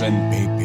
En 0.00 0.28
PP. 0.28 0.62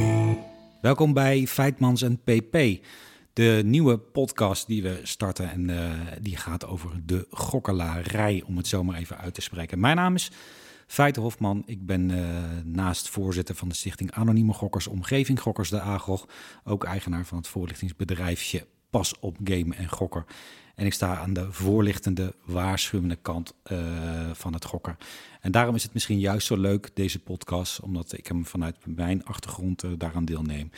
Welkom 0.82 1.14
bij 1.14 1.48
Feitmans 1.48 2.02
en 2.02 2.18
PP, 2.18 2.86
de 3.34 3.62
nieuwe 3.66 3.98
podcast 3.98 4.68
die 4.68 4.84
we 4.84 5.00
starten. 5.04 5.52
En 5.52 5.70
eh, 5.70 5.92
die 6.22 6.38
gaat 6.38 6.66
over 6.66 7.02
de 7.06 7.28
gokkelarij, 7.30 8.44
om 8.46 8.58
het 8.58 8.68
zo 8.68 8.84
maar 8.84 8.98
even 8.98 9.18
uit 9.18 9.34
te 9.34 9.42
spreken. 9.42 9.80
Mijn 9.80 9.96
naam 9.96 10.16
is 10.16 10.32
Feite 10.88 11.20
Hofman. 11.20 11.64
Ik 11.66 11.86
ben 11.86 12.12
eh, 12.12 12.26
naast 12.64 13.10
voorzitter 13.10 13.56
van 13.56 13.70
de 13.70 13.76
stichting 13.76 14.12
Anonieme 14.12 14.54
Gokkers, 14.54 14.88
Omgeving 14.88 15.40
Gokkers 15.40 15.70
de 15.70 15.82
AGOG, 15.82 16.28
ook 16.64 16.84
eigenaar 16.84 17.26
van 17.26 17.38
het 17.38 17.48
voorlichtingsbedrijfje 17.48 18.68
Pas 18.90 19.20
op 19.20 19.38
Game 19.44 19.76
en 19.76 19.90
Gokker. 19.90 20.26
En 20.82 20.88
ik 20.88 20.94
sta 20.94 21.18
aan 21.18 21.34
de 21.34 21.52
voorlichtende, 21.52 22.34
waarschuwende 22.46 23.16
kant 23.16 23.54
eh, 23.64 24.32
van 24.34 24.54
het 24.54 24.66
gokken. 24.66 24.98
En 25.42 25.52
daarom 25.52 25.76
is 25.76 25.84
het 25.84 25.94
misschien 25.94 26.20
juist 26.20 26.48
zo 26.48 26.58
leuk, 26.58 26.90
deze 26.94 27.20
podcast, 27.20 27.80
omdat 27.80 28.18
ik 28.18 28.28
hem 28.28 28.46
vanuit 28.46 28.76
mijn 28.86 29.26
achtergrond 29.26 29.84
uh, 29.84 29.92
daaraan 29.98 30.26
deelneem. 30.26 30.72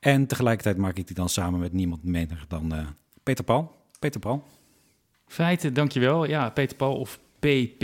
En 0.00 0.26
tegelijkertijd 0.26 0.76
maak 0.76 0.96
ik 0.96 1.06
die 1.06 1.16
dan 1.16 1.28
samen 1.28 1.60
met 1.60 1.72
niemand 1.72 2.04
minder 2.04 2.44
dan 2.48 2.74
uh, 2.74 2.86
Peter 3.22 3.44
Paul. 3.44 3.76
Peter 3.98 4.20
Paul. 4.20 4.44
Feiten, 5.26 5.74
dankjewel. 5.74 6.24
Ja, 6.24 6.50
Peter 6.50 6.76
Paul 6.76 6.96
of 6.96 7.20
PP. 7.38 7.82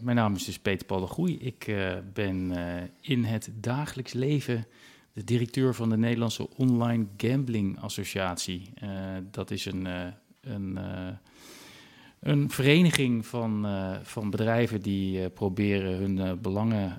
mijn 0.00 0.16
naam 0.16 0.34
is 0.34 0.44
dus 0.44 0.58
Peter 0.58 0.86
Paul 0.86 1.00
de 1.00 1.06
Groei. 1.06 1.38
Ik 1.38 1.74
ben 2.12 2.52
in 3.00 3.24
het 3.24 3.50
dagelijks 3.54 4.12
leven 4.12 4.66
de 5.12 5.24
directeur 5.24 5.74
van 5.74 5.88
de 5.88 5.96
Nederlandse 5.96 6.48
Online 6.56 7.06
Gambling 7.16 7.80
Associatie. 7.80 8.72
dat 9.30 9.50
is 9.50 9.64
een 9.64 9.86
een, 10.40 10.78
uh, 10.78 11.08
een 12.20 12.50
vereniging 12.50 13.26
van, 13.26 13.66
uh, 13.66 13.96
van 14.02 14.30
bedrijven 14.30 14.80
die 14.80 15.20
uh, 15.20 15.26
proberen 15.34 15.92
hun 15.92 16.40
belangen 16.40 16.98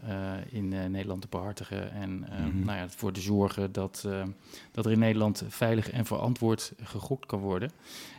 in 0.49 0.67
Nederland 0.67 1.21
te 1.21 1.27
behartigen. 1.29 1.91
En 1.91 2.09
mm 2.09 2.23
-hmm. 2.23 2.65
nou 2.65 2.77
ja, 2.77 2.83
ervoor 2.83 3.11
te 3.11 3.21
zorgen 3.21 3.71
dat, 3.71 4.07
dat 4.71 4.85
er 4.85 4.91
in 4.91 4.99
Nederland 4.99 5.43
veilig 5.47 5.89
en 5.89 6.05
verantwoord 6.05 6.73
gegokt 6.83 7.25
kan 7.25 7.39
worden. 7.39 7.71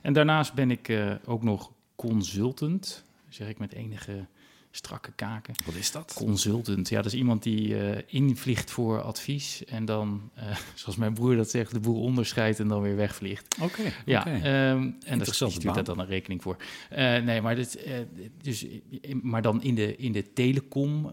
En 0.02 0.12
daarnaast 0.12 0.54
ben 0.54 0.70
ik 0.70 0.92
ook 1.24 1.42
nog 1.42 1.72
consultant, 1.96 3.04
zeg 3.28 3.48
ik 3.48 3.58
met 3.58 3.72
enige 3.72 4.26
strakke 4.74 5.12
kaken. 5.14 5.54
Wat 5.64 5.74
is 5.74 5.92
dat? 5.92 6.12
Consultant. 6.16 6.88
Ja, 6.88 6.96
dat 6.96 7.12
is 7.12 7.18
iemand 7.18 7.42
die 7.42 7.68
uh, 7.68 7.98
invliegt 8.06 8.70
voor 8.70 9.02
advies 9.02 9.64
en 9.64 9.84
dan, 9.84 10.30
uh, 10.38 10.56
zoals 10.74 10.96
mijn 10.96 11.14
broer 11.14 11.36
dat 11.36 11.50
zegt, 11.50 11.72
de 11.72 11.80
boel 11.80 12.02
onderscheidt 12.02 12.60
en 12.60 12.68
dan 12.68 12.82
weer 12.82 12.96
wegvliegt. 12.96 13.56
Oké. 13.60 13.80
Okay, 13.80 13.92
ja, 14.04 14.20
okay. 14.20 14.70
um, 14.70 14.96
en 15.06 15.18
daar 15.18 15.34
stuurt 15.34 15.62
daar 15.62 15.84
dan 15.84 15.98
een 15.98 16.06
rekening 16.06 16.42
voor. 16.42 16.56
Uh, 16.92 16.98
nee, 16.98 17.40
maar, 17.40 17.54
dit, 17.54 17.86
dus, 18.42 18.66
maar 19.22 19.42
dan 19.42 19.62
in 19.62 19.74
de, 19.74 19.96
in 19.96 20.12
de 20.12 20.32
telecom 20.32 21.10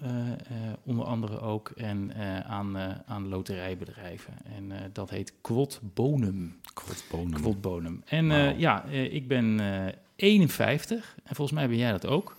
onder 0.84 1.06
andere 1.06 1.40
ook 1.40 1.70
en 1.70 2.14
aan, 2.46 2.78
aan 3.06 3.28
loterijbedrijven. 3.28 4.34
En 4.56 4.92
dat 4.94 5.10
heet 5.10 5.34
Quod 5.42 5.80
Bonum. 5.94 6.60
Quod 6.74 7.04
Bonum. 7.12 7.42
Quod 7.42 7.62
Bonum. 7.62 8.02
En 8.06 8.28
wow. 8.28 8.60
ja, 8.60 8.84
ik 8.90 9.28
ben 9.28 9.60
51 10.16 11.16
en 11.24 11.36
volgens 11.36 11.58
mij 11.58 11.68
ben 11.68 11.78
jij 11.78 11.92
dat 11.92 12.06
ook. 12.06 12.36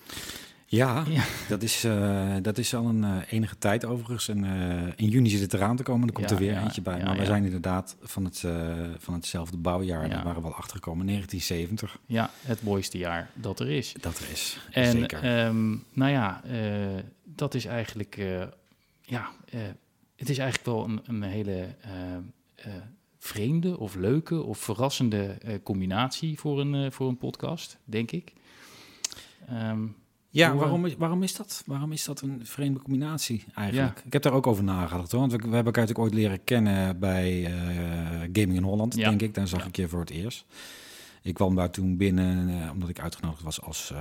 Ja, 0.71 1.05
ja, 1.09 1.25
Dat, 1.49 1.63
is, 1.63 1.85
uh, 1.85 2.36
dat 2.42 2.58
is 2.58 2.75
al 2.75 2.86
een 2.86 3.03
uh, 3.03 3.17
enige 3.29 3.58
tijd 3.58 3.85
overigens. 3.85 4.29
En 4.29 4.45
uh, 4.45 4.92
in 4.97 5.08
juni 5.08 5.29
zit 5.29 5.41
het 5.41 5.55
eraan 5.55 5.77
te 5.77 5.83
komen. 5.83 6.07
Er 6.07 6.14
komt 6.14 6.29
ja, 6.29 6.35
er 6.35 6.41
weer 6.42 6.53
ja, 6.53 6.63
eentje 6.63 6.83
bij. 6.83 7.03
maar 7.03 7.17
we 7.17 7.25
zijn 7.25 7.45
inderdaad 7.45 7.97
van, 8.03 8.25
het, 8.25 8.45
van 8.98 9.14
hetzelfde 9.14 9.57
bouwjaar. 9.57 10.09
Daar 10.09 10.25
waren 10.25 10.42
we 10.42 10.48
al 10.48 10.55
achtergekomen. 10.55 11.07
1970. 11.07 11.98
Ja, 12.07 12.30
het 12.41 12.63
mooiste 12.63 12.98
jaar 12.98 13.30
dat 13.35 13.61
er 13.61 13.70
is. 13.70 13.95
Dat 14.01 14.19
er 14.19 14.30
is, 14.30 14.59
en, 14.70 14.91
zeker. 14.91 15.45
Um, 15.47 15.85
nou 15.92 16.11
ja, 16.11 16.42
dat 17.25 17.55
is 17.55 17.64
eigenlijk... 17.64 18.17
ja, 19.03 19.30
het 20.17 20.29
is 20.29 20.39
eigenlijk 20.39 20.64
wel 20.64 20.85
een, 20.85 21.01
een 21.05 21.23
hele... 21.23 21.75
vreemde 23.19 23.79
of 23.79 23.95
leuke 23.95 24.42
of 24.42 24.59
verrassende 24.59 25.39
combinatie 25.63 26.39
voor 26.39 26.61
een, 26.61 26.92
voor 26.92 27.09
een 27.09 27.19
podcast, 27.19 27.79
denk 27.85 28.11
ik. 28.11 28.33
Um, 29.53 29.97
ja, 30.30 30.55
waarom 30.55 30.86
is, 30.86 30.96
waarom 30.96 31.23
is 31.23 31.36
dat? 31.36 31.63
Waarom 31.67 31.92
is 31.92 32.05
dat 32.05 32.20
een 32.20 32.41
vreemde 32.46 32.80
combinatie 32.80 33.45
eigenlijk? 33.55 33.96
Ja. 33.98 34.05
Ik 34.05 34.13
heb 34.13 34.23
daar 34.23 34.33
ook 34.33 34.46
over 34.46 34.64
nagedacht, 34.64 35.13
hoor. 35.13 35.20
want 35.20 35.33
we, 35.33 35.39
we 35.39 35.45
hebben 35.45 35.64
elkaar 35.64 35.86
natuurlijk 35.86 35.98
ooit 35.98 36.14
leren 36.14 36.45
kennen 36.45 36.98
bij 36.98 37.41
uh, 37.41 38.20
Gaming 38.20 38.55
in 38.55 38.63
Holland, 38.63 38.95
ja. 38.95 39.08
denk 39.08 39.23
ik. 39.23 39.35
Daar 39.35 39.48
zag 39.48 39.61
ja. 39.61 39.67
ik 39.67 39.77
je 39.77 39.89
voor 39.89 40.01
het 40.01 40.11
eerst. 40.11 40.45
Ik 41.23 41.35
kwam 41.35 41.55
daar 41.55 41.70
toen 41.70 41.96
binnen, 41.96 42.48
uh, 42.48 42.70
omdat 42.73 42.89
ik 42.89 43.01
uitgenodigd 43.01 43.42
was 43.42 43.63
als 43.63 43.91
uh, 43.92 43.98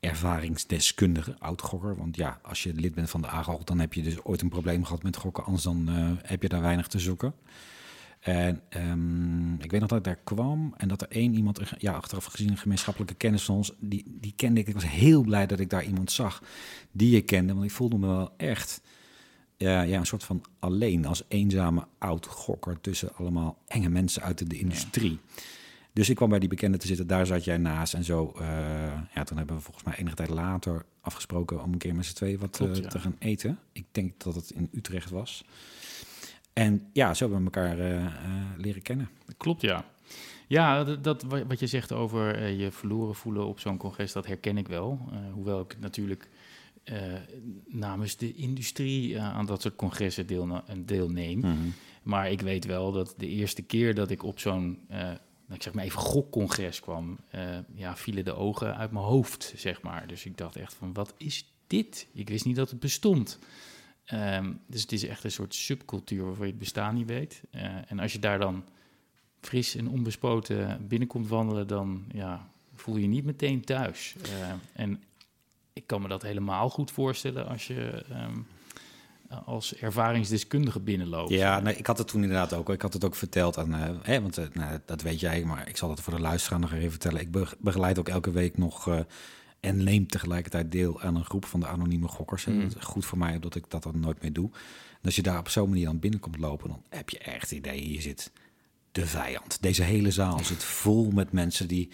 ervaringsdeskundige, 0.00 1.36
oud-gokker. 1.38 1.96
Want 1.96 2.16
ja, 2.16 2.40
als 2.42 2.62
je 2.62 2.74
lid 2.74 2.94
bent 2.94 3.10
van 3.10 3.20
de 3.20 3.28
AGOG, 3.28 3.64
dan 3.64 3.78
heb 3.78 3.94
je 3.94 4.02
dus 4.02 4.24
ooit 4.24 4.42
een 4.42 4.48
probleem 4.48 4.84
gehad 4.84 5.02
met 5.02 5.16
gokken, 5.16 5.44
anders 5.44 5.64
dan 5.64 5.86
heb 6.22 6.42
je 6.42 6.48
daar 6.48 6.62
weinig 6.62 6.86
te 6.86 6.98
zoeken. 6.98 7.34
En 8.20 8.62
um, 8.76 9.60
ik 9.60 9.70
weet 9.70 9.80
nog 9.80 9.88
dat 9.88 9.98
ik 9.98 10.04
daar 10.04 10.20
kwam 10.24 10.74
en 10.76 10.88
dat 10.88 11.02
er 11.02 11.08
één 11.10 11.34
iemand, 11.34 11.60
ja, 11.78 11.92
achteraf 11.92 12.24
gezien 12.24 12.50
een 12.50 12.56
gemeenschappelijke 12.56 13.14
kennis 13.14 13.44
van 13.44 13.56
ons, 13.56 13.72
die, 13.78 14.04
die 14.20 14.32
kende 14.36 14.60
ik. 14.60 14.68
Ik 14.68 14.74
was 14.74 14.88
heel 14.88 15.22
blij 15.22 15.46
dat 15.46 15.60
ik 15.60 15.70
daar 15.70 15.84
iemand 15.84 16.12
zag 16.12 16.42
die 16.92 17.16
ik 17.16 17.26
kende, 17.26 17.52
want 17.52 17.64
ik 17.64 17.70
voelde 17.70 17.98
me 17.98 18.06
wel 18.06 18.34
echt 18.36 18.80
ja, 19.56 19.82
ja, 19.82 19.98
een 19.98 20.06
soort 20.06 20.24
van 20.24 20.44
alleen 20.58 21.06
als 21.06 21.22
eenzame 21.28 21.86
oud-gokker 21.98 22.80
tussen 22.80 23.14
allemaal 23.14 23.58
enge 23.66 23.88
mensen 23.88 24.22
uit 24.22 24.50
de, 24.50 24.58
industrie. 24.58 25.10
Ja. 25.10 25.42
Dus 25.92 26.08
ik 26.08 26.16
kwam 26.16 26.28
bij 26.28 26.38
die 26.38 26.48
bekende 26.48 26.78
te 26.78 26.86
zitten, 26.86 27.06
daar 27.06 27.26
zat 27.26 27.44
jij 27.44 27.56
naast 27.56 27.94
en 27.94 28.04
zo. 28.04 28.32
Uh, 28.36 28.42
ja, 29.14 29.24
toen 29.24 29.36
hebben 29.36 29.56
we 29.56 29.62
volgens 29.62 29.84
mij 29.84 29.94
enige 29.96 30.14
tijd 30.14 30.28
later 30.28 30.84
afgesproken 31.00 31.62
om 31.62 31.72
een 31.72 31.78
keer 31.78 31.94
met 31.94 32.04
z'n 32.04 32.14
twee 32.14 32.38
wat 32.38 32.56
Klopt, 32.56 32.76
uh, 32.76 32.82
ja. 32.82 32.88
te 32.88 32.98
gaan 32.98 33.16
eten. 33.18 33.58
Ik 33.72 33.84
denk 33.90 34.12
dat 34.22 34.34
het 34.34 34.50
in 34.50 34.68
Utrecht 34.72 35.10
was. 35.10 35.44
En 36.52 36.88
ja, 36.92 37.14
zo 37.14 37.30
hebben 37.30 37.38
we 37.38 37.58
elkaar 37.58 37.78
uh, 37.78 38.04
uh, 38.04 38.10
leren 38.56 38.82
kennen. 38.82 39.10
Klopt, 39.36 39.60
ja. 39.60 39.84
Ja, 40.46 40.84
dat, 40.84 41.04
dat 41.04 41.22
wat 41.22 41.60
je 41.60 41.66
zegt 41.66 41.92
over 41.92 42.42
uh, 42.42 42.60
je 42.60 42.70
verloren 42.70 43.14
voelen 43.14 43.46
op 43.46 43.60
zo'n 43.60 43.76
congres, 43.76 44.12
dat 44.12 44.26
herken 44.26 44.58
ik 44.58 44.68
wel. 44.68 44.98
hoewel 45.32 45.60
ik 45.60 45.76
natuurlijk 45.80 46.28
namens 47.66 48.16
de 48.16 48.34
industrie 48.34 49.20
aan 49.20 49.46
dat 49.46 49.62
soort 49.62 49.76
congressen 49.76 50.26
deel, 50.26 50.62
deelneem. 50.84 51.40
-hmm. 51.42 51.72
Maar 52.02 52.30
ik 52.30 52.40
weet 52.40 52.64
wel 52.64 52.92
dat 52.92 53.14
de 53.16 53.28
eerste 53.28 53.62
keer 53.62 53.94
dat 53.94 54.10
ik 54.10 54.22
op 54.22 54.38
zo'n, 54.38 54.78
ik 55.50 55.62
zeg 55.62 55.72
maar 55.72 55.84
even, 55.84 56.00
gokcongres 56.00 56.80
kwam, 56.80 57.18
ja, 57.74 57.96
vielen 57.96 58.24
de 58.24 58.34
ogen 58.34 58.76
uit 58.76 58.90
mijn 58.90 59.04
hoofd, 59.04 59.52
zeg 59.56 59.82
maar. 59.82 60.06
Dus 60.06 60.24
ik 60.24 60.36
dacht 60.36 60.56
echt 60.56 60.74
van, 60.74 60.92
wat 60.92 61.14
is 61.16 61.52
dit? 61.66 62.06
Ik 62.12 62.28
wist 62.28 62.44
niet 62.44 62.56
dat 62.56 62.70
het 62.70 62.80
bestond. 62.80 63.38
Um, 64.14 64.60
dus 64.66 64.82
het 64.82 64.92
is 64.92 65.04
echt 65.04 65.24
een 65.24 65.30
soort 65.30 65.54
subcultuur 65.54 66.24
waarvan 66.24 66.46
je 66.46 66.52
het 66.52 66.60
bestaan 66.60 66.94
niet 66.94 67.06
weet. 67.06 67.42
Uh, 67.54 67.62
en 67.86 67.98
als 67.98 68.12
je 68.12 68.18
daar 68.18 68.38
dan 68.38 68.64
fris 69.40 69.76
en 69.76 69.88
onbespoten 69.88 70.86
binnenkomt 70.88 71.28
wandelen, 71.28 71.66
dan 71.66 72.04
ja, 72.12 72.48
voel 72.74 72.96
je 72.96 73.02
je 73.02 73.08
niet 73.08 73.24
meteen 73.24 73.64
thuis. 73.64 74.14
Uh, 74.22 74.52
en 74.72 75.02
ik 75.72 75.86
kan 75.86 76.02
me 76.02 76.08
dat 76.08 76.22
helemaal 76.22 76.70
goed 76.70 76.90
voorstellen 76.90 77.48
als 77.48 77.66
je 77.66 78.04
um, 78.10 78.46
als 79.44 79.74
ervaringsdeskundige 79.74 80.80
binnenloopt. 80.80 81.30
Ja, 81.30 81.66
ik 81.66 81.86
had 81.86 81.98
het 81.98 82.08
toen 82.08 82.22
inderdaad 82.22 82.52
ook. 82.52 82.70
Ik 82.70 82.82
had 82.82 82.92
het 82.92 83.04
ook 83.04 83.14
verteld 83.14 83.58
aan, 83.58 83.74
uh, 83.74 83.88
hè, 84.02 84.20
want 84.20 84.54
nou, 84.54 84.78
dat 84.84 85.02
weet 85.02 85.20
jij, 85.20 85.44
maar 85.44 85.68
ik 85.68 85.76
zal 85.76 85.90
het 85.90 86.00
voor 86.00 86.14
de 86.14 86.20
luisteraar 86.20 86.60
nog 86.60 86.72
even 86.72 86.90
vertellen. 86.90 87.20
Ik 87.20 87.56
begeleid 87.58 87.98
ook 87.98 88.08
elke 88.08 88.30
week 88.30 88.58
nog 88.58 89.04
en 89.60 89.84
neemt 89.84 90.10
tegelijkertijd 90.10 90.72
deel 90.72 91.00
aan 91.00 91.16
een 91.16 91.24
groep 91.24 91.44
van 91.44 91.60
de 91.60 91.66
anonieme 91.66 92.08
gokkers. 92.08 92.44
Mm. 92.44 92.60
Dat 92.60 92.76
is 92.76 92.84
goed 92.84 93.04
voor 93.04 93.18
mij, 93.18 93.34
omdat 93.34 93.54
ik 93.54 93.64
dat 93.68 93.82
dan 93.82 94.00
nooit 94.00 94.22
meer 94.22 94.32
doe. 94.32 94.50
En 94.92 95.06
als 95.06 95.16
je 95.16 95.22
daar 95.22 95.38
op 95.38 95.48
zo'n 95.48 95.68
manier 95.68 95.84
dan 95.84 95.98
binnenkomt 95.98 96.38
lopen, 96.38 96.68
dan 96.68 96.82
heb 96.88 97.10
je 97.10 97.18
echt 97.18 97.50
het 97.50 97.58
idee, 97.58 97.80
hier 97.80 98.02
zit 98.02 98.32
de 98.92 99.06
vijand. 99.06 99.62
Deze 99.62 99.82
hele 99.82 100.10
zaal 100.10 100.44
zit 100.44 100.64
vol 100.64 101.10
met 101.10 101.32
mensen 101.32 101.68
die, 101.68 101.90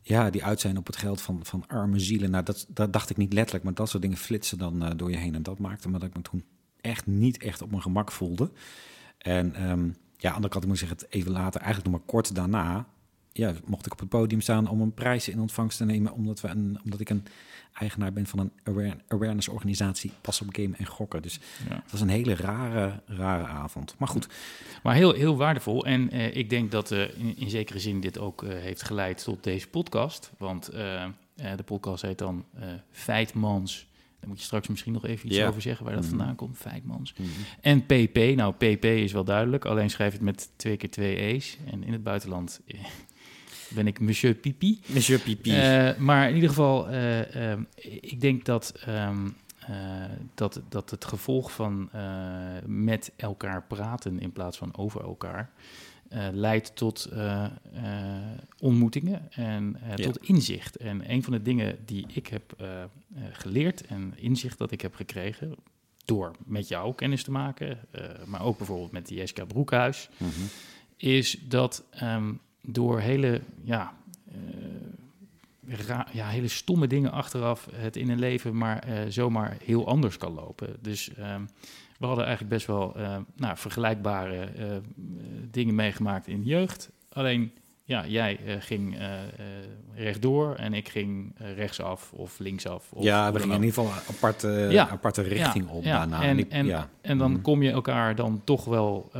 ja, 0.00 0.30
die 0.30 0.44
uit 0.44 0.60
zijn 0.60 0.78
op 0.78 0.86
het 0.86 0.96
geld 0.96 1.20
van, 1.20 1.40
van 1.42 1.66
arme 1.66 1.98
zielen. 1.98 2.30
Nou, 2.30 2.44
dat, 2.44 2.66
dat 2.68 2.92
dacht 2.92 3.10
ik 3.10 3.16
niet 3.16 3.32
letterlijk, 3.32 3.64
maar 3.64 3.74
dat 3.74 3.88
soort 3.88 4.02
dingen 4.02 4.16
flitsen 4.16 4.58
dan 4.58 4.84
uh, 4.84 4.90
door 4.96 5.10
je 5.10 5.16
heen. 5.16 5.34
En 5.34 5.42
dat 5.42 5.58
maakte 5.58 5.88
me 5.88 5.98
dat 5.98 6.08
ik 6.08 6.16
me 6.16 6.22
toen 6.22 6.44
echt 6.80 7.06
niet 7.06 7.42
echt 7.42 7.62
op 7.62 7.70
mijn 7.70 7.82
gemak 7.82 8.12
voelde. 8.12 8.52
En 9.18 9.70
um, 9.70 9.96
ja, 10.16 10.32
aan 10.32 10.42
de 10.42 10.48
kant 10.48 10.64
moet 10.66 10.80
ik 10.80 10.88
zeggen, 10.88 11.08
even 11.08 11.32
later, 11.32 11.60
eigenlijk 11.60 11.90
nog 11.90 12.00
maar 12.00 12.08
kort 12.08 12.34
daarna, 12.34 12.86
ja, 13.32 13.52
mocht 13.64 13.86
ik 13.86 13.92
op 13.92 13.98
het 13.98 14.08
podium 14.08 14.40
staan 14.40 14.68
om 14.68 14.80
een 14.80 14.94
prijs 14.94 15.28
in 15.28 15.40
ontvangst 15.40 15.78
te 15.78 15.84
nemen, 15.84 16.12
omdat, 16.12 16.40
we 16.40 16.48
een, 16.48 16.80
omdat 16.84 17.00
ik 17.00 17.10
een 17.10 17.24
eigenaar 17.72 18.12
ben 18.12 18.26
van 18.26 18.38
een 18.38 18.52
aware, 18.64 18.96
awareness 19.08 19.48
organisatie, 19.48 20.12
Pas 20.20 20.40
op 20.40 20.48
Game 20.54 20.76
en 20.76 20.86
Gokken. 20.86 21.22
Dus 21.22 21.40
ja. 21.68 21.74
het 21.82 21.90
was 21.90 22.00
een 22.00 22.08
hele 22.08 22.34
rare, 22.34 23.02
rare 23.06 23.46
avond. 23.46 23.94
Maar 23.98 24.08
goed. 24.08 24.28
Maar 24.82 24.94
heel, 24.94 25.12
heel 25.12 25.36
waardevol. 25.36 25.86
En 25.86 26.16
uh, 26.16 26.36
ik 26.36 26.50
denk 26.50 26.70
dat 26.70 26.90
uh, 26.90 27.18
in, 27.18 27.36
in, 27.36 27.50
zekere 27.50 27.78
zin 27.78 28.00
dit 28.00 28.18
ook 28.18 28.42
uh, 28.42 28.50
heeft 28.50 28.82
geleid 28.82 29.24
tot 29.24 29.44
deze 29.44 29.68
podcast. 29.68 30.32
Want 30.38 30.70
de 31.56 31.64
podcast 31.64 32.02
heet 32.02 32.18
dan 32.18 32.44
Feitmans. 32.90 33.90
Daar 34.20 34.30
moet 34.30 34.38
je 34.38 34.46
straks 34.46 34.68
misschien 34.68 34.92
nog 34.92 35.06
even 35.06 35.26
iets 35.26 35.36
yeah. 35.36 35.48
over 35.48 35.62
zeggen 35.62 35.84
waar 35.84 35.94
dat 35.94 36.02
mm. 36.02 36.08
vandaan 36.08 36.34
komt. 36.34 36.56
Feitmans. 36.56 37.14
Mm. 37.16 37.26
En 37.60 37.86
PP. 37.86 38.16
Nou, 38.36 38.54
PP 38.54 38.84
is 38.84 39.12
wel 39.12 39.24
duidelijk. 39.24 39.64
Alleen 39.64 39.90
schrijf 39.90 40.12
het 40.12 40.20
met 40.20 40.50
twee 40.56 40.76
keer 40.76 40.90
twee 40.90 41.16
E's. 41.16 41.58
En 41.70 41.84
in 41.84 41.92
het 41.92 42.02
buitenland 42.02 42.60
ben 43.74 43.86
ik 43.86 44.00
Monsieur 44.00 44.34
Pipi. 44.34 44.80
Monsieur 44.86 45.20
Pipi. 45.20 45.50
Uh, 45.50 45.96
maar 45.96 46.28
in 46.28 46.34
ieder 46.34 46.48
geval, 46.48 46.90
uh, 46.90 47.34
uh, 47.34 47.58
ik 47.80 48.20
denk 48.20 48.44
dat 48.44 48.74
um, 48.88 49.36
dat, 50.34 50.60
dat 50.68 50.90
het 50.90 51.04
gevolg 51.04 51.52
van 51.52 51.90
met 52.66 53.12
elkaar 53.16 53.62
praten 53.62 54.20
in 54.20 54.32
plaats 54.32 54.58
van 54.58 54.76
over 54.76 55.02
elkaar 55.02 55.50
leidt 56.32 56.76
tot 56.76 57.08
ontmoetingen 58.58 59.32
en 59.32 59.76
tot 59.94 60.26
inzicht. 60.26 60.76
En 60.76 61.10
een 61.12 61.22
van 61.22 61.32
de 61.32 61.42
dingen 61.42 61.78
die 61.84 62.06
ik 62.12 62.26
heb 62.26 62.56
geleerd 63.32 63.86
en 63.86 64.12
inzicht 64.16 64.58
dat 64.58 64.70
ik 64.70 64.80
heb 64.80 64.94
gekregen 64.94 65.54
door 66.04 66.34
met 66.44 66.68
jou 66.68 66.94
kennis 66.94 67.22
te 67.22 67.30
maken, 67.30 67.78
maar 68.26 68.42
ook 68.42 68.56
bijvoorbeeld 68.56 68.92
met 68.92 69.06
die 69.06 69.26
SK 69.26 69.46
Broekhuis, 69.46 70.08
mhm. 70.16 70.30
is 70.96 71.38
dat 71.48 71.84
um, 72.02 72.40
door 72.62 73.00
hele 73.00 73.40
ja, 73.62 73.92
ja, 76.12 76.28
hele 76.28 76.48
stomme 76.48 76.86
dingen 76.86 77.12
achteraf 77.12 77.68
het 77.74 77.96
in 77.96 78.10
een 78.10 78.18
leven 78.18 78.56
maar 78.56 78.84
uh, 78.88 78.94
zomaar 79.08 79.56
heel 79.64 79.86
anders 79.86 80.16
kan 80.16 80.32
lopen. 80.34 80.76
Dus 80.80 81.14
ehm, 81.14 81.40
we 81.98 82.06
hadden 82.06 82.24
eigenlijk 82.24 82.54
best 82.54 82.66
wel 82.66 82.94
uh, 82.96 83.16
nou, 83.36 83.56
vergelijkbare 83.56 84.48
uh, 84.58 84.66
dingen 85.50 85.74
meegemaakt 85.74 86.26
in 86.26 86.40
de 86.40 86.46
jeugd. 86.46 86.90
Alleen, 87.12 87.52
ja, 87.84 88.06
jij 88.06 88.38
ging 88.58 88.98
rechtdoor 89.94 90.54
en 90.54 90.74
ik 90.74 90.88
ging 90.88 91.34
rechtsaf 91.36 92.12
of 92.12 92.38
linksaf. 92.38 92.92
Of 92.92 93.04
ja, 93.04 93.32
we 93.32 93.38
gingen 93.38 93.56
in 93.56 93.62
ieder 93.62 93.82
geval 93.82 93.96
een 93.96 94.14
aparte, 94.16 94.48
ja. 94.70 94.88
aparte 94.88 95.22
richting 95.22 95.68
op 95.68 95.84
ja. 95.84 95.98
daarna. 95.98 96.22
En, 96.22 96.50
en, 96.50 96.66
ja. 96.66 96.88
en 97.00 97.18
dan 97.18 97.32
mhm. 97.32 97.40
kom 97.40 97.62
je 97.62 97.70
elkaar 97.70 98.14
dan 98.14 98.40
toch 98.44 98.64
wel 98.64 99.10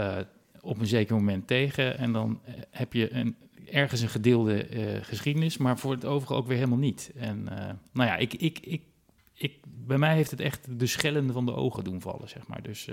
op 0.62 0.80
een 0.80 0.86
zeker 0.86 1.14
moment 1.14 1.46
tegen. 1.46 1.98
En 1.98 2.12
dan 2.12 2.40
heb 2.70 2.92
je 2.92 3.12
een 3.12 3.36
ergens 3.70 4.00
een 4.00 4.08
gedeelde 4.08 4.68
uh, 4.68 5.04
geschiedenis, 5.04 5.56
maar 5.56 5.78
voor 5.78 5.92
het 5.92 6.04
overige 6.04 6.34
ook 6.34 6.46
weer 6.46 6.56
helemaal 6.56 6.78
niet. 6.78 7.12
En 7.16 7.38
uh, 7.50 7.58
nou 7.92 8.08
ja, 8.08 8.16
ik, 8.16 8.34
ik, 8.34 8.58
ik, 8.60 8.82
ik, 9.34 9.58
bij 9.86 9.98
mij 9.98 10.14
heeft 10.14 10.30
het 10.30 10.40
echt 10.40 10.78
de 10.78 10.86
schellen 10.86 11.32
van 11.32 11.46
de 11.46 11.54
ogen 11.54 11.84
doen 11.84 12.00
vallen, 12.00 12.28
zeg 12.28 12.46
maar. 12.46 12.62
Dus, 12.62 12.88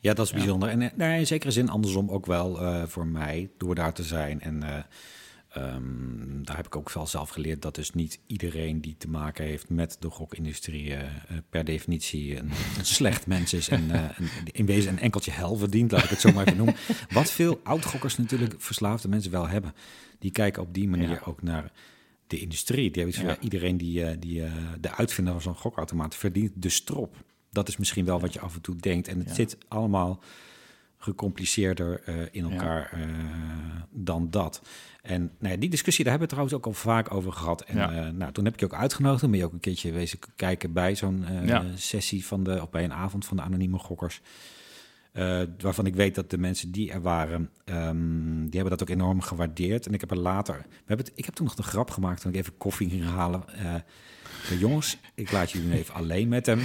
ja, 0.00 0.14
dat 0.14 0.26
is 0.26 0.32
bijzonder. 0.32 0.68
En 0.68 0.92
nou, 0.96 1.18
in 1.18 1.26
zekere 1.26 1.52
zin 1.52 1.68
andersom 1.68 2.10
ook 2.10 2.26
wel 2.26 2.58
voor 2.88 3.06
mij, 3.06 3.50
door 3.58 3.74
daar 3.74 3.92
te 3.92 4.02
zijn. 4.02 4.40
En 4.40 4.62
Um, 5.56 6.44
daar 6.44 6.56
heb 6.56 6.66
ik 6.66 6.76
ook 6.76 6.92
wel 6.92 7.06
zelf 7.06 7.28
geleerd 7.28 7.62
dat 7.62 7.74
dus 7.74 7.92
niet 7.92 8.20
iedereen 8.26 8.80
die 8.80 8.96
te 8.98 9.08
maken 9.08 9.44
heeft 9.44 9.68
met 9.68 9.96
de 10.00 10.10
gokindustrie 10.10 10.90
uh, 10.90 10.98
per 11.50 11.64
definitie 11.64 12.36
een, 12.36 12.50
een, 12.78 12.84
slecht 12.84 13.26
mens 13.26 13.52
is 13.52 13.68
en 13.68 13.88
uh, 13.90 14.08
in 14.44 14.66
wezen 14.66 14.92
een 14.92 14.98
enkeltje 14.98 15.30
hel 15.30 15.56
verdient, 15.56 15.90
laat 15.90 16.04
ik 16.04 16.10
het 16.10 16.20
zo 16.20 16.32
maar 16.32 16.46
even 16.46 16.56
noemen. 16.56 16.76
Wat 17.10 17.30
veel 17.30 17.60
oud-gokkers 17.62 18.16
natuurlijk 18.16 18.54
verslaafde 18.58 19.08
mensen 19.08 19.30
wel 19.30 19.48
hebben. 19.48 19.74
Die 20.18 20.30
kijken 20.30 20.62
op 20.62 20.74
die 20.74 20.88
manier 20.88 21.26
ook 21.26 21.42
naar 21.42 21.72
de 22.26 22.40
industrie. 22.40 22.90
Die 22.90 23.02
hebben 23.02 23.26
ja. 23.26 23.36
iedereen 23.40 23.76
die, 23.76 24.18
die 24.18 24.42
de 24.80 24.96
uitvinder 24.96 25.32
van 25.32 25.42
zo'n 25.42 25.56
gokautomaat 25.56 26.14
verdient 26.14 26.52
de 26.54 26.68
strop. 26.68 27.16
Dat 27.50 27.68
is 27.68 27.76
misschien 27.76 28.04
wel 28.04 28.20
wat 28.20 28.32
je 28.32 28.40
af 28.40 28.54
en 28.54 28.60
toe 28.60 28.76
denkt. 28.76 29.08
En 29.08 29.18
het 29.18 29.34
zit 29.34 29.56
allemaal 29.68 30.22
gecompliceerder 31.02 32.02
in 32.32 32.50
elkaar 32.50 32.98
dan 33.90 34.30
dat. 34.30 34.62
En 35.02 35.30
nou 35.38 35.54
ja, 35.54 35.60
die 35.60 35.70
discussie, 35.70 36.04
daar 36.04 36.12
hebben 36.18 36.30
we 36.30 36.34
trouwens 36.34 36.66
ook 36.66 36.74
al 36.74 36.80
vaak 36.80 37.14
over 37.14 37.32
gehad. 37.32 37.62
En 37.62 37.76
uh, 37.76 38.08
nou, 38.08 38.32
toen 38.32 38.44
heb 38.44 38.54
ik 38.54 38.60
je 38.60 38.66
ook 38.66 38.74
uitgenodigd. 38.74 39.20
Dan 39.20 39.30
ben 39.30 39.38
je 39.38 39.44
ook 39.44 39.52
een 39.52 39.60
keertje 39.60 39.92
wezen 39.92 40.18
kijken 40.36 40.72
bij 40.72 40.94
zo'n 40.94 41.24
sessie 41.74 42.26
van 42.26 42.44
de, 42.44 42.62
of 42.62 42.70
bij 42.70 42.84
een 42.84 42.92
avond 42.92 43.24
van 43.24 43.36
de 43.36 43.42
anonieme 43.42 43.78
gokkers. 43.78 44.20
Uh, 45.12 45.42
waarvan 45.58 45.86
ik 45.86 45.94
weet 45.94 46.14
dat 46.14 46.30
de 46.30 46.38
mensen 46.38 46.70
die 46.70 46.92
er 46.92 47.00
waren, 47.00 47.50
um, 47.64 48.42
die 48.42 48.60
hebben 48.60 48.78
dat 48.78 48.82
ook 48.82 48.96
enorm 48.96 49.20
gewaardeerd. 49.20 49.86
En 49.86 49.94
ik 49.94 50.00
heb 50.00 50.10
er 50.10 50.18
later, 50.18 50.54
we 50.54 50.84
hebben 50.84 51.06
het, 51.06 51.18
ik 51.18 51.24
heb 51.24 51.34
toen 51.34 51.46
nog 51.46 51.54
de 51.54 51.62
grap 51.62 51.90
gemaakt 51.90 52.20
toen 52.20 52.32
ik 52.32 52.38
even 52.38 52.56
koffie 52.56 52.90
ging 52.90 53.04
halen. 53.04 53.44
jongens, 54.58 54.98
ik 55.14 55.32
laat 55.32 55.50
jullie 55.50 55.72
even 55.72 55.94
alleen 55.94 56.28
met 56.28 56.46
hem 56.46 56.60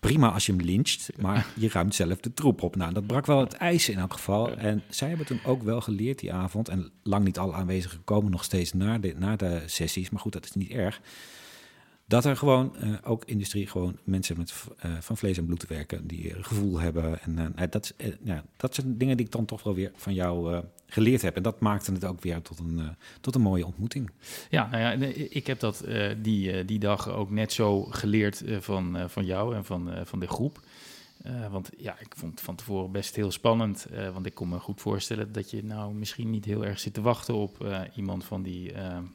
prima 0.00 0.30
als 0.30 0.46
je 0.46 0.52
hem 0.52 0.60
lyncht, 0.60 1.10
maar 1.20 1.46
je 1.54 1.68
ruimt 1.68 1.94
zelf 1.94 2.20
de 2.20 2.34
troep 2.34 2.62
op. 2.62 2.76
Nou, 2.76 2.92
dat 2.92 3.06
brak 3.06 3.26
wel 3.26 3.40
het 3.40 3.52
ijs 3.52 3.88
in 3.88 3.98
elk 3.98 4.12
geval. 4.12 4.56
En 4.56 4.82
zij 4.88 5.08
hebben 5.08 5.26
toen 5.26 5.40
ook 5.44 5.62
wel 5.62 5.80
geleerd 5.80 6.18
die 6.18 6.32
avond, 6.32 6.68
en 6.68 6.90
lang 7.02 7.24
niet 7.24 7.38
alle 7.38 7.52
aanwezigen 7.52 8.04
komen 8.04 8.30
nog 8.30 8.44
steeds 8.44 8.72
naar 8.72 9.00
de, 9.00 9.14
naar 9.18 9.36
de 9.36 9.62
sessies, 9.66 10.10
maar 10.10 10.20
goed, 10.20 10.32
dat 10.32 10.44
is 10.44 10.52
niet 10.52 10.70
erg 10.70 11.00
dat 12.10 12.24
er 12.24 12.36
gewoon 12.36 12.74
uh, 12.82 12.94
ook 13.04 13.24
industrie, 13.24 13.66
gewoon 13.66 13.98
mensen 14.04 14.36
met, 14.38 14.54
uh, 14.86 14.92
van 15.00 15.16
vlees 15.16 15.38
en 15.38 15.46
bloed 15.46 15.66
werken, 15.66 16.06
die 16.06 16.34
gevoel 16.40 16.78
hebben. 16.78 17.22
En 17.22 17.54
uh, 17.58 17.64
dat, 17.70 17.94
ja, 18.22 18.44
dat 18.56 18.74
zijn 18.74 18.98
dingen 18.98 19.16
die 19.16 19.26
ik 19.26 19.32
dan 19.32 19.44
toch 19.44 19.62
wel 19.62 19.74
weer 19.74 19.90
van 19.94 20.14
jou 20.14 20.62
geleerd 20.86 21.22
heb. 21.22 21.36
En 21.36 21.42
dat 21.42 21.60
maakte 21.60 21.92
het 21.92 22.04
ook 22.04 22.22
weer 22.22 22.42
tot 22.42 22.58
een, 22.58 22.80
tot 23.20 23.34
een 23.34 23.40
mooie 23.40 23.66
ontmoeting. 23.66 24.10
Ja, 24.50 24.68
nou 24.70 24.82
ja, 24.82 25.06
ik 25.30 25.46
heb 25.46 25.60
dat 25.60 25.84
die, 26.22 26.64
die 26.64 26.78
dag 26.78 27.08
ook 27.08 27.30
net 27.30 27.52
zo 27.52 27.82
geleerd 27.82 28.42
van, 28.60 28.96
van 29.06 29.24
jou 29.24 29.54
en 29.54 29.64
van, 29.64 29.90
van 30.04 30.20
de 30.20 30.28
groep. 30.28 30.60
Uh, 31.26 31.46
want 31.46 31.70
ja, 31.76 31.98
ik 31.98 32.14
vond 32.16 32.32
het 32.32 32.40
van 32.40 32.54
tevoren 32.54 32.92
best 32.92 33.16
heel 33.16 33.30
spannend. 33.30 33.86
Uh, 33.92 34.10
want 34.12 34.26
ik 34.26 34.34
kon 34.34 34.48
me 34.48 34.58
goed 34.58 34.80
voorstellen 34.80 35.32
dat 35.32 35.50
je 35.50 35.64
nou 35.64 35.94
misschien 35.94 36.30
niet 36.30 36.44
heel 36.44 36.64
erg 36.64 36.80
zit 36.80 36.94
te 36.94 37.00
wachten 37.00 37.34
op 37.34 37.64
uh, 37.64 37.80
iemand 37.94 38.24
van 38.24 38.42
die, 38.42 38.72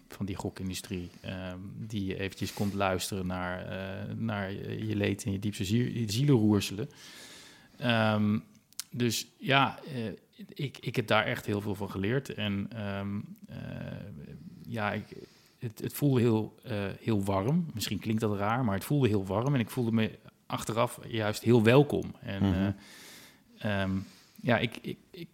van 0.07 0.25
die 0.25 0.35
gokindustrie. 0.35 1.09
Ehm, 1.21 1.57
die 1.77 2.19
eventjes 2.19 2.53
komt 2.53 2.73
luisteren 2.73 3.27
naar, 3.27 3.67
naar 4.17 4.51
je 4.85 4.95
leed 4.95 5.23
en 5.23 5.31
je 5.31 5.39
diepste 5.39 5.65
zielenroerselen. 6.07 6.89
Um, 7.83 8.43
dus 8.91 9.27
ja, 9.37 9.79
ik, 10.53 10.77
ik 10.77 10.95
heb 10.95 11.07
daar 11.07 11.25
echt 11.25 11.45
heel 11.45 11.61
veel 11.61 11.75
van 11.75 11.91
geleerd. 11.91 12.33
En 12.33 12.69
um, 12.99 13.37
ja, 14.67 14.93
ik, 14.93 15.05
het, 15.59 15.79
het 15.79 15.93
voelde 15.93 16.19
heel, 16.19 16.55
heel 16.99 17.23
warm. 17.23 17.65
Misschien 17.73 17.99
klinkt 17.99 18.21
dat 18.21 18.37
raar, 18.37 18.65
maar 18.65 18.75
het 18.75 18.85
voelde 18.85 19.07
heel 19.07 19.25
warm. 19.25 19.53
En 19.53 19.59
ik 19.59 19.69
voelde 19.69 19.91
me 19.91 20.11
achteraf 20.45 20.99
juist 21.07 21.43
heel 21.43 21.63
welkom. 21.63 22.15
En 22.21 22.43
mm 22.43 22.75
ja, 24.45 24.57
ik, 24.57 24.77
ik, 24.81 24.97
ik, 25.11 25.27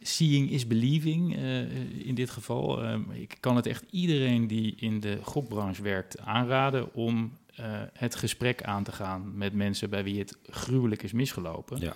seeing 0.00 0.50
is 0.50 0.66
believing 0.66 1.36
uh, 1.36 2.06
in 2.06 2.14
dit 2.14 2.30
geval. 2.30 2.84
Um, 2.84 3.10
ik 3.10 3.36
kan 3.40 3.56
het 3.56 3.66
echt 3.66 3.84
iedereen 3.90 4.46
die 4.46 4.74
in 4.78 5.00
de 5.00 5.18
gokbranche 5.22 5.82
werkt 5.82 6.18
aanraden 6.18 6.94
om 6.94 7.32
uh, 7.60 7.82
het 7.92 8.14
gesprek 8.14 8.62
aan 8.62 8.84
te 8.84 8.92
gaan 8.92 9.36
met 9.36 9.52
mensen 9.52 9.90
bij 9.90 10.04
wie 10.04 10.18
het 10.18 10.38
gruwelijk 10.46 11.02
is 11.02 11.12
misgelopen. 11.12 11.80
Ja. 11.80 11.94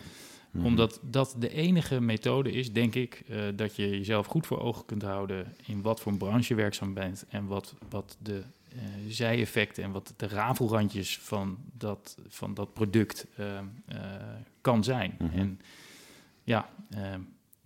Mhm. 0.51 0.65
Omdat 0.65 1.01
dat 1.03 1.35
de 1.39 1.49
enige 1.49 2.01
methode 2.01 2.53
is, 2.53 2.73
denk 2.73 2.95
ik, 2.95 3.23
uh, 3.29 3.43
dat 3.55 3.77
je 3.77 3.89
jezelf 3.91 4.27
goed 4.27 4.47
voor 4.47 4.61
ogen 4.61 4.85
kunt 4.85 5.03
houden 5.03 5.55
in 5.67 5.83
wat 5.83 6.01
voor 6.01 6.13
een 6.13 6.19
branche 6.19 6.49
je 6.49 6.61
werkzaam 6.61 6.95
bent 6.95 7.25
en 7.29 7.47
wat, 7.47 7.75
wat 7.89 8.17
de 8.23 8.43
zijeffecten 9.09 9.85
en 9.85 9.91
wat 9.91 10.15
de 10.17 10.29
rafelrandjes 10.29 11.19
van 11.19 11.59
dat, 11.73 12.19
van 12.29 12.55
dat 12.55 12.73
product 12.73 13.27
uh, 13.39 13.47
uh, 13.47 13.99
kan 14.61 14.85
zijn. 14.85 15.15
Mm 15.19 15.29
-hmm. 15.29 15.39
En 15.39 15.61
ja, 16.45 16.69
ehm, 16.91 17.21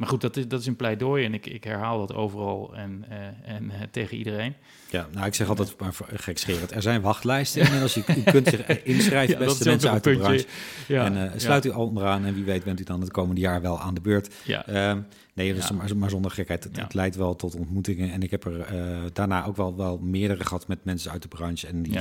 maar 0.05 0.13
goed, 0.13 0.23
dat 0.23 0.37
is, 0.37 0.49
dat 0.49 0.61
is 0.61 0.67
een 0.67 0.77
pleidooi 0.77 1.25
en 1.25 1.35
ik, 1.35 1.47
ik 1.47 1.65
herhaal 1.65 1.99
dat 1.99 2.15
overal 2.15 2.75
en, 2.75 3.05
uh, 3.11 3.55
en 3.55 3.65
uh, 3.65 3.73
tegen 3.91 4.17
iedereen. 4.17 4.55
Ja, 4.91 5.09
nou, 5.13 5.27
ik 5.27 5.35
zeg 5.35 5.49
altijd 5.49 5.75
maar 5.79 5.95
gekscherend. 6.15 6.71
Er 6.75 6.83
zijn 6.83 7.01
wachtlijsten 7.01 7.63
inmiddels. 7.63 7.97
U, 7.97 8.03
u 8.17 8.23
kunt 8.23 8.49
zich 8.49 8.67
inschrijven, 8.83 9.39
ja, 9.39 9.45
beste 9.45 9.69
mensen 9.69 9.91
uit 9.91 10.05
de 10.05 10.17
branche. 10.17 10.47
Ja, 10.89 11.05
en 11.05 11.17
uh, 11.17 11.31
sluit 11.37 11.65
ja. 11.65 11.71
u 11.71 11.75
onderaan 11.75 12.25
en 12.25 12.35
wie 12.35 12.45
weet 12.45 12.65
bent 12.65 12.81
u 12.81 12.85
dan 12.85 13.01
het 13.01 13.11
komende 13.11 13.41
jaar 13.41 13.61
wel 13.61 13.81
aan 13.81 13.95
de 13.95 14.01
beurt. 14.01 14.35
Ja. 14.43 14.67
Ehm, 14.67 15.01
nee, 15.35 15.55
dus 15.55 15.71
maar, 15.71 15.97
maar, 15.97 16.11
zonder 16.11 16.31
gekheid. 16.31 16.65
Het, 16.65 16.77
het, 16.77 16.95
leidt 16.95 17.17
wel 17.17 17.37
tot 17.37 17.55
ontmoetingen. 17.55 18.13
En 18.13 18.23
ik 18.23 18.31
heb 18.31 18.45
er 18.45 18.67
daarna 19.13 19.45
ook 19.45 19.57
wel, 19.57 19.77
wel 19.77 19.99
meerdere 19.99 20.45
gehad 20.45 20.69
met 20.69 20.85
mensen 20.85 21.11
uit 21.11 21.23
de 21.23 21.29
branche. 21.29 21.67
En 21.67 21.83
die... 21.83 21.99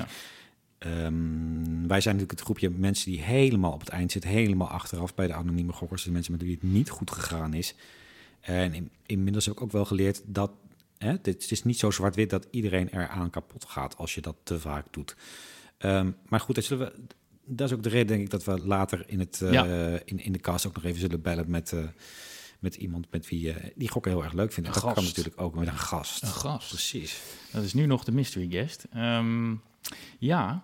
Um, 0.86 1.88
wij 1.88 2.02
zijn 2.02 2.16
natuurlijk 2.16 2.32
het 2.32 2.42
groepje 2.42 2.70
mensen 2.70 3.12
die 3.12 3.22
helemaal 3.22 3.72
op 3.72 3.80
het 3.80 3.90
eind 3.90 4.12
zitten, 4.12 4.30
helemaal 4.30 4.68
achteraf 4.68 5.16
bij 5.16 5.28
de 5.28 5.34
anonieme 5.34 5.72
gokkers, 5.72 6.04
de 6.04 6.12
mensen 6.12 6.32
met 6.32 6.42
wie 6.42 6.52
het 6.52 6.64
niet 6.64 6.90
goed 6.90 7.12
gegaan 7.12 7.54
is. 7.54 7.76
En 8.40 8.74
in, 8.74 8.90
inmiddels 9.06 9.46
heb 9.46 9.56
ik 9.56 9.62
ook 9.62 9.72
wel 9.72 9.86
geleerd 9.86 10.22
dat 10.26 10.52
hè, 10.98 11.12
het 11.22 11.52
is 11.52 11.64
niet 11.64 11.80
zo 11.80 11.92
zwart-wit 11.92 12.30
dat 12.30 12.48
iedereen 12.52 12.90
eraan 12.90 13.30
kapot 13.30 13.66
gaat 13.66 13.98
als 13.98 14.16
je 14.16 14.22
dat 14.22 14.36
te 14.44 14.60
vaak 14.60 14.86
doet. 14.92 15.16
Um, 15.80 16.16
maar 16.28 16.40
goed, 16.40 16.56
dat, 16.56 16.68
we, 16.68 16.94
dat, 17.46 17.70
is 17.70 17.76
ook 17.76 17.84
de 17.84 17.90
reden, 17.90 18.08
denk 18.08 18.22
ik, 18.22 18.30
dat 18.30 18.44
we 18.44 18.66
later 18.66 19.04
in, 19.08 19.20
het, 19.20 19.40
uh, 19.44 19.94
in, 19.94 20.20
in 20.20 20.32
de 20.32 20.40
cast 20.40 20.68
ook 20.68 20.76
nog 20.76 20.84
even 20.84 21.00
zullen 21.00 21.22
bellen 21.22 21.50
met, 21.50 21.72
uh, 21.72 21.84
met 22.60 22.76
iemand 22.76 23.08
met 23.12 23.30
wie 23.30 23.48
uh, 23.48 23.56
die 23.76 23.90
gokken 23.90 24.12
heel 24.12 24.24
erg 24.24 24.34
leuk 24.34 24.54
vindt. 24.54 24.74
Dat 24.74 24.94
kan 24.94 25.04
natuurlijk 25.04 25.42
ook 25.42 25.56
met 25.56 25.68
een 25.68 25.78
gast. 25.78 26.22
Een 26.22 26.28
gast. 26.28 26.70
Precies. 26.70 27.22
Dat 27.52 27.64
is 27.64 27.74
nu 27.74 27.86
nog 27.86 28.04
de 28.04 28.12
mystery 28.12 28.48
guest. 28.50 28.86
Um, 28.96 29.62
ja, 30.20 30.64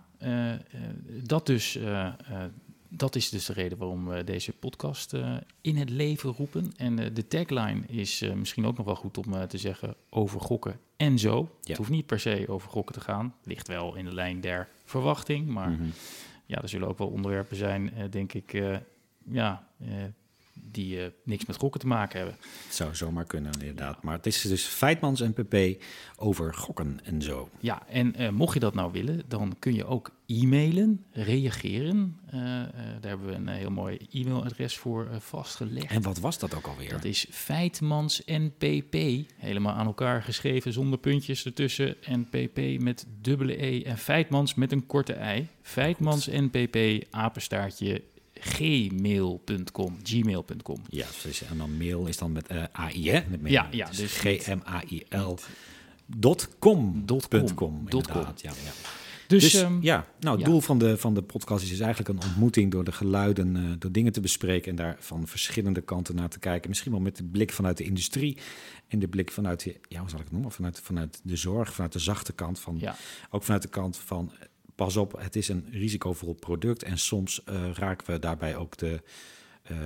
dat 1.24 1.46
dus, 1.46 1.76
uh, 1.76 2.14
dat 2.90 3.16
is 3.16 3.30
dus 3.30 3.46
de 3.46 3.54
reden 3.54 3.78
waarom 3.78 4.08
we 4.08 4.24
deze 4.24 4.54
podcast 4.54 5.14
in 5.62 5.76
het 5.76 5.90
leven 5.90 6.32
roepen. 6.32 6.72
En 6.78 7.14
de 7.14 7.28
tagline 7.28 7.82
is 7.88 8.22
misschien 8.36 8.66
ook 8.66 8.78
nog 8.78 8.86
wel 8.86 8.96
goed 8.96 9.18
om 9.18 9.48
te 9.48 9.58
zeggen 9.58 9.96
over 10.10 10.42
gokken 10.42 10.80
en 10.98 11.20
zo. 11.20 11.38
Ja. 11.38 11.48
Het 11.64 11.78
hoeft 11.78 11.90
niet 11.90 12.06
per 12.06 12.20
se 12.20 12.46
over 12.48 12.70
gokken 12.70 12.96
te 12.96 13.02
gaan. 13.02 13.36
Ligt 13.44 13.68
wel 13.68 13.96
in 13.96 14.06
de 14.06 14.14
lijn 14.14 14.42
der 14.42 14.68
verwachting. 14.84 15.48
Maar 15.48 15.70
mm 15.70 15.78
-hmm. 15.78 15.92
ja, 16.46 16.62
er 16.62 16.70
zullen 16.70 16.88
ook 16.88 16.98
wel 16.98 17.08
onderwerpen 17.08 17.56
zijn, 17.56 17.94
denk 18.10 18.34
ik, 18.34 18.64
ja, 19.32 19.68
die 20.72 20.98
uh, 20.98 21.06
niks 21.24 21.46
met 21.46 21.56
gokken 21.56 21.80
te 21.80 21.88
maken 21.88 22.18
hebben. 22.18 22.38
Het 22.66 22.76
zou 22.76 22.96
zomaar 22.96 23.26
kunnen, 23.26 23.52
inderdaad. 23.60 24.04
Maar 24.04 24.16
het 24.16 24.26
is 24.26 24.42
dus 24.42 24.66
Feitmans 24.66 25.22
en 25.22 25.34
PP 25.34 25.84
over 26.16 26.54
gokken 26.54 27.00
en 27.04 27.22
zo. 27.22 27.50
Ja, 27.60 27.88
en 27.88 28.22
uh, 28.22 28.30
mocht 28.30 28.54
je 28.54 28.60
dat 28.60 28.74
nou 28.74 28.92
willen, 28.92 29.22
dan 29.28 29.56
kun 29.60 29.74
je 29.74 29.86
ook 29.86 30.12
e-mailen, 30.26 31.06
reageren. 31.12 32.20
Uh, 32.26 32.34
daar 32.34 33.00
hebben 33.02 33.28
we 33.28 33.34
een 33.34 33.48
heel 33.48 33.72
mooi 33.72 33.98
e-mailadres 34.12 34.78
voor 34.78 35.08
vastgelegd. 35.20 35.92
En 35.92 36.02
wat 36.02 36.20
was 36.20 36.40
dat 36.40 36.56
ook 36.56 36.68
alweer? 36.68 36.90
Dat 36.90 37.04
is 37.04 37.28
Feitmans 37.30 38.24
en 38.24 38.54
PP, 38.58 38.96
helemaal 39.38 39.74
aan 39.74 39.86
elkaar 39.86 40.24
geschreven 40.24 40.74
zonder 40.74 41.00
puntjes 41.00 41.46
ertussen. 41.46 42.04
En 42.04 42.30
PP 42.30 42.82
met 42.82 43.06
dubbele 43.22 43.66
E 43.66 43.84
en 43.84 43.98
Feitmans 43.98 44.54
met 44.54 44.72
een 44.72 44.86
korte 44.86 45.14
ei. 45.14 45.48
Feitmans 45.62 46.28
en 46.28 46.50
PP, 46.50 47.06
apenstaartje 47.12 48.02
gmail.com. 48.40 49.98
Gmail.com. 50.04 50.82
Ja, 50.90 51.06
dus, 51.24 51.44
en 51.44 51.58
dan 51.58 51.78
mail 51.78 52.08
is 52.08 52.18
dan 52.18 52.32
met 52.32 52.52
uh, 52.52 52.64
AI, 52.72 53.10
hè? 53.10 53.22
Met 53.30 53.42
mail. 53.42 53.54
Ja, 53.54 53.68
ja, 53.72 53.90
dus, 53.90 54.18
G-M-A-I-L. 54.18 55.38
Dot 56.06 56.50
com. 56.60 57.06
Dot 57.06 57.28
com. 57.28 57.90
Dot 57.90 58.08
com. 58.08 58.22
Ja, 58.22 58.34
ja. 58.36 58.72
Dus, 59.28 59.44
dus 59.44 59.62
um, 59.62 59.82
ja, 59.82 60.08
nou, 60.20 60.38
het 60.38 60.46
doel 60.46 60.62
van 60.62 60.80
de, 60.80 60.98
van 60.98 61.14
de 61.14 61.22
podcast 61.22 61.64
is 61.64 61.70
dus 61.70 61.80
eigenlijk 61.80 62.10
een 62.10 62.30
ontmoeting 62.30 62.72
door 62.72 62.84
de 62.84 62.92
geluiden, 62.92 63.56
uh, 63.56 63.72
door 63.80 63.92
dingen 63.92 64.12
te 64.12 64.22
bespreken 64.22 64.70
en 64.70 64.76
daar 64.76 64.96
van 65.00 65.28
verschillende 65.28 65.82
kanten 65.82 66.16
naar 66.16 66.30
te 66.30 66.40
kijken. 66.40 66.70
Misschien 66.70 66.92
wel 66.92 67.02
met 67.02 67.18
de 67.18 67.24
blik 67.24 67.52
vanuit 67.52 67.78
de 67.78 67.84
industrie 67.84 68.38
en 68.88 69.00
de 69.00 69.08
blik 69.08 69.32
vanuit, 69.32 69.64
de, 69.64 69.80
ja, 69.88 70.00
hoe 70.00 70.10
zal 70.10 70.20
ik 70.20 70.24
het 70.24 70.34
noemen, 70.34 70.52
vanuit, 70.52 70.80
vanuit 70.80 71.22
de 71.24 71.36
zorg, 71.36 71.74
vanuit 71.74 71.94
de 71.94 72.00
zachte 72.00 72.34
kant, 72.34 72.60
van, 72.60 72.78
ja. 72.80 72.96
ook 73.30 73.44
vanuit 73.44 73.62
de 73.62 73.70
kant 73.70 73.98
van 73.98 74.32
pas 74.80 74.98
op, 74.98 75.20
het 75.22 75.36
is 75.36 75.48
een 75.48 75.66
risicovol 75.72 76.34
product 76.34 76.84
en 76.84 76.98
soms 76.98 77.42
uh, 77.50 77.56
raken 77.74 78.14
we 78.14 78.20
daarbij 78.20 78.56
ook 78.56 78.78
de, 78.78 79.02
uh, 79.72 79.78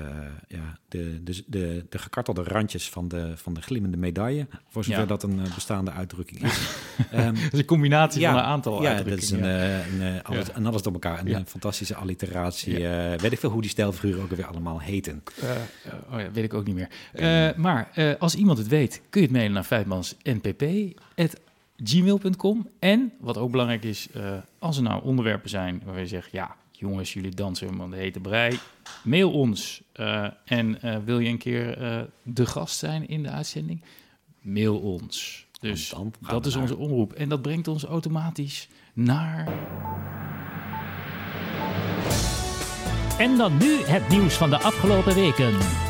ja, 0.48 0.78
de, 0.88 1.24
de, 1.24 1.44
de, 1.48 1.86
de 1.90 1.98
gekartelde 1.98 2.44
randjes 2.44 2.90
van 2.90 3.08
de, 3.08 3.34
van 3.36 3.54
de 3.54 3.62
glimmende 3.62 3.98
medaille, 3.98 4.48
voor 4.70 4.84
zover 4.84 5.08
dat 5.08 5.24
een 5.24 5.40
uh, 5.40 5.56
bestaande 5.56 5.92
uitdrukking 5.92 6.44
is. 6.44 6.76
um, 7.14 7.34
dat 7.44 7.54
is 7.54 7.60
een 7.60 7.66
combinatie 7.66 8.22
ja, 8.22 8.32
van 8.32 8.40
een 8.40 8.46
aantal 8.46 8.82
ja, 8.82 9.04
dat 9.04 9.18
is 9.18 9.32
een, 9.32 9.44
een, 9.44 10.02
een, 10.02 10.24
alles, 10.24 10.52
en 10.52 10.66
alles 10.66 10.82
door 10.82 10.94
elkaar. 10.94 11.26
Een, 11.26 11.48
fantastische 11.48 11.96
alliteratie. 11.96 12.88
weet 13.18 13.32
ik 13.32 13.40
veel 13.40 13.50
hoe 13.50 13.62
die 13.62 13.70
stijlfiguren 13.70 14.24
ook 14.24 14.30
weer 14.30 14.46
allemaal 14.46 14.82
heten. 14.82 15.24
oh 16.12 16.20
ja, 16.20 16.32
weet 16.32 16.44
ik 16.44 16.54
ook 16.54 16.66
niet 16.66 16.76
meer. 16.76 17.56
maar 17.58 18.16
als 18.20 18.36
iemand 18.36 18.58
het 18.58 18.68
weet, 18.68 19.02
kun 19.10 19.22
je 19.22 19.28
het 19.28 19.36
mailen 19.36 19.54
naar 19.54 19.64
Feitmans 19.64 20.16
NPP 20.24 20.64
gmail.com. 21.84 22.70
En 22.80 23.14
wat 23.20 23.38
ook 23.38 23.52
belangrijk 23.52 23.84
is, 23.84 24.08
uh, 24.16 24.34
als 24.60 24.78
er 24.78 24.84
nou 24.84 25.04
onderwerpen 25.04 25.50
zijn 25.50 25.82
waar 25.86 26.00
je 26.00 26.08
zegt, 26.08 26.32
ja, 26.32 26.56
jongens, 26.72 27.14
jullie 27.14 27.36
dansen 27.36 27.80
om 27.80 27.90
de 27.90 27.98
hete 27.98 28.20
brei, 28.20 28.60
mail 29.04 29.32
ons. 29.32 29.82
Uh, 29.96 30.28
en 30.46 30.78
uh, 30.86 30.98
wil 31.06 31.20
je 31.20 31.30
een 31.30 31.38
keer 31.38 31.78
de 32.24 32.46
gast 32.46 32.78
zijn 32.78 33.08
in 33.08 33.24
de 33.24 33.30
uitzending? 33.30 33.82
Mail 34.42 34.80
ons. 34.80 35.46
Dus 35.60 35.94
dat 36.20 36.46
is 36.46 36.56
onze 36.56 36.78
omroep. 36.78 37.14
En 37.14 37.30
dat 37.30 37.42
brengt 37.42 37.68
ons 37.68 37.84
automatisch 37.84 38.68
naar. 38.94 39.48
En 43.18 43.38
dan 43.38 43.58
nu 43.58 43.84
het 43.84 44.10
nieuws 44.10 44.34
van 44.34 44.50
de 44.50 44.58
afgelopen 44.58 45.16
weken. 45.16 45.83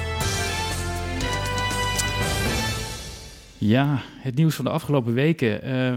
Ja, 3.65 4.01
het 4.03 4.35
nieuws 4.35 4.55
van 4.55 4.65
de 4.65 4.71
afgelopen 4.71 5.13
weken. 5.13 5.67
Uh, 5.67 5.93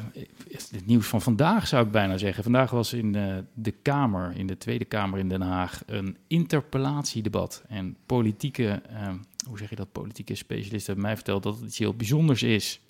het 0.71 0.87
nieuws 0.87 1.07
van 1.07 1.23
vandaag 1.23 1.67
zou 1.67 1.87
ik 1.87 1.91
bijna 1.91 2.19
zeggen. 2.19 2.43
Vandaag 2.43 2.71
was 2.71 2.93
in 2.93 3.17
uh, 3.17 3.37
de 3.55 3.71
Kamer, 3.71 4.37
in 4.37 4.47
de 4.47 4.59
Tweede 4.59 4.85
Kamer 4.85 5.19
in 5.19 5.29
Den 5.29 5.41
Haag, 5.41 5.83
een 5.87 6.17
interpellatiedebat. 6.27 7.65
En 7.69 7.97
politieke, 8.07 8.83
uh, 8.91 9.09
hoe 9.49 9.59
zeg 9.59 9.71
je 9.71 9.77
dat, 9.77 9.93
politieke 9.93 10.35
specialisten 10.35 10.87
hebben 10.87 11.05
mij 11.05 11.15
verteld 11.15 11.43
dat 11.43 11.55
het 11.55 11.65
iets 11.65 11.79
heel 11.79 11.95
bijzonders 11.95 12.43
is 12.43 12.81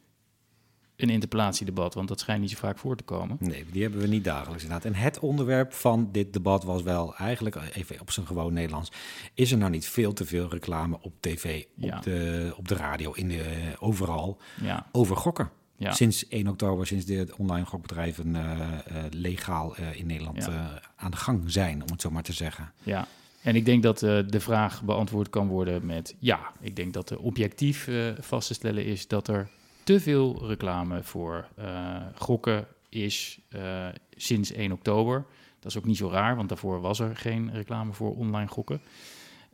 een 0.96 1.10
interpellatiedebat, 1.10 1.94
want 1.94 2.08
dat 2.08 2.20
schijnt 2.20 2.40
niet 2.40 2.50
zo 2.50 2.56
vaak 2.56 2.78
voor 2.78 2.96
te 2.96 3.04
komen. 3.04 3.36
Nee, 3.40 3.64
die 3.72 3.82
hebben 3.82 4.00
we 4.00 4.06
niet 4.06 4.24
dagelijks 4.24 4.62
inderdaad. 4.62 4.92
En 4.92 5.00
het 5.00 5.18
onderwerp 5.18 5.72
van 5.72 6.08
dit 6.12 6.32
debat 6.32 6.64
was 6.64 6.82
wel 6.82 7.16
eigenlijk, 7.16 7.56
even 7.72 8.00
op 8.00 8.10
zijn 8.10 8.26
gewoon 8.26 8.52
Nederlands, 8.52 8.92
is 9.34 9.52
er 9.52 9.58
nou 9.58 9.70
niet 9.70 9.88
veel 9.88 10.12
te 10.12 10.24
veel 10.24 10.50
reclame 10.50 10.98
op 11.00 11.12
tv, 11.20 11.64
op, 11.80 12.02
de, 12.02 12.52
op 12.56 12.68
de 12.68 12.74
radio, 12.74 13.12
in 13.12 13.28
de, 13.28 13.72
overal, 13.78 14.38
ja. 14.62 14.86
over 14.92 15.16
gokken? 15.16 15.50
Ja. 15.78 15.92
Sinds 15.92 16.28
1 16.28 16.48
oktober, 16.48 16.86
sinds 16.86 17.04
de 17.04 17.34
online 17.36 17.66
gokbedrijven 17.66 18.34
uh, 18.34 18.40
uh, 18.42 19.04
legaal 19.10 19.76
uh, 19.80 19.98
in 19.98 20.06
Nederland 20.06 20.48
aan 20.96 21.10
de 21.10 21.16
gang 21.16 21.42
zijn, 21.46 21.82
om 21.82 21.90
het 21.90 22.00
zo 22.00 22.10
maar 22.10 22.22
te 22.22 22.32
zeggen. 22.32 22.72
Ja, 22.82 23.06
en 23.42 23.56
ik 23.56 23.64
denk 23.64 23.82
dat 23.82 23.98
de 23.98 24.40
vraag 24.40 24.82
beantwoord 24.82 25.30
kan 25.30 25.48
worden 25.48 25.86
met 25.86 26.16
ja. 26.18 26.52
Ik 26.60 26.76
denk 26.76 26.92
dat 26.92 27.10
er 27.10 27.18
objectief 27.18 27.88
vast 28.20 28.48
te 28.48 28.54
stellen 28.54 28.84
is 28.84 29.08
dat 29.08 29.28
er 29.28 29.48
te 29.86 30.00
veel 30.00 30.46
reclame 30.46 31.02
voor 31.02 31.48
uh, 31.58 31.96
gokken 32.14 32.66
is 32.88 33.40
uh, 33.56 33.86
sinds 34.16 34.52
1 34.52 34.72
oktober. 34.72 35.24
Dat 35.58 35.70
is 35.70 35.78
ook 35.78 35.84
niet 35.84 35.96
zo 35.96 36.08
raar, 36.08 36.36
want 36.36 36.48
daarvoor 36.48 36.80
was 36.80 37.00
er 37.00 37.16
geen 37.16 37.52
reclame 37.52 37.92
voor 37.92 38.16
online 38.16 38.48
gokken. 38.48 38.80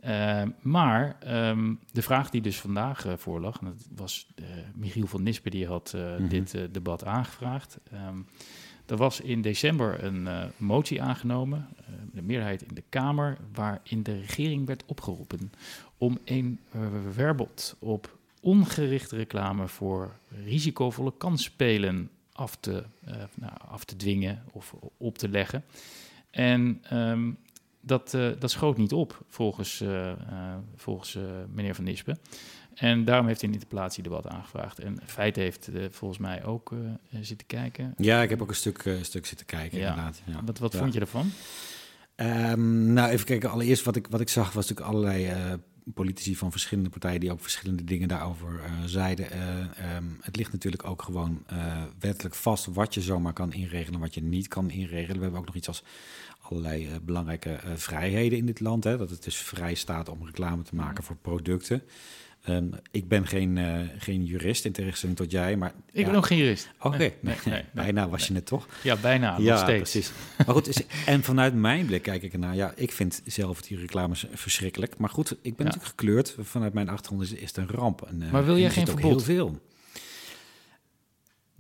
Uh, 0.05 0.43
maar 0.61 1.17
um, 1.49 1.79
de 1.91 2.03
vraag 2.03 2.31
die 2.31 2.41
dus 2.41 2.61
vandaag 2.61 3.07
voorlag, 3.17 3.61
en 3.61 3.67
dat 3.67 3.87
was 3.97 4.27
Michiel 4.75 5.07
van 5.07 5.23
Nispen 5.23 5.51
die 5.51 5.67
had 5.67 5.93
mm 5.97 6.17
-hmm. 6.17 6.29
dit 6.29 6.57
debat 6.71 7.05
aangevraagd. 7.05 7.79
Um, 7.93 8.27
er 8.87 8.97
was 8.97 9.21
in 9.21 9.43
december 9.43 10.05
een 10.05 10.29
motie 10.57 11.03
aangenomen, 11.03 11.69
de 12.13 12.23
meerderheid 12.23 12.63
in 12.63 12.75
de 12.75 12.85
Kamer, 12.89 13.39
waarin 13.53 14.03
de 14.03 14.19
regering 14.19 14.67
werd 14.67 14.85
opgeroepen 14.87 15.53
om 15.99 16.19
een 16.25 16.61
verbod 17.11 17.77
op 17.79 18.21
ongerichte 18.43 19.17
reclame 19.17 19.69
voor 19.69 20.17
risicovolle 20.45 21.13
kansspelen 21.19 22.11
af 22.33 22.57
te, 22.57 22.85
uh, 23.09 23.15
nou, 23.35 23.53
af 23.69 23.85
te 23.85 23.97
dwingen 23.97 24.43
of 24.53 24.75
op 24.97 25.19
te 25.19 25.29
leggen. 25.29 25.65
En 26.31 26.83
um, 26.93 27.39
dat, 27.81 28.13
uh, 28.15 28.31
dat 28.39 28.51
schoot 28.51 28.77
niet 28.77 28.93
op, 28.93 29.25
volgens, 29.29 29.81
uh, 29.81 30.13
volgens 30.77 31.19
meneer 31.55 31.75
Van 31.75 31.85
Nispen. 31.85 32.19
En 32.75 33.05
daarom 33.05 33.27
heeft 33.27 33.41
hij 33.41 33.49
een 33.49 33.55
interpellatiedebat 33.55 34.27
aangevraagd. 34.27 34.79
En 34.79 34.99
Feit 35.07 35.37
heeft 35.37 35.71
volgens 35.91 36.21
mij 36.21 36.45
ook 36.45 36.73
zitten 37.21 37.47
kijken. 37.47 37.95
Ja, 37.97 38.23
ik 38.23 38.31
heb 38.31 38.43
ook 38.43 38.49
een 38.49 38.55
stuk, 38.55 38.99
stuk 39.03 39.27
zitten 39.27 39.47
kijken, 39.47 39.79
ja. 39.79 39.89
inderdaad. 39.89 40.23
Ja. 40.25 40.45
Wat, 40.45 40.59
wat 40.59 40.77
vond 40.77 40.93
je 40.93 41.01
ervan? 41.01 41.31
Um, 42.17 42.93
nou, 42.93 43.11
even 43.11 43.27
kijken. 43.27 43.51
Allereerst 43.51 43.85
wat 43.85 43.97
ik, 43.97 44.07
wat 44.07 44.21
ik 44.21 44.29
zag 44.29 44.53
was 44.53 44.69
natuurlijk 44.69 44.97
allerlei 44.97 45.31
politici 45.85 46.37
van 46.37 46.51
verschillende 46.51 46.91
partijen 46.91 47.21
die 47.21 47.33
ook 47.33 47.41
verschillende 47.41 47.85
dingen 47.85 48.09
daarover 48.09 48.55
uh, 48.55 48.85
zeiden. 48.85 49.27
Uh, 49.33 49.97
um, 49.97 50.19
het 50.21 50.37
ligt 50.37 50.53
natuurlijk 50.53 50.85
ook 50.85 51.03
gewoon 51.03 51.45
uh, 51.53 51.83
wettelijk 51.99 52.35
vast 52.35 52.67
wat 52.67 52.95
je 52.95 53.01
zomaar 53.01 53.33
kan 53.33 53.53
inregelen, 53.53 54.01
wat 54.01 54.15
je 54.15 54.23
niet 54.23 54.49
kan 54.49 54.71
inregelen. 54.71 55.17
We 55.17 55.23
hebben 55.23 55.41
ook 55.41 55.47
nog 55.47 55.55
iets 55.55 55.69
als 55.69 55.85
allerlei 56.41 56.89
belangrijke 57.03 57.61
vrijheden 57.75 58.39
in 58.39 58.47
dit 58.47 58.61
land. 58.61 58.85
Hè, 58.85 58.97
dat 58.97 59.11
het 59.11 59.25
dus 59.25 59.37
vrij 59.37 59.75
staat 59.75 60.09
om 60.09 60.25
reclame 60.27 60.63
te 60.63 60.75
maken 60.75 61.05
voor 61.05 61.17
producten. 61.17 61.83
Um, 62.49 62.71
ik 62.91 63.09
ben 63.09 63.27
geen, 63.27 63.57
uh, 63.57 63.81
geen 63.99 64.25
jurist 64.25 64.65
in 64.65 64.73
tegenstelling 64.73 65.19
tot 65.19 65.31
jij, 65.31 65.57
maar... 65.57 65.73
Ik 65.93 66.01
ja. 66.01 66.07
ben 66.07 66.15
ook 66.15 66.27
geen 66.27 66.39
jurist. 66.39 66.71
Oké, 66.79 66.87
okay. 66.87 66.99
nee, 67.21 67.37
nee, 67.45 67.55
nee, 67.55 67.65
bijna 67.73 68.09
was 68.09 68.27
je 68.27 68.35
het 68.35 68.47
toch? 68.47 68.67
Ja, 68.83 68.97
bijna, 68.97 69.37
ja, 69.39 69.51
nog 69.53 69.63
steeds. 69.63 69.91
precies. 69.91 70.13
Maar 70.37 70.55
goed, 70.55 70.87
en 71.07 71.23
vanuit 71.23 71.55
mijn 71.55 71.87
blik 71.87 72.03
kijk 72.03 72.23
ik 72.23 72.33
ernaar. 72.33 72.55
Ja, 72.55 72.73
ik 72.77 72.93
vind 72.93 73.23
zelf 73.25 73.63
die 73.63 73.79
reclames 73.79 74.27
verschrikkelijk. 74.33 74.99
Maar 74.99 75.11
goed, 75.11 75.37
ik 75.43 75.57
ben 75.57 75.67
natuurlijk 75.67 75.91
gekleurd. 75.91 76.37
Vanuit 76.41 76.73
mijn 76.73 76.89
achtergrond 76.89 77.23
is, 77.23 77.33
is 77.33 77.49
het 77.49 77.57
een 77.57 77.69
ramp. 77.69 78.03
En, 78.03 78.23
uh, 78.23 78.31
maar 78.31 78.45
wil 78.45 78.59
jij 78.59 78.71
geen 78.71 78.87
verbod? 78.87 79.11
Heel 79.11 79.21
veel. 79.21 79.61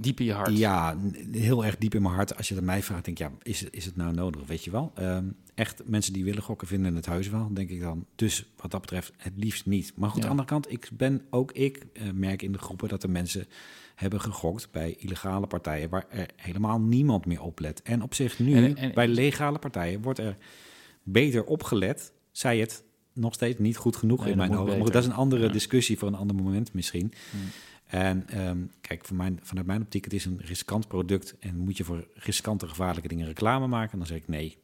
Diep 0.02 0.20
in 0.20 0.26
je 0.26 0.32
hart? 0.32 0.58
Ja, 0.58 0.96
heel 1.30 1.64
erg 1.64 1.76
diep 1.76 1.94
in 1.94 2.02
mijn 2.02 2.14
hart. 2.14 2.36
Als 2.36 2.48
je 2.48 2.54
het 2.54 2.64
mij 2.64 2.82
vraagt, 2.82 3.04
denk 3.04 3.18
ik, 3.18 3.26
ja, 3.26 3.32
is, 3.42 3.62
is 3.62 3.84
het 3.84 3.96
nou 3.96 4.14
nodig? 4.14 4.46
Weet 4.46 4.64
je 4.64 4.70
wel? 4.70 4.92
Um, 5.00 5.36
echt, 5.54 5.82
mensen 5.86 6.12
die 6.12 6.24
willen 6.24 6.42
gokken 6.42 6.66
vinden 6.68 6.94
het 6.94 7.06
huis 7.06 7.28
wel, 7.28 7.48
denk 7.52 7.70
ik 7.70 7.80
dan. 7.80 8.06
Dus 8.14 8.52
wat 8.56 8.70
dat 8.70 8.80
betreft, 8.80 9.12
het 9.16 9.32
liefst 9.36 9.66
niet. 9.66 9.92
Maar 9.96 10.10
goed, 10.10 10.22
ja. 10.22 10.28
aan 10.28 10.36
de 10.36 10.42
andere 10.42 10.60
kant, 10.60 10.72
ik 10.72 10.90
ben 10.92 11.22
ook 11.30 11.52
ik 11.52 11.86
uh, 11.92 12.02
merk 12.14 12.42
in 12.42 12.52
de 12.52 12.58
groepen 12.58 12.88
dat 12.88 13.02
er 13.02 13.10
mensen 13.10 13.46
hebben 13.94 14.20
gegokt 14.20 14.68
bij 14.70 14.94
illegale 14.98 15.46
partijen 15.46 15.88
waar 15.88 16.06
er 16.08 16.28
helemaal 16.36 16.80
niemand 16.80 17.26
meer 17.26 17.42
op 17.42 17.58
let. 17.58 17.82
En 17.82 18.02
op 18.02 18.14
zich 18.14 18.38
nu, 18.38 18.54
en, 18.54 18.76
en, 18.76 18.94
bij 18.94 19.08
legale 19.08 19.58
partijen, 19.58 20.02
wordt 20.02 20.18
er 20.18 20.36
beter 21.02 21.44
opgelet, 21.44 22.12
zij 22.30 22.58
het 22.58 22.84
nog 23.12 23.34
steeds 23.34 23.58
niet 23.58 23.76
goed 23.76 23.96
genoeg 23.96 24.20
nee, 24.20 24.30
in 24.30 24.36
mijn 24.36 24.56
ogen. 24.56 24.78
Maar 24.78 24.90
dat 24.90 25.02
is 25.02 25.08
een 25.08 25.14
andere 25.14 25.46
ja. 25.46 25.52
discussie 25.52 25.98
voor 25.98 26.08
een 26.08 26.14
ander 26.14 26.36
moment 26.36 26.72
misschien. 26.72 27.12
Hmm. 27.30 27.40
En 27.92 28.40
um, 28.48 28.70
kijk, 28.80 29.04
van 29.04 29.16
mijn, 29.16 29.38
vanuit 29.42 29.66
mijn 29.66 29.82
optiek, 29.82 30.04
het 30.04 30.12
is 30.12 30.24
een 30.24 30.40
riskant 30.44 30.88
product. 30.88 31.38
En 31.38 31.58
moet 31.58 31.76
je 31.76 31.84
voor 31.84 32.06
riskante, 32.14 32.68
gevaarlijke 32.68 33.08
dingen 33.08 33.26
reclame 33.26 33.66
maken? 33.66 33.98
Dan 33.98 34.06
zeg 34.06 34.16
ik 34.16 34.28
nee. 34.28 34.58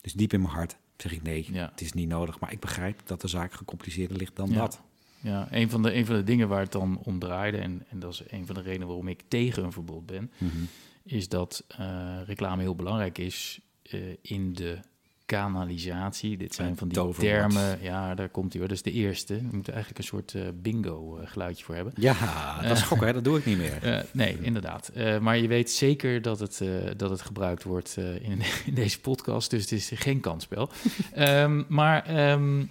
Dus 0.00 0.12
diep 0.12 0.32
in 0.32 0.40
mijn 0.40 0.52
hart 0.52 0.76
zeg 0.96 1.12
ik 1.12 1.22
nee, 1.22 1.48
ja. 1.52 1.68
het 1.70 1.80
is 1.80 1.92
niet 1.92 2.08
nodig. 2.08 2.40
Maar 2.40 2.52
ik 2.52 2.60
begrijp 2.60 3.00
dat 3.04 3.20
de 3.20 3.28
zaak 3.28 3.52
gecompliceerder 3.52 4.16
ligt 4.16 4.36
dan 4.36 4.50
ja. 4.50 4.58
dat. 4.58 4.80
Ja, 5.20 5.48
een 5.50 5.70
van, 5.70 5.82
de, 5.82 5.94
een 5.94 6.06
van 6.06 6.16
de 6.16 6.24
dingen 6.24 6.48
waar 6.48 6.60
het 6.60 6.72
dan 6.72 6.98
om 7.02 7.18
draaide... 7.18 7.56
en, 7.56 7.84
en 7.88 7.98
dat 7.98 8.12
is 8.12 8.22
een 8.28 8.46
van 8.46 8.54
de 8.54 8.60
redenen 8.60 8.86
waarom 8.86 9.08
ik 9.08 9.22
tegen 9.28 9.64
een 9.64 9.72
verbod 9.72 10.06
ben... 10.06 10.30
Mm 10.38 10.48
-hmm. 10.48 10.68
is 11.02 11.28
dat 11.28 11.64
uh, 11.80 12.20
reclame 12.24 12.62
heel 12.62 12.74
belangrijk 12.74 13.18
is 13.18 13.60
uh, 13.90 14.16
in 14.20 14.52
de 14.52 14.78
kanalisatie. 15.26 16.36
Dit 16.36 16.54
zijn 16.54 16.76
van 16.76 16.88
die 16.88 17.14
termen. 17.14 17.78
Ja, 17.82 18.14
daar 18.14 18.28
komt 18.28 18.52
hij 18.52 18.60
hoor. 18.60 18.68
Dat 18.68 18.76
is 18.76 18.92
de 18.92 18.98
eerste. 18.98 19.34
We 19.34 19.48
moeten 19.52 19.72
eigenlijk 19.72 19.98
een 19.98 20.08
soort 20.08 20.32
uh, 20.32 20.42
bingo 20.54 21.18
uh, 21.18 21.26
geluidje 21.26 21.64
voor 21.64 21.74
hebben. 21.74 21.92
Ja, 21.96 22.62
dat 22.62 22.76
is 22.76 22.82
gokken, 22.82 23.06
hè? 23.06 23.12
dat 23.12 23.24
doe 23.24 23.38
ik 23.38 23.44
niet 23.44 23.58
meer. 23.58 23.78
Uh, 23.84 24.00
nee, 24.12 24.38
inderdaad. 24.40 24.92
maar 25.20 25.38
je 25.38 25.48
weet 25.48 25.70
zeker 25.70 26.22
dat 26.22 26.38
het, 26.38 26.62
dat 26.96 27.10
het 27.10 27.20
gebruikt 27.20 27.62
wordt 27.62 27.96
in, 27.96 28.42
in, 28.66 28.74
deze 28.74 29.00
podcast. 29.00 29.50
Dus 29.50 29.60
het 29.60 29.72
is 29.72 29.90
geen 29.94 30.20
kansspel. 30.20 30.70
um, 31.18 31.64
maar 31.68 32.30
um, 32.32 32.68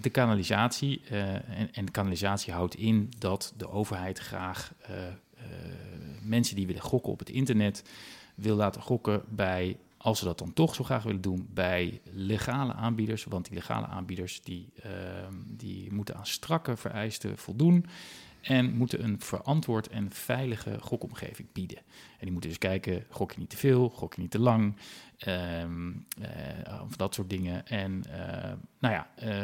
de 0.00 0.10
kanalisatie. 0.12 1.02
en, 1.08 1.68
en 1.72 1.84
de 1.84 1.90
kanalisatie 1.90 2.52
houdt 2.52 2.74
in 2.74 3.12
dat 3.18 3.54
de 3.56 3.70
overheid 3.70 4.18
graag 4.18 4.72
mensen 6.22 6.56
die 6.56 6.66
willen 6.66 6.82
gokken 6.82 7.12
op 7.12 7.18
het 7.18 7.30
internet 7.30 7.82
wil 8.34 8.56
laten 8.56 8.82
gokken 8.82 9.22
bij 9.28 9.76
als 10.04 10.18
ze 10.18 10.24
dat 10.24 10.38
dan 10.38 10.52
toch 10.52 10.74
zo 10.74 10.84
graag 10.84 11.02
willen 11.02 11.20
doen 11.20 11.48
bij 11.50 12.00
legale 12.12 12.72
aanbieders, 12.72 13.24
want 13.24 13.44
die 13.44 13.54
legale 13.54 13.86
aanbieders 13.86 14.42
die, 14.42 14.72
ehm, 14.82 15.34
die 15.46 15.92
moeten 15.92 16.16
aan 16.16 16.26
strakke 16.26 16.76
vereisten 16.76 17.38
voldoen 17.38 17.86
en 18.40 18.76
moeten 18.76 19.04
een 19.04 19.20
verantwoord 19.20 19.88
en 19.88 20.10
veilige 20.10 20.78
gokomgeving 20.80 21.52
bieden. 21.52 21.78
En 21.78 22.20
die 22.20 22.30
moeten 22.30 22.50
dus 22.50 22.58
kijken, 22.58 23.04
gok 23.10 23.32
je 23.32 23.38
niet 23.38 23.50
te 23.50 23.56
veel, 23.56 23.88
gok 23.88 24.14
je 24.14 24.20
niet 24.20 24.30
te 24.30 24.38
lang, 24.38 24.76
um, 25.26 26.06
of 26.82 26.96
dat 26.96 27.14
soort 27.14 27.30
dingen. 27.30 27.66
En 27.66 28.02
uh, 28.08 28.52
nou 28.78 28.94
ja, 28.94 29.08
uh, 29.22 29.42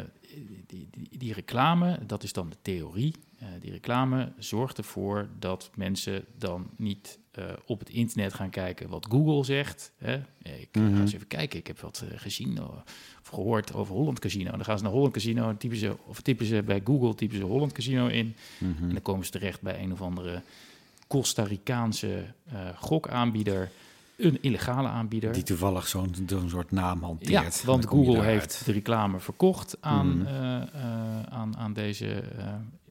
die, 0.66 0.88
die, 0.90 1.08
die, 1.18 1.32
reclame, 1.32 1.98
dat 2.06 2.22
is 2.22 2.32
dan 2.32 2.48
de 2.48 2.56
theorie. 2.62 3.14
die 3.60 3.70
reclame 3.70 4.32
zorgt 4.38 4.78
ervoor 4.78 5.28
dat 5.38 5.70
mensen 5.74 6.24
dan 6.38 6.70
niet 6.76 7.18
uh, 7.38 7.44
op 7.66 7.78
het 7.78 7.88
internet 7.88 8.34
gaan 8.34 8.50
kijken 8.50 8.88
wat 8.88 9.06
Google 9.10 9.44
zegt. 9.44 9.92
Hè? 9.98 10.14
Ik 10.42 10.68
mm 10.72 10.86
-hmm. 10.86 10.94
ga 10.94 11.00
eens 11.00 11.12
even 11.12 11.26
kijken. 11.26 11.58
Ik 11.58 11.66
heb 11.66 11.80
wat 11.80 12.04
uh, 12.04 12.18
gezien 12.18 12.52
uh, 12.52 12.62
of 13.20 13.28
gehoord 13.28 13.74
over 13.74 13.94
Holland 13.94 14.18
Casino. 14.18 14.50
Dan 14.50 14.64
gaan 14.64 14.76
ze 14.78 14.84
naar 14.84 14.92
Holland 14.92 15.12
Casino 15.12 15.48
en 15.48 15.56
typen 15.56 15.76
ze, 15.76 15.96
of 16.06 16.20
typen 16.20 16.46
ze 16.46 16.62
bij 16.62 16.80
Google 16.84 17.14
typen 17.14 17.36
ze 17.36 17.44
Holland 17.44 17.72
Casino 17.72 18.06
in. 18.06 18.34
Mm 18.58 18.74
-hmm. 18.74 18.88
En 18.88 18.92
dan 18.92 19.02
komen 19.02 19.24
ze 19.24 19.30
terecht 19.30 19.60
bij 19.60 19.82
een 19.82 19.92
of 19.92 20.02
andere 20.02 20.42
Costa 21.06 21.42
Ricaanse 21.42 22.24
gokaanbieder. 22.74 23.70
Een 24.20 24.38
illegale 24.40 24.88
aanbieder. 24.88 25.32
Die 25.32 25.42
toevallig 25.42 25.86
zo'n 25.88 26.14
soort 26.46 26.70
naam 26.70 27.02
hanteert. 27.02 27.30
Ja, 27.60 27.66
want 27.66 27.86
Google 27.86 28.22
heeft 28.22 28.62
de 28.64 28.72
reclame 28.72 29.20
verkocht 29.20 29.76
aan, 29.80 30.06
mm 30.06 30.26
-hmm. 30.26 30.68
aan, 31.28 31.56
aan 31.56 31.72
deze 31.72 32.22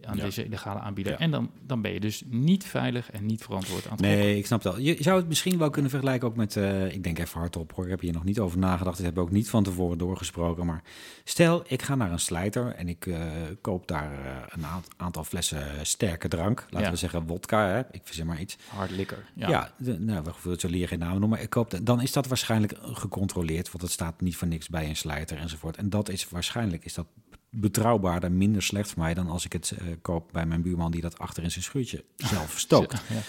aan 0.10 0.18
deze 0.18 0.46
illegale 0.46 0.80
aanbieder. 0.80 1.14
En 1.14 1.32
dan, 1.32 1.52
dan 1.66 1.82
ben 1.82 1.94
je 1.94 2.00
dus 2.00 2.24
niet 2.26 2.64
veilig 2.64 3.12
en 3.12 3.26
niet 3.26 3.44
verantwoord 3.44 3.86
aan 3.86 3.92
het 3.92 4.02
Nee, 4.02 4.38
ik 4.38 4.46
snap 4.46 4.64
het 4.64 4.74
wel. 4.74 4.82
Je 4.82 4.96
zou 5.00 5.18
het 5.18 5.28
misschien 5.28 5.58
wel 5.58 5.70
kunnen 5.70 5.92
vergelijken 5.92 6.28
ook 6.28 6.36
met... 6.36 6.56
Uh, 6.56 6.94
ik 6.94 7.04
denk 7.04 7.20
even 7.20 7.40
hardop 7.40 7.74
hoor, 7.76 7.84
ik 7.84 7.90
heb 7.90 8.00
hier 8.00 8.14
nog 8.14 8.24
niet 8.24 8.40
over 8.40 8.58
nagedacht. 8.58 9.00
Ik 9.00 9.06
heb 9.06 9.18
ook 9.18 9.32
niet 9.32 9.50
van 9.50 9.64
tevoren 9.64 9.98
doorgesproken. 9.98 10.66
Maar 10.66 10.84
stel, 11.24 11.64
ik 11.68 11.82
ga 11.82 11.96
naar 11.96 12.12
een 12.12 12.20
slijter 12.20 12.74
en 12.76 12.90
ik 12.90 13.06
uh, 13.06 13.18
koop 13.62 13.88
daar 13.88 14.12
uh, 14.12 14.32
een 14.50 14.66
aantal 14.98 15.24
flessen 15.24 15.64
sterke 15.82 16.28
drank. 16.28 16.66
Laten 16.70 16.82
ja. 16.88 16.92
we 16.92 16.98
zeggen 16.98 17.28
wodka, 17.28 17.68
hè? 17.68 17.80
ik 17.92 18.02
verzin 18.04 18.26
maar 18.26 18.40
iets. 18.40 18.58
Hard 18.68 18.92
liquor. 18.92 19.24
Ja, 19.36 19.50
ja 19.50 19.72
de, 19.78 20.00
nou, 20.00 20.24
we 20.44 20.50
het 20.50 20.62
zo 20.62 20.68
leren 20.68 20.88
geen 20.88 21.00
naam 21.00 21.10
noemen. 21.10 21.30
Maar 21.30 21.42
ik 21.42 21.50
koop 21.50 21.72
de, 21.72 21.84
dan 21.84 22.02
is 22.02 22.12
dat 22.12 22.28
waarschijnlijk 22.28 22.74
gecontroleerd, 22.82 23.72
want 23.72 23.84
het 23.84 23.92
staat 23.92 24.22
niet 24.22 24.36
voor 24.36 24.48
niks 24.48 24.70
bij 24.70 24.90
een 24.90 24.96
slijter 24.96 25.38
enzovoort. 25.38 25.78
En 25.78 25.90
dat 25.90 26.10
is 26.10 26.30
waarschijnlijk 26.30 26.86
is 26.86 26.94
dat 26.94 27.06
betrouwbaarder, 27.50 28.32
minder 28.32 28.64
slecht 28.64 28.92
voor 28.92 29.04
mij 29.04 29.14
dan 29.14 29.30
als 29.30 29.46
ik 29.46 29.54
het 29.54 29.74
uh, 29.82 29.88
koop 30.02 30.30
bij 30.32 30.46
mijn 30.46 30.62
buurman 30.62 30.92
die 30.92 31.02
dat 31.02 31.20
achter 31.20 31.44
in 31.44 31.52
zijn 31.52 31.64
schuurtje 31.64 32.04
zelf 32.16 32.60
stookt. 32.60 32.94
Ja. 33.10 33.22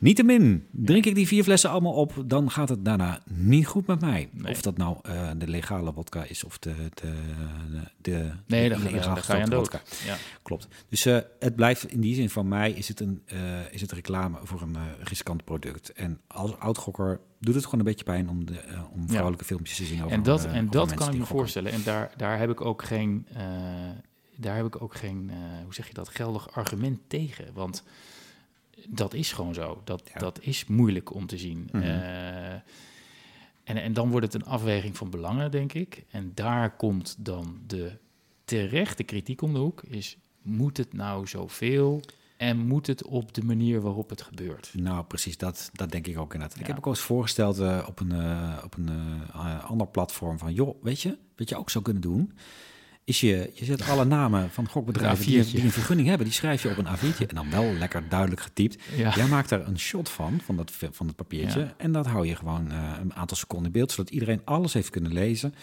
Niettemin, 0.00 0.66
drink 0.70 1.06
ik 1.06 1.14
die 1.14 1.26
vier 1.26 1.42
flessen 1.42 1.70
allemaal 1.70 1.92
op, 1.92 2.24
dan 2.26 2.50
gaat 2.50 2.68
het 2.68 2.84
daarna 2.84 3.22
niet 3.24 3.66
goed 3.66 3.86
met 3.86 4.00
mij. 4.00 4.28
Nee. 4.32 4.52
Of 4.52 4.62
dat 4.62 4.76
nou 4.76 4.96
uh, 5.06 5.30
de 5.36 5.48
legale 5.48 5.92
vodka 5.92 6.24
is 6.24 6.44
of 6.44 6.58
de, 6.58 6.74
de, 6.94 7.14
de, 8.00 8.32
nee, 8.46 8.68
de 8.68 8.74
dan, 8.74 9.16
ga, 9.16 9.36
je 9.36 9.42
aan 9.42 9.50
dood. 9.50 9.80
Ja. 10.04 10.16
Klopt. 10.42 10.68
Dus 10.88 11.06
uh, 11.06 11.18
het 11.38 11.56
blijft 11.56 11.90
in 11.90 12.00
die 12.00 12.14
zin 12.14 12.30
van 12.30 12.48
mij 12.48 12.70
is 12.70 12.88
het 12.88 13.00
een 13.00 13.22
uh, 13.32 13.72
is 13.72 13.80
het 13.80 13.92
reclame 13.92 14.38
voor 14.42 14.62
een 14.62 14.76
riskant 15.02 15.44
product. 15.44 15.92
En 15.92 16.20
als 16.26 16.58
oudgokker 16.58 17.20
doet 17.40 17.54
het 17.54 17.64
gewoon 17.64 17.80
een 17.80 17.86
beetje 17.86 18.04
pijn 18.04 18.28
om, 18.28 18.46
de, 18.46 18.60
om 18.92 19.08
vrouwelijke 19.08 19.44
ja. 19.44 19.50
filmpjes 19.50 19.76
te 19.76 19.84
zien 19.84 19.98
over 19.98 20.12
En 20.12 20.22
dat, 20.22 20.44
en 20.44 20.70
dat 20.70 20.94
kan 20.94 21.12
ik 21.12 21.18
me 21.18 21.26
voorstellen. 21.26 21.72
En 21.72 21.82
daar, 21.84 22.12
daar 22.16 22.38
heb 22.38 22.50
ik 22.50 22.60
ook 22.60 22.84
geen, 22.84 23.26
daar 24.36 24.56
heb 24.56 24.66
ik 24.66 24.82
ook 24.82 24.94
geen 24.94 25.30
hoe 25.64 25.74
zeg 25.74 25.86
je 25.86 25.94
dat, 25.94 26.08
geldig 26.08 26.50
argument 26.52 26.98
tegen. 27.06 27.44
Want 27.54 27.84
dat 28.88 29.14
is 29.14 29.32
gewoon 29.32 29.54
zo. 29.54 29.80
Dat, 29.84 30.10
ja. 30.12 30.18
dat 30.18 30.38
is 30.42 30.66
moeilijk 30.66 31.14
om 31.14 31.26
te 31.26 31.38
zien. 31.38 31.68
Mm 31.72 31.80
-hmm. 31.80 31.90
uh, 31.90 32.52
en, 33.64 33.76
en 33.76 33.92
dan 33.92 34.10
wordt 34.10 34.32
het 34.32 34.42
een 34.42 34.48
afweging 34.48 34.96
van 34.96 35.10
belangen, 35.10 35.50
denk 35.50 35.72
ik. 35.72 36.04
En 36.10 36.30
daar 36.34 36.76
komt 36.76 37.16
dan 37.18 37.60
de 37.66 37.92
terechte 38.44 39.02
kritiek 39.02 39.42
om 39.42 39.52
de 39.52 39.58
hoek. 39.58 39.82
Is, 39.82 40.16
moet 40.42 40.76
het 40.76 40.92
nou 40.92 41.26
zoveel 41.26 42.00
en 42.36 42.58
moet 42.58 42.86
het 42.86 43.04
op 43.04 43.34
de 43.34 43.42
manier 43.42 43.80
waarop 43.80 44.10
het 44.10 44.22
gebeurt? 44.22 44.70
Nou, 44.74 45.04
precies, 45.04 45.36
dat, 45.36 45.70
dat 45.72 45.90
denk 45.90 46.06
ik 46.06 46.18
ook 46.18 46.32
inderdaad. 46.32 46.56
Ja. 46.56 46.60
Ik 46.60 46.66
heb 46.66 46.76
ook 46.76 46.86
al 46.86 46.92
eens 46.92 47.00
voorgesteld 47.00 47.60
uh, 47.60 47.84
op 47.88 48.00
een, 48.00 48.12
uh, 48.12 48.58
op 48.64 48.76
een 48.76 48.90
ander 49.62 49.86
platform 49.86 50.38
van... 50.38 50.52
joh, 50.52 50.82
weet 50.82 51.00
je, 51.00 51.18
wat 51.36 51.48
je 51.48 51.56
ook 51.56 51.70
zou 51.70 51.84
kunnen 51.84 52.02
doen 52.02 52.32
is 53.08 53.20
je, 53.20 53.50
je 53.54 53.64
zet 53.64 53.88
alle 53.88 54.04
namen 54.04 54.50
van 54.50 54.68
gokbedrijven 54.68 55.26
die, 55.26 55.44
die, 55.44 55.62
een 55.62 55.70
vergunning 55.70 56.08
hebben, 56.08 56.26
die 56.26 56.34
schrijf 56.34 56.62
je 56.62 56.70
op 56.70 56.78
een 56.78 56.86
A4'tje 56.86 57.26
en 57.26 57.34
dan 57.34 57.50
wel 57.50 57.72
lekker 57.72 58.08
duidelijk 58.08 58.40
getypt. 58.40 58.82
Ja. 58.96 59.14
Jij 59.14 59.26
maakt 59.26 59.48
daar 59.48 59.66
een 59.66 59.78
shot 59.78 60.08
van, 60.08 60.40
van 60.44 60.56
dat, 60.56 60.72
van 60.90 61.06
het 61.06 61.16
papiertje, 61.16 61.60
ja. 61.60 61.74
en 61.76 61.92
dat 61.92 62.06
hou 62.06 62.26
je 62.26 62.36
gewoon 62.36 62.72
uh, 62.72 62.92
een 63.00 63.14
aantal 63.14 63.36
seconden 63.36 63.66
in 63.66 63.72
beeld, 63.72 63.92
zodat 63.92 64.12
iedereen 64.12 64.40
alles 64.44 64.72
heeft 64.72 64.90
kunnen 64.90 65.12
lezen. 65.12 65.54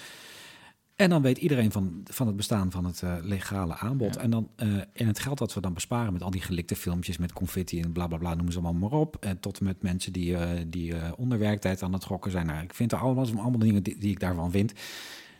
En 0.95 1.09
dan 1.09 1.21
weet 1.21 1.37
iedereen 1.37 1.71
van, 1.71 2.01
van 2.03 2.27
het 2.27 2.35
bestaan 2.35 2.71
van 2.71 2.85
het 2.85 3.01
uh, 3.01 3.15
legale 3.21 3.75
aanbod. 3.75 4.13
Ja. 4.13 4.21
En, 4.21 4.29
dan, 4.29 4.49
uh, 4.63 4.67
en 4.93 5.07
het 5.07 5.19
geld 5.19 5.37
dat 5.37 5.53
we 5.53 5.61
dan 5.61 5.73
besparen 5.73 6.13
met 6.13 6.23
al 6.23 6.31
die 6.31 6.41
gelikte 6.41 6.75
filmpjes 6.75 7.17
met 7.17 7.33
confetti 7.33 7.81
en 7.81 7.91
bla 7.91 8.07
bla 8.07 8.17
bla, 8.17 8.33
noemen 8.33 8.53
ze 8.53 8.59
allemaal 8.59 8.89
maar 8.89 8.99
op. 8.99 9.17
En 9.19 9.39
tot 9.39 9.61
met 9.61 9.81
mensen 9.81 10.13
die, 10.13 10.31
uh, 10.31 10.49
die 10.67 10.93
onder 11.17 11.39
werktijd 11.39 11.81
aan 11.81 11.93
het 11.93 12.03
gokken 12.03 12.31
zijn. 12.31 12.45
Nou, 12.45 12.63
ik 12.63 12.73
vind 12.73 12.91
er 12.91 12.97
allemaal, 12.97 13.25
allemaal 13.25 13.59
dingen 13.59 13.83
die, 13.83 13.97
die 13.97 14.11
ik 14.11 14.19
daarvan 14.19 14.51
vind. 14.51 14.73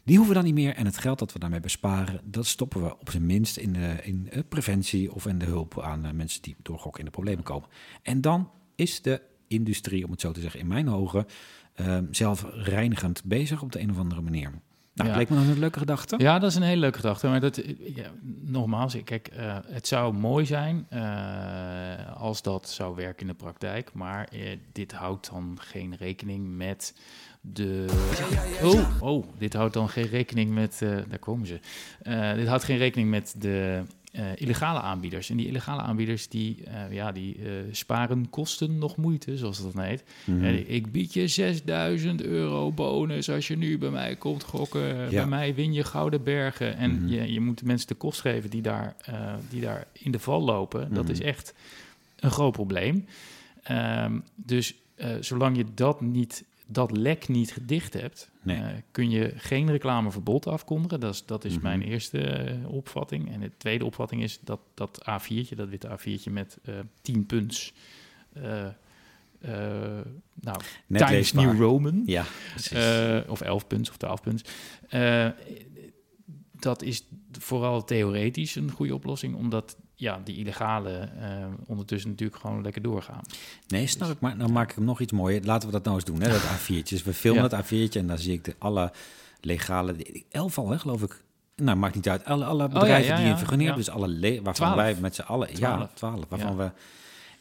Die 0.05 0.17
hoeven 0.17 0.35
we 0.35 0.41
dan 0.41 0.53
niet 0.53 0.63
meer. 0.63 0.75
En 0.75 0.85
het 0.85 0.97
geld 0.97 1.19
dat 1.19 1.33
we 1.33 1.39
daarmee 1.39 1.59
besparen, 1.59 2.21
dat 2.23 2.45
stoppen 2.45 2.83
we 2.83 2.99
op 2.99 3.09
zijn 3.09 3.25
minst 3.25 3.57
in, 3.57 3.73
de, 3.73 3.95
in 4.03 4.29
preventie 4.49 5.13
of 5.13 5.25
in 5.25 5.37
de 5.37 5.45
hulp 5.45 5.81
aan 5.81 6.15
mensen 6.15 6.41
die 6.41 6.55
door 6.61 6.79
gokken 6.79 6.99
in 6.99 7.05
de 7.05 7.11
problemen 7.11 7.43
komen. 7.43 7.69
En 8.01 8.21
dan 8.21 8.49
is 8.75 9.01
de 9.01 9.21
industrie, 9.47 10.05
om 10.05 10.11
het 10.11 10.21
zo 10.21 10.31
te 10.31 10.41
zeggen, 10.41 10.59
in 10.59 10.67
mijn 10.67 10.89
ogen, 10.89 11.25
uh, 11.75 11.97
zelfreinigend 12.11 13.23
bezig 13.23 13.61
op 13.61 13.71
de 13.71 13.79
een 13.79 13.91
of 13.91 13.97
andere 13.97 14.21
manier. 14.21 14.51
Nou, 14.93 15.09
ja. 15.09 15.15
leek 15.15 15.29
me 15.29 15.35
nog 15.35 15.47
een 15.47 15.59
leuke 15.59 15.79
gedachte. 15.79 16.15
Ja, 16.17 16.39
dat 16.39 16.49
is 16.49 16.55
een 16.55 16.61
hele 16.61 16.79
leuke 16.79 16.99
gedachte. 16.99 17.27
Maar 17.27 17.39
dat, 17.39 17.61
ja, 17.79 18.11
nogmaals, 18.41 19.03
kijk, 19.03 19.29
uh, 19.37 19.57
het 19.67 19.87
zou 19.87 20.13
mooi 20.13 20.45
zijn 20.45 20.87
uh, 20.93 22.17
als 22.17 22.41
dat 22.41 22.69
zou 22.69 22.95
werken 22.95 23.21
in 23.21 23.27
de 23.27 23.33
praktijk. 23.33 23.93
Maar 23.93 24.29
uh, 24.33 24.57
dit 24.71 24.91
houdt 24.91 25.29
dan 25.29 25.57
geen 25.61 25.95
rekening 25.95 26.55
met 26.55 26.93
de. 27.53 27.85
Oh, 28.63 29.01
oh, 29.01 29.25
dit 29.37 29.53
houdt 29.53 29.73
dan 29.73 29.89
geen 29.89 30.07
rekening 30.07 30.53
met. 30.53 30.79
Uh, 30.83 30.97
daar 31.09 31.19
komen 31.19 31.47
ze. 31.47 31.59
Uh, 32.03 32.33
dit 32.33 32.47
houdt 32.47 32.63
geen 32.63 32.77
rekening 32.77 33.09
met 33.09 33.35
de 33.37 33.81
uh, 34.13 34.25
illegale 34.35 34.79
aanbieders. 34.79 35.29
En 35.29 35.37
die 35.37 35.47
illegale 35.47 35.81
aanbieders 35.81 36.27
die, 36.27 36.63
ja, 36.89 37.11
die 37.11 37.37
sparen 37.71 38.29
kosten 38.29 38.77
nog 38.77 38.95
moeite, 38.95 39.37
zoals 39.37 39.61
dat 39.61 39.73
heet. 39.83 40.03
Mm 40.25 40.39
-hmm. 40.39 40.63
ik 40.67 40.91
bied 40.91 41.13
je 41.13 41.27
6000 41.27 42.23
euro 42.23 42.71
bonus 42.71 43.29
als 43.29 43.47
je 43.47 43.57
nu 43.57 43.77
bij 43.77 43.89
mij 43.89 44.15
komt 44.15 44.43
gokken. 44.43 44.97
Ja. 44.97 45.09
Bij 45.09 45.27
mij 45.27 45.55
win 45.55 45.73
je 45.73 45.83
gouden 45.83 46.23
bergen. 46.23 46.77
En 46.77 46.91
mm 46.91 46.97
-hmm. 46.97 47.07
je, 47.07 47.33
je 47.33 47.39
moet 47.39 47.59
de 47.59 47.65
mensen 47.65 47.87
de 47.87 47.95
kost 47.95 48.21
geven 48.21 48.49
die 48.49 48.61
daar, 48.61 48.95
die 49.49 49.61
daar 49.61 49.87
in 49.93 50.11
de 50.11 50.19
val 50.19 50.41
lopen. 50.41 50.79
Mm 50.79 50.85
-hmm. 50.85 50.95
Dat 50.95 51.09
is 51.09 51.19
mhm. 51.19 51.27
echt 51.27 51.53
een 52.15 52.31
groot 52.31 52.53
probleem. 52.53 53.05
Um, 53.71 54.23
dus 54.35 54.73
zolang 55.19 55.57
je 55.57 55.65
dat 55.73 56.01
niet 56.01 56.43
dat 56.67 56.97
lek 56.97 57.27
niet 57.27 57.51
gedicht 57.51 57.93
hebt, 57.93 58.31
nee. 58.41 58.57
uh, 58.57 58.67
kun 58.91 59.09
je 59.09 59.33
geen 59.35 59.71
reclameverbod 59.71 60.47
afkondigen. 60.47 60.99
Dat 60.99 61.13
is, 61.13 61.25
dat 61.25 61.45
is 61.45 61.51
mm 61.51 61.59
-hmm. 61.59 61.67
mijn 61.67 61.81
eerste 61.81 62.49
uh, 62.49 62.69
opvatting. 62.69 63.31
En 63.31 63.39
de 63.39 63.51
tweede 63.57 63.85
opvatting 63.85 64.23
is 64.23 64.39
dat 64.43 64.59
dat 64.73 65.05
A4'tje, 65.09 65.55
dat 65.55 65.69
witte 65.69 65.97
A4'tje 65.99 66.31
met 66.31 66.57
uh, 66.65 66.75
10 67.01 67.25
punts, 67.25 67.73
nou, 70.33 70.59
Net 70.87 71.07
Times 71.07 71.31
New 71.31 71.59
Roman, 71.59 72.03
ja, 72.05 72.25
of 73.27 73.41
11 73.41 73.67
punts 73.67 73.89
of 73.89 73.97
12 73.97 74.21
punts. 74.21 74.43
dat 76.51 76.81
is 76.81 77.07
vooral 77.31 77.83
theoretisch 77.83 78.55
een 78.55 78.71
goede 78.71 78.93
oplossing, 78.93 79.35
omdat 79.35 79.77
ja, 79.95 80.21
die 80.23 80.37
illegale 80.37 81.09
uh, 81.19 81.45
ondertussen 81.67 82.09
natuurlijk 82.09 82.39
gewoon 82.39 82.61
lekker 82.61 82.81
doorgaan. 82.81 83.21
Nee, 83.67 83.87
snap 83.87 84.09
ik. 84.09 84.19
Maar 84.19 84.37
dan 84.37 84.51
maak 84.51 84.69
ik 84.69 84.75
hem 84.75 84.85
nog 84.85 84.99
iets 84.99 85.11
mooier. 85.11 85.43
Laten 85.43 85.67
we 85.67 85.73
dat 85.73 85.83
nou 85.83 85.95
eens 85.95 86.05
doen, 86.05 86.21
hè, 86.21 86.29
dat 86.29 86.41
A4'tje. 86.57 87.03
We 87.03 87.13
filmen 87.13 87.49
ja. 87.49 87.57
het 87.57 87.65
A4'tje 87.65 87.99
en 87.99 88.07
dan 88.07 88.17
zie 88.17 88.33
ik 88.33 88.43
de 88.43 88.55
alle 88.57 88.91
legale... 89.41 89.95
Elf 90.31 90.57
al, 90.57 90.69
hè, 90.69 90.79
geloof 90.79 91.01
ik. 91.01 91.23
Nou, 91.55 91.77
maakt 91.77 91.95
niet 91.95 92.09
uit. 92.09 92.25
Alle, 92.25 92.45
alle 92.45 92.67
bedrijven 92.67 93.01
oh, 93.01 93.07
ja, 93.07 93.15
ja, 93.15 93.21
die 93.21 93.31
een 93.31 93.37
vergunning 93.37 93.69
hebben, 93.69 93.85
dus 93.85 93.93
alle 93.93 94.41
waarvan 94.43 94.53
12. 94.53 94.75
wij 94.75 94.95
met 94.99 95.15
z'n 95.15 95.21
allen... 95.21 95.49
Ja, 95.57 95.89
twaalf, 95.93 96.25
waarvan 96.29 96.57
we 96.57 96.71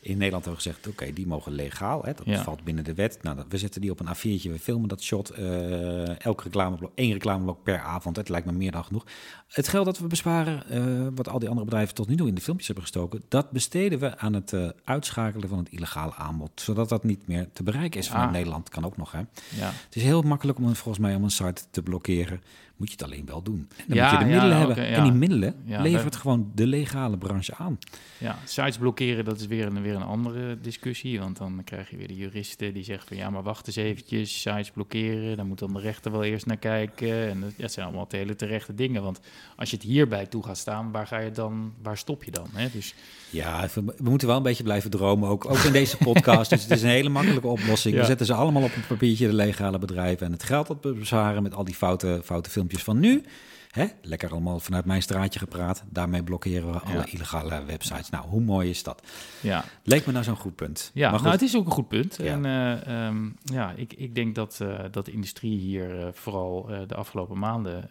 in 0.05 0.19
Nederland 0.19 0.45
hebben 0.45 0.63
gezegd, 0.63 0.87
oké, 0.87 1.13
die 1.13 1.27
mogen 1.27 1.53
legaal. 1.53 2.03
Hè, 2.03 2.13
dat 2.15 2.41
valt 2.41 2.65
binnen 2.65 2.85
de 2.85 2.95
wet. 2.95 3.19
Nou, 3.23 3.39
we 3.49 3.59
zetten 3.59 3.81
die 3.81 3.91
op 3.91 4.01
een 4.01 4.17
A4'tje, 4.17 4.51
we 4.51 4.59
filmen 4.59 4.89
dat 4.89 5.03
shot. 5.03 5.39
Uh, 5.39 6.25
elk 6.25 6.43
reclameblok, 6.43 6.93
één 6.95 7.13
reclameblok 7.13 7.63
per 7.63 7.79
avond. 7.79 8.17
Het 8.17 8.29
lijkt 8.29 8.47
me 8.47 8.53
meer 8.53 8.73
dan 8.73 8.85
genoeg. 8.85 9.07
Het 9.49 9.69
geld 9.69 9.85
dat 9.85 9.99
we 9.99 10.07
besparen, 10.07 10.63
uh, 10.71 11.09
wat 11.15 11.29
al 11.29 11.39
die 11.39 11.49
andere 11.49 11.67
bedrijven 11.67 11.95
tot 11.95 12.09
nu 12.09 12.17
toe 12.17 12.29
in 12.29 12.35
de 12.35 12.41
filmpjes 12.41 12.67
hebben 12.67 12.85
gestoken, 12.85 13.23
dat 13.29 13.51
besteden 13.51 13.99
we 13.99 14.19
aan 14.19 14.33
het 14.33 14.53
uh, 14.53 14.69
uitschakelen 14.85 15.49
van 15.49 15.59
het 15.59 15.69
illegale 15.69 16.15
aanbod. 16.15 16.51
Zodat 16.55 16.89
dat 16.89 17.05
niet 17.05 17.27
meer 17.27 17.49
te 17.53 17.63
bereiken 17.63 18.01
is 18.01 18.09
vanuit 18.09 18.31
Nederland. 18.31 18.69
Kan 18.69 18.85
ook 18.85 18.97
nog, 18.97 19.13
hè. 19.13 19.19
Ja. 19.19 19.73
Het 19.85 19.97
is 19.97 20.03
heel 20.03 20.23
makkelijk 20.23 20.59
om 20.59 20.75
volgens 20.75 20.99
mij 20.99 21.15
om 21.15 21.25
een 21.25 21.31
site 21.31 21.63
te 21.71 21.83
blokkeren 21.83 22.41
moet 22.77 22.89
je 22.89 22.95
het 22.95 23.03
alleen 23.03 23.27
wel 23.27 23.43
doen. 23.43 23.69
dan 23.87 23.99
moet 23.99 24.11
je 24.11 24.19
de 24.19 24.25
middelen 24.25 24.57
hebben. 24.57 24.77
En 24.77 25.03
die 25.03 25.13
middelen 25.13 25.55
levert 25.67 26.17
gewoon 26.17 26.51
de 26.55 26.67
legale 26.67 27.19
branche 27.19 27.55
aan. 27.55 27.79
Ja, 28.19 28.39
sites 28.45 28.79
blokkeren, 28.79 29.25
dat 29.25 29.41
is 29.41 29.47
weer 29.47 29.67
een, 29.67 29.83
weer 29.83 29.95
een 29.95 30.03
andere 30.03 30.61
discussie. 30.61 31.19
Want 31.19 31.37
dan 31.37 31.61
krijg 31.65 31.91
je 31.91 31.97
weer 31.97 32.09
de 32.09 32.17
juristen 32.17 32.75
die 32.75 32.85
zeggen 32.85 33.09
van 33.09 33.17
ja, 33.17 33.31
maar 33.31 33.43
wacht 33.43 33.67
eens 33.67 33.77
eventjes, 33.77 34.41
sites 34.41 34.71
blokkeren. 34.71 35.37
Dan 35.37 35.47
moet 35.47 35.59
dan 35.59 35.73
de 35.73 35.81
rechter 35.81 36.13
wel 36.13 36.25
eerst 36.25 36.47
naar 36.47 36.57
kijken. 36.57 37.29
En 37.29 37.55
dat, 37.57 37.73
zijn 37.73 37.87
allemaal 37.87 38.07
hele 38.09 38.37
terechte 38.37 38.75
dingen. 38.75 39.03
Want 39.03 39.21
als 39.57 39.71
je 39.71 39.77
het 39.77 39.85
hierbij 39.85 40.27
toe 40.27 40.43
gaat 40.43 40.59
staan, 40.59 40.91
waar 40.91 41.07
ga 41.07 41.19
je 41.19 41.31
dan, 41.31 41.75
waar 41.83 41.99
stop 41.99 42.25
je 42.25 42.31
dan? 42.31 42.49
Hè? 42.53 42.71
Dus... 42.71 42.95
Ja, 43.35 43.69
we, 43.75 43.95
moeten 44.03 44.29
wel 44.29 44.37
een 44.37 44.43
beetje 44.43 44.63
blijven 44.63 44.91
dromen, 44.91 45.29
ook, 45.29 45.45
ook 45.51 45.59
in 45.59 45.73
deze 45.73 45.97
podcast. 45.97 46.51
dus 46.51 46.63
het 46.63 46.71
is 46.71 46.83
een 46.83 46.89
hele 46.89 47.09
makkelijke 47.09 47.47
oplossing. 47.47 47.97
We 47.97 48.05
zetten 48.05 48.27
ze 48.27 48.35
allemaal 48.35 48.63
op 48.63 48.75
een 48.77 48.87
papiertje, 48.87 49.27
de 49.27 49.33
legale 49.33 49.79
bedrijven. 49.79 50.27
En 50.27 50.33
het 50.33 50.43
geld 50.43 50.67
dat 50.67 50.79
we 50.81 50.93
bezwaren 50.93 51.43
met 51.43 51.55
al 51.55 51.65
die 51.65 51.75
foute, 51.75 52.21
foute 52.25 52.51
filmpjes 52.51 52.83
van 52.83 53.01
nu. 53.01 53.25
Hè? 53.71 53.87
Lekker 54.03 54.31
allemaal 54.31 54.61
vanuit 54.61 54.85
mijn 54.85 55.03
straatje 55.03 55.39
gepraat. 55.39 55.85
Daarmee 55.91 56.23
blokkeren 56.23 56.73
we 56.73 56.79
alle 56.79 57.05
illegale 57.11 57.65
websites. 57.65 58.11
Nou, 58.11 58.29
hoe 58.29 58.41
mooi 58.41 58.71
is 58.71 58.83
dat? 58.83 59.07
Ja. 59.41 59.65
Leek 59.83 60.07
me 60.07 60.13
nou 60.13 60.25
zo'n 60.25 60.37
goed 60.37 60.55
punt. 60.55 60.91
Ja, 60.95 61.11
maar 61.11 61.21
nou, 61.21 61.33
het 61.33 61.43
is 61.43 61.57
ook 61.57 61.67
een 61.67 61.73
goed 61.73 61.89
punt. 61.89 62.19
Ja. 62.23 62.33
En 62.33 62.45
uh, 62.87 63.07
um, 63.07 63.37
ja, 63.45 63.73
ik, 63.77 63.93
ik 63.93 64.15
denk 64.15 64.35
dat, 64.35 64.59
uh, 64.63 64.81
dat 64.91 65.05
de 65.05 65.13
industrie 65.13 65.59
hier 65.59 65.99
uh, 65.99 66.07
vooral 66.13 66.67
de 66.87 66.95
afgelopen 66.95 67.39
maanden, 67.39 67.89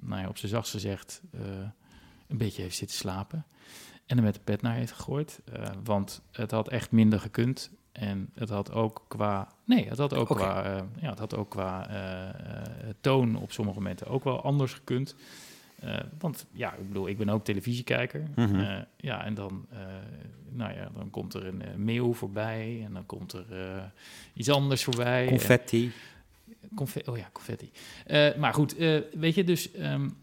nou 0.00 0.22
ja, 0.22 0.28
op 0.28 0.38
zijn 0.38 0.50
zachtst 0.50 0.72
gezegd, 0.72 1.20
een 2.28 2.38
beetje 2.38 2.62
heeft 2.62 2.76
zitten 2.76 2.96
slapen. 2.96 3.44
En 4.06 4.16
er 4.16 4.22
met 4.22 4.34
de 4.34 4.40
pet 4.44 4.62
naar 4.62 4.74
heeft 4.74 4.92
gegooid. 4.92 5.40
want 5.84 6.22
het 6.32 6.50
had 6.50 6.68
echt 6.68 6.90
minder 6.90 7.20
gekund. 7.20 7.70
En 7.98 8.30
het 8.34 8.48
had 8.48 8.72
ook 8.72 9.04
qua. 9.08 9.48
Nee, 9.64 9.88
het 9.88 9.98
had 9.98 10.14
ook 10.14 10.28
qua. 10.28 10.76
Uh, 10.76 10.82
ja, 11.00 11.10
het 11.10 11.18
had 11.18 11.36
ook 11.36 11.50
qua 11.50 11.90
uh, 11.90 12.90
toon 13.00 13.36
op 13.36 13.52
sommige 13.52 13.78
momenten 13.78 14.06
ook 14.06 14.24
wel 14.24 14.42
anders 14.42 14.72
gekund. 14.72 15.14
Want 16.18 16.46
ja, 16.52 16.72
ik 16.72 16.88
bedoel, 16.88 17.08
ik 17.08 17.18
ben 17.18 17.28
ook 17.28 17.44
televisiekijker. 17.44 18.22
Mm 18.34 18.44
-hmm. 18.46 18.84
ja, 18.96 19.24
en 19.24 19.34
dan, 19.34 19.66
nou 20.48 20.74
ja, 20.74 20.90
dan 20.94 21.10
komt 21.10 21.34
er 21.34 21.46
een 21.46 21.62
meeuw 21.84 22.12
voorbij 22.12 22.82
en 22.84 22.92
dan 22.92 23.06
komt 23.06 23.32
er 23.32 23.46
iets 24.34 24.50
anders 24.50 24.84
voorbij. 24.84 25.26
Confetti. 25.26 25.92
Confe 26.74 27.02
oh 27.06 27.16
ja, 27.16 27.28
confetti. 27.32 27.70
maar 28.38 28.54
goed, 28.54 28.76
weet 29.12 29.34
je, 29.34 29.44
dus 29.44 29.78
um, 29.78 30.16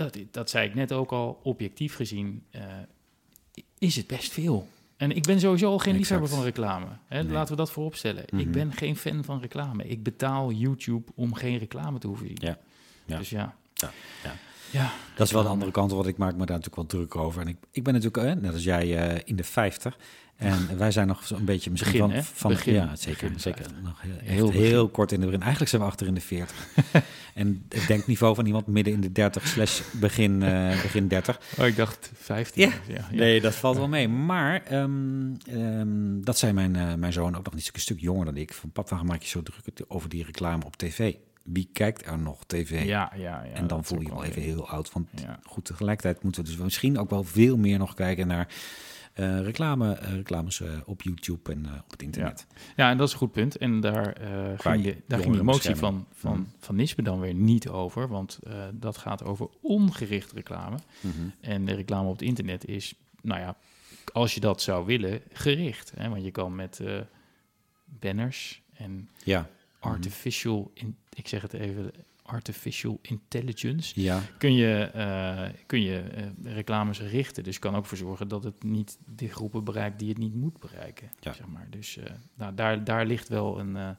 dat, 0.00 0.18
dat 0.30 0.50
zei 0.50 0.68
ik 0.68 0.74
net 0.74 0.92
ook 0.92 1.12
al, 1.12 1.40
objectief 1.42 1.94
gezien 1.94 2.42
is 3.78 3.96
het 3.96 4.06
best 4.06 4.32
veel. 4.32 4.68
En 4.96 5.16
ik 5.16 5.22
ben 5.22 5.40
sowieso 5.40 5.70
al 5.70 5.78
geen 5.78 5.96
liefhebber 5.96 6.28
van 6.28 6.42
reclame. 6.42 6.86
Hè? 7.06 7.22
Laten 7.22 7.50
we 7.50 7.56
dat 7.56 7.70
vooropstellen. 7.70 8.22
Ik 8.22 8.32
mhm. 8.32 8.50
ben 8.50 8.72
geen 8.72 8.96
fan 8.96 9.24
van 9.24 9.40
reclame. 9.40 9.84
Ik 9.84 10.02
betaal 10.02 10.52
YouTube 10.52 11.12
om 11.14 11.34
geen 11.34 11.58
reclame 11.58 11.98
te 11.98 12.06
hoeven 12.06 12.26
zien. 12.26 12.38
Ja. 12.40 12.58
ja. 13.04 13.18
Dus 13.18 13.30
ja. 13.30 13.56
ja. 13.74 13.92
ja. 14.22 14.34
Ja, 14.70 14.92
dat 15.14 15.26
is 15.26 15.32
wel 15.32 15.42
de 15.42 15.48
andere 15.48 15.70
kant, 15.70 15.92
wat 15.92 16.06
ik 16.06 16.16
maak 16.16 16.32
me 16.32 16.46
daar 16.46 16.56
natuurlijk 16.56 16.76
wel 16.76 16.86
druk 16.86 17.16
over. 17.16 17.40
En 17.40 17.48
ik, 17.48 17.56
ik 17.70 17.82
ben 17.82 17.92
natuurlijk, 17.92 18.40
net 18.40 18.52
als 18.52 18.64
jij, 18.64 19.12
uh, 19.12 19.20
in 19.24 19.36
de 19.36 19.44
50. 19.44 19.96
En 20.36 20.68
wij 20.78 20.90
zijn 20.90 21.06
nog 21.06 21.26
zo'n 21.26 21.44
beetje 21.44 21.70
misschien 21.70 22.06
begin, 22.06 22.22
van, 22.22 22.34
van 22.34 22.50
begin. 22.50 22.74
ja, 22.74 22.96
zeker, 22.96 23.32
zeker 23.36 23.66
nog 23.82 24.02
heel, 24.02 24.12
heel, 24.22 24.50
heel, 24.50 24.88
kort 24.88 25.12
in 25.12 25.20
de 25.20 25.26
begin. 25.26 25.40
Eigenlijk 25.40 25.70
zijn 25.70 25.82
we 25.82 25.88
achter 25.88 26.06
in 26.06 26.14
de 26.14 26.20
40. 26.20 26.66
en 27.34 27.66
het 27.68 27.86
denkniveau 27.86 28.34
van 28.34 28.46
iemand 28.46 28.66
midden 28.66 28.92
in 28.92 29.00
de 29.00 29.12
30 29.12 29.46
slash 29.46 29.80
begin, 29.92 30.42
uh, 30.42 30.70
begin 30.82 31.08
30. 31.08 31.40
Oh, 31.58 31.66
ik 31.66 31.76
dacht 31.76 32.10
15. 32.14 32.62
Ja. 32.62 32.72
ja, 32.88 33.08
Nee, 33.10 33.40
dat 33.40 33.54
valt 33.54 33.76
wel 33.76 33.88
mee. 33.88 34.08
Maar 34.08 34.72
um, 34.72 35.36
um, 35.52 36.24
dat 36.24 36.38
zei 36.38 36.52
mijn, 36.52 36.74
uh, 36.74 36.94
mijn 36.94 37.12
zoon 37.12 37.36
ook 37.36 37.44
nog 37.44 37.54
niet 37.54 37.70
een 37.72 37.80
stuk 37.80 38.00
jonger 38.00 38.24
dan 38.24 38.36
ik. 38.36 38.52
Van 38.52 38.70
papa, 38.70 39.02
maak 39.02 39.22
je 39.22 39.28
zo 39.28 39.42
druk 39.42 39.84
over 39.88 40.08
die 40.08 40.24
reclame 40.24 40.64
op 40.64 40.76
tv 40.76 41.14
wie 41.42 41.68
kijkt 41.72 42.06
er 42.06 42.18
nog 42.18 42.44
tv? 42.46 42.84
Ja, 42.84 43.12
ja, 43.16 43.44
ja. 43.44 43.52
En 43.52 43.66
dan 43.66 43.84
voel 43.84 44.00
je 44.00 44.06
je 44.06 44.14
wel 44.14 44.24
even 44.24 44.42
heel 44.42 44.68
oud. 44.68 44.92
Want 44.92 45.08
ja. 45.14 45.40
goed, 45.42 45.64
tegelijkertijd 45.64 46.22
moeten 46.22 46.42
we 46.42 46.48
dus 46.48 46.58
misschien 46.58 46.98
ook 46.98 47.10
wel 47.10 47.24
veel 47.24 47.56
meer 47.56 47.78
nog 47.78 47.94
kijken 47.94 48.26
naar 48.26 48.48
uh, 49.14 49.40
reclame, 49.40 49.98
uh, 50.02 50.10
reclames 50.10 50.60
uh, 50.60 50.72
op 50.84 51.02
YouTube 51.02 51.52
en 51.52 51.66
op 51.84 51.90
het 51.90 52.02
internet. 52.02 52.46
Ja. 52.48 52.56
ja. 52.76 52.90
en 52.90 52.96
dat 52.96 53.06
is 53.06 53.12
een 53.12 53.18
goed 53.18 53.32
punt. 53.32 53.56
En 53.56 53.80
daar, 53.80 54.16
ging, 54.56 54.84
de, 54.84 55.02
daar 55.06 55.20
ging 55.20 55.36
de 55.36 55.42
motie 55.42 55.74
van, 55.74 56.06
van, 56.12 56.36
mm. 56.36 56.52
van 56.58 56.76
Nispe 56.76 57.02
dan 57.02 57.20
weer 57.20 57.34
niet 57.34 57.68
over. 57.68 58.08
Want 58.08 58.38
dat 58.72 58.96
gaat 58.96 59.24
over 59.24 59.48
ongericht 59.60 60.32
reclame. 60.32 60.78
Mm 61.00 61.10
-hmm. 61.10 61.32
En 61.40 61.64
de 61.64 61.74
reclame 61.74 62.08
op 62.08 62.18
het 62.18 62.28
internet 62.28 62.66
is, 62.66 62.94
nou 63.22 63.40
ja, 63.40 63.56
als 64.12 64.34
je 64.34 64.40
dat 64.40 64.62
zou 64.62 64.86
willen, 64.86 65.20
gericht. 65.32 65.92
Hè? 65.96 66.08
Want 66.08 66.24
je 66.24 66.30
kan 66.30 66.54
met 66.54 66.80
banners 67.84 68.62
en 68.74 69.08
ja. 69.24 69.48
Artificial, 69.80 70.70
in, 70.74 70.96
ik 71.14 71.28
zeg 71.28 71.42
het 71.42 71.52
even, 71.52 71.92
artificial 72.22 72.98
intelligence, 73.02 74.00
ja. 74.00 74.20
kun 74.38 74.54
je, 74.54 74.90
uh, 74.96 75.60
kun 75.66 75.82
je 75.82 76.02
uh, 76.44 76.54
reclames 76.54 77.00
richten. 77.00 77.44
Dus 77.44 77.58
kan 77.58 77.76
ook 77.76 77.86
voor 77.86 77.98
zorgen 77.98 78.28
dat 78.28 78.44
het 78.44 78.62
niet 78.62 78.98
de 79.16 79.28
groepen 79.28 79.64
bereikt 79.64 79.98
die 79.98 80.08
het 80.08 80.18
niet 80.18 80.34
moet 80.34 80.58
bereiken. 80.58 81.10
Ja. 81.20 81.32
Zeg 81.32 81.46
maar. 81.46 81.66
Dus 81.70 81.96
uh, 81.96 82.04
nou, 82.34 82.54
daar, 82.54 82.84
daar 82.84 83.06
ligt 83.06 83.28
wel 83.28 83.58
een, 83.58 83.96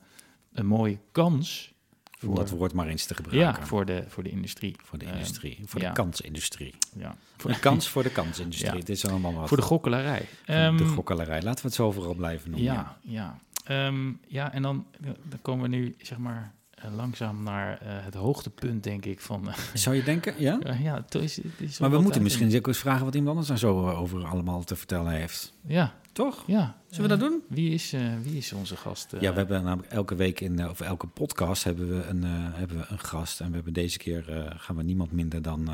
een 0.53 0.65
mooie 0.65 0.99
kans. 1.11 1.73
Voor, 2.19 2.29
Om 2.29 2.35
dat 2.35 2.49
woord 2.49 2.73
maar 2.73 2.87
eens 2.87 3.05
te 3.05 3.15
gebruiken. 3.15 3.61
Ja, 3.61 3.67
voor 3.67 3.85
de, 3.85 4.03
voor 4.07 4.23
de 4.23 4.29
industrie. 4.29 4.75
Voor 4.83 4.97
de 4.97 5.05
industrie, 5.05 5.59
voor 5.65 5.79
de 5.79 5.91
kansindustrie. 5.91 6.73
Ja. 6.97 7.15
Voor 7.37 7.51
de 7.51 7.59
kans 7.59 7.87
voor 7.87 8.03
de 8.03 8.11
kansindustrie. 8.11 8.79
Het 8.85 8.89
is 8.89 9.05
allemaal 9.05 9.33
wat. 9.33 9.47
Voor 9.47 9.57
de 9.57 9.63
gokkelarij. 9.63 10.27
de 10.45 10.53
ehm, 10.53 10.85
gokkelarij. 10.85 11.41
Laten 11.41 11.61
we 11.61 11.67
het 11.67 11.73
zo 11.73 11.91
vooral 11.91 12.13
blijven 12.13 12.51
noemen. 12.51 12.73
Ja, 12.73 12.97
ja. 13.01 13.39
Um, 13.69 14.19
ja, 14.27 14.53
en 14.53 14.61
dan, 14.61 14.85
dan 14.99 15.41
komen 15.41 15.69
we 15.69 15.75
nu, 15.75 15.95
zeg 16.01 16.17
maar, 16.17 16.53
uh, 16.85 16.95
langzaam 16.95 17.43
naar 17.43 17.79
uh, 17.83 17.89
het 17.89 18.13
hoogtepunt, 18.13 18.83
denk 18.83 19.05
ik. 19.05 19.19
Van, 19.19 19.47
uh, 19.47 19.53
Zou 19.73 19.95
je 19.95 20.03
denken, 20.03 20.33
ja? 20.37 20.59
ja, 20.83 20.95
het 20.95 21.15
is, 21.15 21.35
het 21.35 21.45
is 21.57 21.79
maar 21.79 21.91
we 21.91 22.01
moeten 22.01 22.23
misschien 22.23 22.51
eens 22.51 22.77
vragen 22.77 23.05
wat 23.05 23.15
iemand 23.15 23.29
anders 23.31 23.47
daar 23.47 23.57
zo 23.57 23.89
over 23.89 24.25
allemaal 24.25 24.63
te 24.63 24.75
vertellen 24.75 25.11
heeft. 25.11 25.53
Ja. 25.67 25.93
Toch? 26.11 26.43
Ja. 26.47 26.77
Zullen 26.89 27.09
we 27.09 27.17
dat 27.17 27.29
doen? 27.29 27.41
Wie 27.47 27.73
is, 27.73 27.95
wie 28.21 28.37
is 28.37 28.53
onze 28.53 28.75
gast? 28.75 29.13
ja, 29.19 29.31
we 29.31 29.37
hebben 29.37 29.63
namelijk 29.63 29.91
elke 29.91 30.15
week 30.15 30.39
in, 30.39 30.69
of 30.69 30.81
elke 30.81 31.07
podcast 31.07 31.63
hebben 31.63 31.89
we 31.89 32.05
een, 32.05 32.23
hebben 32.25 32.77
we 32.77 32.85
een 32.89 32.99
gast. 32.99 33.39
En 33.39 33.47
we 33.47 33.55
hebben 33.55 33.73
deze 33.73 33.97
keer 33.97 34.53
gaan 34.57 34.75
we 34.75 34.83
niemand 34.83 35.11
minder 35.11 35.41
dan 35.41 35.69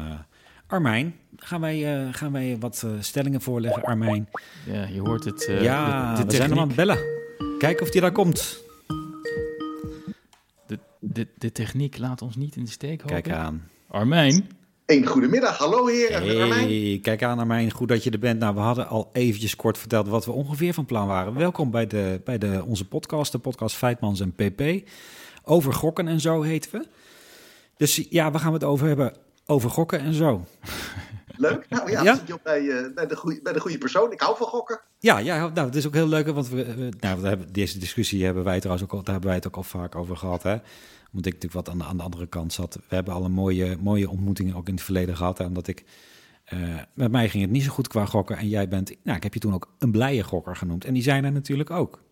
Armijn. 0.68 1.16
Gaan 1.36 1.62
wij, 1.62 2.08
gaan 2.12 2.32
wij 2.32 2.58
wat 2.60 2.86
stellingen 3.00 3.42
voorleggen, 3.42 3.84
Armijn? 3.84 4.30
Ja, 4.66 4.86
je 4.86 5.00
hoort 5.00 5.24
het. 5.24 5.48
ja, 5.62 6.16
de, 6.16 6.22
de 6.22 6.28
we 6.28 6.36
zijn 6.36 6.50
hem 6.50 6.60
aan 6.60 6.68
het 6.68 6.76
bellen. 6.76 7.17
Kijken 7.58 7.84
of 7.84 7.90
die 7.92 8.02
daar 8.02 8.12
komt 8.12 8.66
de, 11.00 11.28
de 11.38 11.52
techniek 11.52 11.98
laat 11.98 12.22
ons 12.22 12.36
niet 12.36 12.56
in 12.56 12.64
de 12.64 12.72
steek 12.72 13.02
hopen. 13.02 13.22
Kijk 13.22 13.36
aan. 13.36 13.70
Armijn. 13.88 14.50
Een 14.86 15.06
goedemiddag, 15.06 15.58
hallo 15.58 15.88
heren. 15.88 16.24
Hey, 16.24 16.42
Armijn. 16.42 17.02
kijk 17.02 17.24
aan 17.24 17.40
Armijn, 17.40 17.72
goed 17.72 17.88
dat 17.88 18.04
je 18.04 18.10
er 18.10 18.20
bent. 18.20 18.40
Nou, 18.40 18.56
we 18.56 18.60
hadden 18.60 18.88
al 18.88 19.10
eventjes 19.14 19.56
kort 19.56 19.78
verteld 19.78 20.08
wat 20.08 20.26
we 20.26 20.32
ongeveer 20.32 20.74
van 20.74 20.86
plan 20.86 21.08
waren. 21.08 21.34
Welkom 21.34 21.72
bij, 21.72 21.88
de, 21.88 22.22
bij 22.24 22.38
de, 22.38 22.64
onze 22.66 22.88
podcast, 22.88 23.32
de 23.32 23.38
podcast 23.38 23.76
Feitmans 23.76 24.20
en 24.20 24.34
PP. 24.34 24.90
Over 25.44 25.74
gokken 25.74 26.08
en 26.08 26.20
zo 26.20 26.42
heten 26.42 26.72
we. 26.72 26.88
Dus 27.78 28.08
ja, 28.10 28.32
we 28.32 28.40
gaan 28.40 28.54
het 28.54 28.64
over 28.64 28.88
hebben 28.88 29.14
over 29.46 29.70
gokken 29.70 30.00
en 30.00 30.14
zo. 30.14 30.46
Leuk. 31.38 31.70
Nou 31.70 31.92
ja, 31.92 32.04
ja? 32.04 32.16
zit 32.16 32.28
je 32.28 32.34
op 32.34 32.44
bij, 32.44 32.62
uh, 32.62 32.94
bij, 32.94 33.08
de 33.08 33.16
goede, 33.16 33.42
bij 33.42 33.54
de 33.54 33.60
goede 33.60 33.78
persoon. 33.78 34.12
Ik 34.12 34.22
hou 34.22 34.38
van 34.38 34.48
gokken. 34.48 34.82
Ja, 35.00 35.18
ja 35.18 35.48
nou, 35.48 35.68
het 35.68 35.76
is 35.76 35.88
ook 35.88 35.94
heel 35.94 36.08
leuk, 36.08 36.28
want 36.28 36.50
we, 36.50 36.90
nou, 37.00 37.22
we 37.22 37.28
hebben, 37.28 37.54
deze 37.54 37.80
discussie 37.80 38.26
hebben 38.26 38.44
wij 38.44 38.60
trouwens 38.60 38.86
ook 38.86 38.94
al, 38.94 39.04
daar 39.04 39.12
hebben 39.12 39.28
wij 39.28 39.36
het 39.36 39.48
ook 39.48 39.56
al 39.56 39.64
vaak 39.64 39.96
over 39.96 40.18
gehad. 40.18 40.44
Hè? 40.44 40.52
Omdat 41.12 41.26
ik 41.26 41.34
natuurlijk 41.34 41.54
wat 41.54 41.70
aan 41.70 41.78
de, 41.78 41.84
aan 41.84 41.98
de 41.98 42.04
andere 42.04 42.28
kant 42.28 42.54
zat. 42.54 42.76
We 42.76 42.96
hebben 42.96 43.14
al 43.14 43.26
een 43.26 43.32
mooie, 43.32 43.78
mooie 43.80 44.10
ontmoetingen 44.10 44.56
ook 44.56 44.68
in 44.68 44.74
het 44.74 44.84
verleden 44.84 45.18
gehad. 45.18 45.38
Hè? 45.38 45.46
Omdat 45.46 45.68
ik, 45.68 45.84
uh, 46.54 46.82
met 46.94 47.12
mij 47.12 47.30
ging 47.30 47.44
het 47.44 47.52
niet 47.52 47.64
zo 47.64 47.72
goed 47.72 47.88
qua 47.88 48.06
gokken. 48.06 48.38
En 48.38 48.48
jij 48.48 48.68
bent, 48.68 48.96
nou, 49.04 49.18
ik 49.18 49.24
heb 49.24 49.34
je 49.34 49.40
toen 49.40 49.54
ook 49.54 49.74
een 49.80 49.92
blije 49.92 50.24
gokker 50.24 50.56
genoemd. 50.56 50.86
En 50.86 50.94
die 50.94 51.04
zijn 51.04 51.26
er 51.26 51.32
natuurlijk 51.32 51.72
ook. 51.72 52.06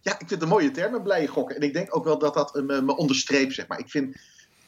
Ja, 0.00 0.12
ik 0.12 0.18
vind 0.18 0.30
het 0.30 0.42
een 0.42 0.48
mooie 0.48 0.70
term, 0.70 0.94
een 0.94 1.02
blije 1.02 1.26
gokker. 1.26 1.56
En 1.56 1.62
ik 1.62 1.72
denk 1.72 1.96
ook 1.96 2.04
wel 2.04 2.18
dat 2.18 2.34
dat 2.34 2.56
uh, 2.56 2.80
me 2.80 2.96
onderstreept, 2.96 3.54
zeg 3.54 3.66
maar. 3.66 3.78
Ik 3.78 3.88
vind 3.88 4.14
eh, 4.14 4.20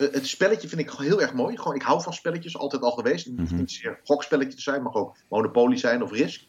het 0.09 0.27
spelletje 0.27 0.69
vind 0.69 0.81
ik 0.81 0.91
heel 0.91 1.21
erg 1.21 1.33
mooi. 1.33 1.57
Gewoon, 1.57 1.75
ik 1.75 1.83
hou 1.83 2.03
van 2.03 2.13
spelletjes, 2.13 2.57
altijd 2.57 2.83
al 2.83 2.91
geweest. 2.91 3.25
Het 3.27 3.39
hoeft 3.39 3.51
mhm. 3.51 3.61
niet 3.61 3.71
zozeer 3.71 4.01
gokspelletje 4.05 4.57
te 4.57 4.63
zijn, 4.63 4.83
mag 4.83 4.95
ook 4.95 5.17
Monopoly 5.29 5.77
zijn 5.77 6.03
of 6.03 6.13
Risk. 6.13 6.43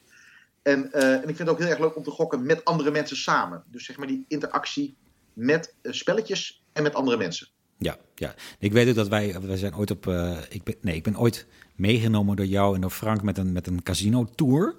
En, 0.62 0.90
uh, 0.94 1.14
en 1.14 1.30
ik 1.30 1.36
vind 1.36 1.38
het 1.38 1.50
ook 1.50 1.60
heel 1.60 1.68
erg 1.68 1.80
leuk 1.80 1.96
om 1.96 2.04
te 2.04 2.12
gokken 2.12 2.46
met 2.46 2.66
andere 2.66 2.92
mensen 2.92 3.18
samen. 3.18 3.64
Dus 3.68 3.86
zeg 3.86 3.98
maar 3.98 4.08
die 4.08 4.26
interactie 4.28 4.96
met 5.34 5.76
uh, 5.82 5.92
spelletjes 5.92 6.64
en 6.74 6.84
met 6.84 6.94
andere 6.94 7.18
mensen. 7.18 7.48
Ja, 7.78 7.98
ja. 8.16 8.36
Ik 8.60 8.72
weet 8.72 8.90
ook 8.90 8.96
dat 8.96 9.08
wij, 9.08 9.42
wij 9.42 9.58
zijn 9.58 9.76
ooit 9.76 9.92
op, 9.92 10.06
uh, 10.06 10.38
ik 10.50 10.64
ben, 10.64 10.76
nee, 10.82 10.96
ik 10.96 11.04
ben 11.04 11.18
ooit 11.18 11.48
meegenomen 11.76 12.36
door 12.36 12.46
jou 12.46 12.76
en 12.76 12.82
door 12.82 12.90
Frank 12.90 13.24
met 13.24 13.38
een, 13.38 13.52
met 13.52 13.68
een 13.68 13.84
casino 13.84 14.26
tour. 14.36 14.76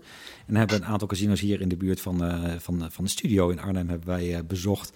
En 0.46 0.56
hebben 0.56 0.76
een 0.76 0.84
aantal 0.84 1.08
casinos 1.08 1.40
hier 1.40 1.60
in 1.60 1.68
de 1.68 1.76
buurt 1.76 2.00
van, 2.00 2.24
uh, 2.24 2.54
van, 2.58 2.90
van 2.90 3.04
de 3.04 3.10
studio 3.10 3.48
in 3.48 3.60
Arnhem 3.60 3.88
hebben 3.88 4.08
wij 4.08 4.36
uh, 4.36 4.38
bezocht. 4.46 4.92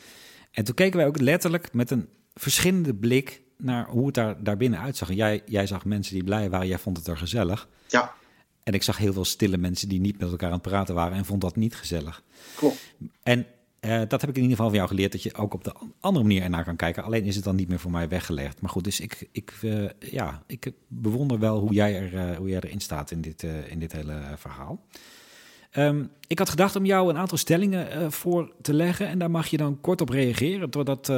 En 0.50 0.64
toen 0.64 0.74
keken 0.74 0.96
wij 0.96 1.06
ook 1.06 1.20
letterlijk 1.20 1.72
met 1.72 1.90
een 1.90 2.08
verschillende 2.34 2.94
blik 2.94 3.42
naar 3.56 3.88
hoe 3.88 4.06
het 4.06 4.14
daar, 4.14 4.42
daar 4.42 4.56
binnen 4.56 4.80
uitzag. 4.80 5.12
Jij, 5.12 5.42
jij 5.46 5.66
zag 5.66 5.84
mensen 5.84 6.14
die 6.14 6.24
blij 6.24 6.50
waren, 6.50 6.68
jij 6.68 6.78
vond 6.78 6.96
het 6.96 7.06
er 7.06 7.16
gezellig. 7.16 7.68
Ja. 7.88 8.14
En 8.62 8.72
ik 8.72 8.82
zag 8.82 8.96
heel 8.96 9.12
veel 9.12 9.24
stille 9.24 9.56
mensen 9.56 9.88
die 9.88 10.00
niet 10.00 10.18
met 10.18 10.30
elkaar 10.30 10.48
aan 10.48 10.54
het 10.54 10.62
praten 10.62 10.94
waren 10.94 11.16
en 11.16 11.24
vond 11.24 11.40
dat 11.40 11.56
niet 11.56 11.76
gezellig. 11.76 12.22
Klopt. 12.56 12.94
En 13.22 13.46
uh, 13.80 14.02
dat 14.08 14.20
heb 14.20 14.30
ik 14.30 14.36
in 14.36 14.42
ieder 14.42 14.56
geval 14.56 14.66
van 14.66 14.76
jou 14.76 14.88
geleerd, 14.88 15.12
dat 15.12 15.22
je 15.22 15.34
ook 15.34 15.54
op 15.54 15.64
de 15.64 15.72
andere 16.00 16.24
manier 16.24 16.42
ernaar 16.42 16.64
kan 16.64 16.76
kijken. 16.76 17.02
Alleen 17.02 17.24
is 17.24 17.34
het 17.34 17.44
dan 17.44 17.56
niet 17.56 17.68
meer 17.68 17.78
voor 17.78 17.90
mij 17.90 18.08
weggelegd. 18.08 18.60
Maar 18.60 18.70
goed, 18.70 18.84
dus 18.84 19.00
ik, 19.00 19.28
ik, 19.32 19.52
uh, 19.62 19.88
ja, 19.98 20.42
ik 20.46 20.72
bewonder 20.88 21.38
wel 21.38 21.58
hoe 21.58 21.72
jij, 21.72 21.96
er, 21.96 22.12
uh, 22.12 22.36
hoe 22.36 22.48
jij 22.48 22.60
erin 22.60 22.80
staat 22.80 23.10
in 23.10 23.20
dit, 23.20 23.42
in 23.68 23.78
dit 23.78 23.92
hele 23.92 24.22
verhaal. 24.36 24.84
Um, 25.76 26.10
ik 26.26 26.38
had 26.38 26.48
gedacht 26.48 26.76
om 26.76 26.84
jou 26.84 27.10
een 27.10 27.18
aantal 27.18 27.38
stellingen 27.38 28.12
voor 28.12 28.52
te 28.62 28.74
leggen. 28.74 29.08
En 29.08 29.18
daar 29.18 29.30
mag 29.30 29.46
je 29.46 29.56
dan 29.56 29.80
kort 29.80 30.00
op 30.00 30.08
reageren 30.08 30.70
totdat, 30.70 31.12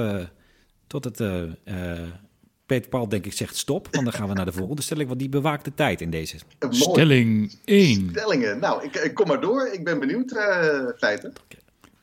tot 0.87 1.05
het 1.05 1.21
Peter 2.69 2.91
Paul 2.91 3.09
denk 3.09 3.27
ik 3.27 3.33
zegt 3.33 3.57
stop. 3.57 3.89
Want 3.91 4.05
dan 4.05 4.13
gaan 4.13 4.29
we 4.29 4.35
naar 4.35 4.45
de 4.45 4.53
volgende 4.53 4.83
stelling, 4.83 5.09
want 5.09 5.21
die 5.21 5.29
bewaakt 5.29 5.65
de 5.65 5.75
tijd 5.75 6.01
in 6.01 6.11
deze. 6.11 6.37
Stelling 6.71 7.59
1. 7.65 8.09
Stellingen. 8.11 8.59
Nou, 8.59 8.85
ik, 8.85 8.97
ik, 8.97 9.15
kom 9.15 9.27
maar 9.27 9.41
door. 9.41 9.69
Ik 9.73 9.85
ben 9.85 9.99
benieuwd, 9.99 10.33
feiten. 10.99 11.31
Okay. 11.31 11.61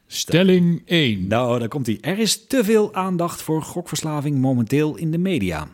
Stelling 0.08 0.82
1. 0.86 1.28
Nou, 1.28 1.60
daar 1.60 1.67
komt 1.67 1.86
hij. 1.86 1.97
Er 2.01 2.19
is 2.19 2.47
te 2.47 2.63
veel 2.63 2.93
aandacht 2.93 3.41
voor 3.41 3.62
gokverslaving 3.62 4.38
momenteel 4.38 4.97
in 4.97 5.12
de 5.12 5.17
media. 5.17 5.67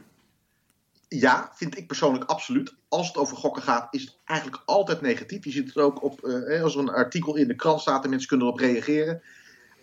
Ja, 1.07 1.51
vind 1.53 1.77
ik 1.77 1.87
persoonlijk 1.87 2.23
absoluut. 2.23 2.73
Als 2.89 3.07
het 3.07 3.17
over 3.17 3.37
gokken 3.37 3.63
gaat, 3.63 3.87
is 3.93 4.01
het 4.01 4.17
eigenlijk 4.25 4.61
altijd 4.65 5.01
negatief. 5.01 5.43
Je 5.43 5.51
ziet 5.51 5.67
het 5.67 5.77
ook 5.77 6.03
op, 6.03 6.19
uh, 6.23 6.63
als 6.63 6.73
er 6.73 6.79
een 6.79 6.89
artikel 6.89 7.35
in 7.35 7.47
de 7.47 7.55
krant 7.55 7.81
staat 7.81 8.03
en 8.03 8.09
mensen 8.09 8.27
kunnen 8.27 8.47
erop 8.47 8.59
reageren. 8.59 9.21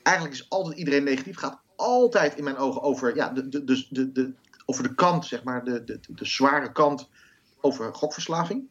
Eigenlijk 0.03 0.37
is 0.37 0.47
altijd 0.49 0.77
iedereen 0.77 1.05
negatief. 1.05 1.35
Het 1.35 1.45
gaat 1.45 1.61
altijd 1.77 2.37
in 2.37 2.45
mijn 2.45 2.57
ogen 2.57 2.83
over, 2.83 3.17
ja, 3.17 3.29
de, 3.29 3.49
de, 3.49 3.65
de, 3.65 3.87
de, 3.91 4.13
de 4.13 4.33
over 4.71 4.83
de 4.83 4.95
kant, 4.95 5.27
zeg 5.27 5.43
maar, 5.43 5.65
de, 5.65 5.85
de, 5.85 6.01
de 6.09 6.25
zware 6.25 6.73
kant 6.73 7.09
over 7.61 7.95
gokverslaving. 7.95 8.69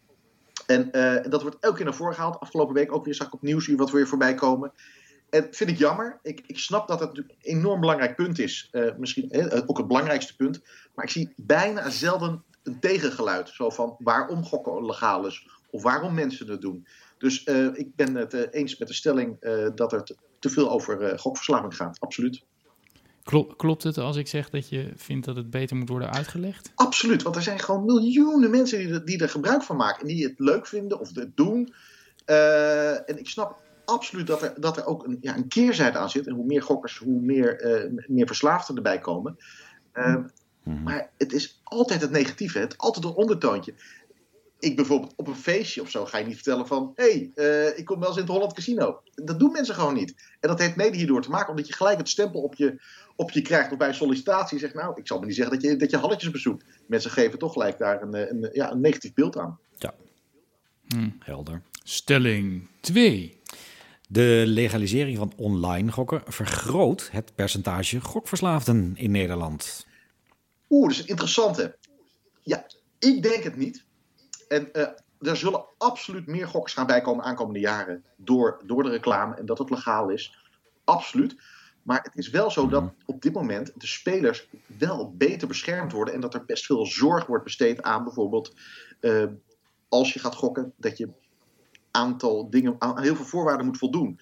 En 0.65 0.89
uh, 0.91 1.31
dat 1.31 1.41
wordt 1.41 1.57
elke 1.59 1.75
keer 1.75 1.85
naar 1.85 1.93
voren 1.93 2.13
gehaald. 2.13 2.39
Afgelopen 2.39 2.73
week 2.73 2.93
ook 2.93 3.05
weer 3.05 3.15
zag 3.15 3.27
ik 3.27 3.33
op 3.33 3.41
nieuws 3.41 3.67
wat 3.67 3.91
weer 3.91 4.07
voorbij 4.07 4.35
komen. 4.35 4.71
En 5.29 5.47
vind 5.51 5.69
ik 5.69 5.77
jammer. 5.77 6.19
Ik, 6.21 6.43
ik 6.45 6.59
snap 6.59 6.87
dat 6.87 6.99
het 6.99 7.17
een 7.17 7.31
enorm 7.41 7.79
belangrijk 7.79 8.15
punt 8.15 8.39
is. 8.39 8.69
Uh, 8.71 8.95
misschien 8.97 9.29
eh, 9.29 9.63
ook 9.65 9.77
het 9.77 9.87
belangrijkste 9.87 10.35
punt. 10.35 10.61
Maar 10.95 11.05
ik 11.05 11.11
zie 11.11 11.33
bijna 11.35 11.89
zelden 11.89 12.43
een 12.63 12.79
tegengeluid. 12.79 13.49
Zo 13.49 13.69
van 13.69 13.95
waarom 13.99 14.43
gokken 14.43 14.85
legaal 14.85 15.25
is. 15.25 15.47
Of 15.71 15.83
waarom 15.83 16.13
mensen 16.13 16.49
het 16.49 16.61
doen. 16.61 16.87
Dus 17.17 17.43
ik 17.73 17.95
ben 17.95 18.15
het 18.15 18.53
eens 18.53 18.77
met 18.77 18.87
de 18.87 18.93
stelling 18.93 19.39
dat 19.75 19.89
te, 19.89 20.15
te 20.39 20.49
veel 20.49 20.71
over 20.71 21.19
gokverslaving 21.19 21.75
gaat. 21.75 21.99
Absoluut. 21.99 22.45
Klopt, 23.57 23.83
het 23.83 23.97
als 23.97 24.15
ik 24.15 24.27
zeg 24.27 24.49
dat 24.49 24.69
je 24.69 24.91
vindt 24.95 25.25
dat 25.25 25.35
het 25.35 25.49
beter 25.49 25.75
moet 25.75 25.89
worden 25.89 26.11
uitgelegd? 26.13 26.71
Absoluut, 26.75 27.23
want 27.23 27.35
er 27.35 27.41
zijn 27.41 27.59
gewoon 27.59 27.85
miljoenen 27.85 28.49
mensen 28.49 28.79
die 28.79 28.89
er, 28.89 29.05
die 29.05 29.21
er 29.21 29.29
gebruik 29.29 29.63
van 29.63 29.75
maken. 29.75 30.01
En 30.01 30.07
die 30.07 30.23
het 30.23 30.39
leuk 30.39 30.67
vinden 30.67 30.99
of 30.99 31.15
het 31.15 31.37
doen. 31.37 31.73
en 33.05 33.19
ik 33.19 33.29
snap 33.29 33.57
absoluut 33.87 34.27
dat 34.27 34.41
er, 34.41 34.53
dat 34.59 34.77
er 34.77 34.85
ook 34.85 35.05
een, 35.05 35.17
ja, 35.21 35.35
een 35.35 35.47
keerzijde 35.47 35.97
aan 35.97 36.09
zit. 36.09 36.27
En 36.27 36.33
hoe 36.33 36.45
meer 36.45 36.61
gokkers, 36.61 36.97
hoe 36.97 37.21
meer, 37.21 37.83
uh, 37.85 37.99
meer 38.07 38.27
verslaafden 38.27 38.75
erbij 38.75 38.99
komen. 38.99 39.37
Uh, 39.93 40.15
mm-hmm. 40.63 40.83
Maar 40.83 41.09
het 41.17 41.33
is 41.33 41.61
altijd 41.63 42.01
het 42.01 42.11
negatieve, 42.11 42.59
het 42.59 42.77
altijd 42.77 43.05
een 43.05 43.11
ondertoontje. 43.11 43.73
Ik 44.59 44.75
bijvoorbeeld 44.75 45.13
op 45.15 45.27
een 45.27 45.35
feestje 45.35 45.81
of 45.81 45.89
zo 45.89 46.05
ga 46.05 46.17
je 46.17 46.25
niet 46.25 46.35
vertellen 46.35 46.67
van... 46.67 46.91
hé, 46.95 47.03
hey, 47.03 47.31
uh, 47.35 47.77
ik 47.77 47.85
kom 47.85 47.99
wel 47.99 48.07
eens 48.07 48.17
in 48.17 48.23
het 48.23 48.31
Holland 48.31 48.53
Casino. 48.53 49.01
Dat 49.15 49.39
doen 49.39 49.51
mensen 49.51 49.75
gewoon 49.75 49.93
niet. 49.93 50.15
En 50.39 50.49
dat 50.49 50.59
heeft 50.59 50.75
mede 50.75 50.97
hierdoor 50.97 51.21
te 51.21 51.29
maken 51.29 51.49
omdat 51.49 51.67
je 51.67 51.73
gelijk 51.73 51.97
het 51.97 52.09
stempel 52.09 52.41
op 52.41 52.55
je, 52.55 52.81
op 53.15 53.31
je 53.31 53.41
krijgt... 53.41 53.71
of 53.71 53.77
bij 53.77 53.87
een 53.87 53.93
sollicitatie 53.93 54.59
zegt, 54.59 54.73
nou, 54.73 54.99
ik 54.99 55.07
zal 55.07 55.19
me 55.19 55.25
niet 55.25 55.35
zeggen 55.35 55.53
dat 55.53 55.63
je, 55.63 55.75
dat 55.75 55.89
je 55.89 55.97
halletjes 55.97 56.31
bezoekt. 56.31 56.65
Mensen 56.87 57.11
geven 57.11 57.39
toch 57.39 57.53
gelijk 57.53 57.77
daar 57.77 58.01
een, 58.01 58.13
een, 58.13 58.49
ja, 58.53 58.71
een 58.71 58.81
negatief 58.81 59.13
beeld 59.13 59.37
aan. 59.37 59.59
Ja, 59.75 59.93
hm. 60.87 61.09
helder. 61.19 61.61
Stelling 61.83 62.67
2. 62.79 63.37
De 64.09 64.43
legalisering 64.45 65.17
van 65.17 65.33
online 65.35 65.91
gokken 65.91 66.21
vergroot 66.25 67.09
het 67.11 67.35
percentage 67.35 68.01
gokverslaafden 68.01 68.91
in 68.95 69.11
Nederland. 69.11 69.85
Oeh, 70.69 70.87
dat 70.87 70.91
is 70.91 71.03
een 71.03 71.07
interessante. 71.07 71.77
Ja, 72.43 72.65
ik 72.99 73.23
denk 73.23 73.43
het 73.43 73.55
niet. 73.55 73.85
En 74.47 74.69
uh, 74.73 74.87
er 75.19 75.37
zullen 75.37 75.65
absoluut 75.77 76.27
meer 76.27 76.47
gokkers 76.47 76.73
gaan 76.73 76.87
bijkomen 76.87 77.25
aankomende 77.25 77.59
jaren 77.59 78.03
door, 78.15 78.61
door 78.65 78.83
de 78.83 78.89
reclame 78.89 79.35
en 79.35 79.45
dat 79.45 79.57
het 79.57 79.69
legaal 79.69 80.09
is. 80.09 80.37
Absoluut. 80.83 81.35
Maar 81.83 82.03
het 82.03 82.15
is 82.15 82.29
wel 82.29 82.51
zo 82.51 82.67
dat 82.67 82.83
mhm. 82.83 82.91
op 83.05 83.21
dit 83.21 83.33
moment 83.33 83.71
de 83.75 83.87
spelers 83.87 84.49
wel 84.77 85.13
beter 85.15 85.47
beschermd 85.47 85.91
worden 85.91 86.13
en 86.13 86.19
dat 86.19 86.33
er 86.33 86.45
best 86.45 86.65
veel 86.65 86.85
zorg 86.85 87.25
wordt 87.25 87.43
besteed 87.43 87.81
aan 87.81 88.03
bijvoorbeeld 88.03 88.55
uh, 89.01 89.23
als 89.89 90.13
je 90.13 90.19
gaat 90.19 90.35
gokken, 90.35 90.73
dat 90.77 90.97
je 90.97 91.09
aantal 91.91 92.49
dingen, 92.49 92.75
aan 92.79 93.01
heel 93.01 93.15
veel 93.15 93.25
voorwaarden 93.25 93.65
moet 93.65 93.77
voldoen. 93.77 94.19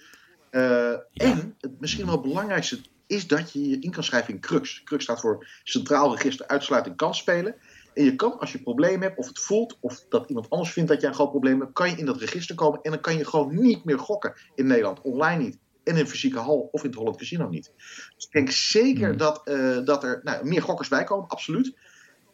Uh, 0.52 0.62
ja. 0.62 1.02
En 1.12 1.56
het 1.60 1.80
misschien 1.80 2.06
wel 2.06 2.14
het 2.14 2.24
belangrijkste 2.24 2.80
is 3.08 3.28
dat 3.28 3.52
je 3.52 3.70
je 3.70 3.80
in 3.80 3.92
kan 3.92 4.04
schrijven 4.04 4.34
in 4.34 4.40
CRUX. 4.40 4.84
CRUX 4.84 5.04
staat 5.04 5.20
voor 5.20 5.48
Centraal 5.64 6.16
Register 6.16 6.48
Uitsluiting 6.48 6.96
Kansspelen. 6.96 7.56
En 7.96 8.04
je 8.04 8.16
kan, 8.16 8.40
als 8.40 8.52
je 8.52 8.62
problemen 8.62 9.02
hebt, 9.02 9.18
of 9.18 9.28
het 9.28 9.40
voelt, 9.40 9.78
of 9.80 10.06
dat 10.10 10.30
iemand 10.30 10.50
anders 10.50 10.72
vindt 10.72 10.90
dat 10.90 11.02
jij 11.02 11.10
een 11.10 11.16
groot 11.16 11.30
probleem 11.30 11.60
hebt, 11.60 11.74
kan 11.74 11.90
je 11.90 11.96
in 11.96 12.06
dat 12.06 12.20
register 12.20 12.56
komen 12.56 12.82
en 12.82 12.92
dan 12.92 13.00
kan 13.00 13.18
je 13.18 13.26
gewoon 13.26 13.62
niet 13.62 13.84
meer 13.84 14.00
gokken 14.00 14.34
in 14.56 14.68
Nederland, 14.68 15.02
online 15.02 15.44
niet. 15.44 15.58
En 15.84 15.94
in 15.94 16.00
een 16.00 16.08
fysieke 16.08 16.40
hal 16.40 16.70
of 16.72 16.84
in 16.84 16.90
het 16.90 16.98
Holland 16.98 17.18
Casino 17.18 17.50
niet. 17.50 17.72
Dus 18.16 18.26
ik 18.26 18.32
denk 18.32 18.52
zeker 18.52 19.08
hmm. 19.08 19.18
dat, 19.18 19.42
uh, 19.46 19.86
dat 19.86 20.04
er 20.04 20.22
nou, 20.24 20.46
meer 20.46 20.62
gokkers 20.62 20.90
bij 20.90 21.04
komen, 21.04 21.28
absoluut. 21.28 21.76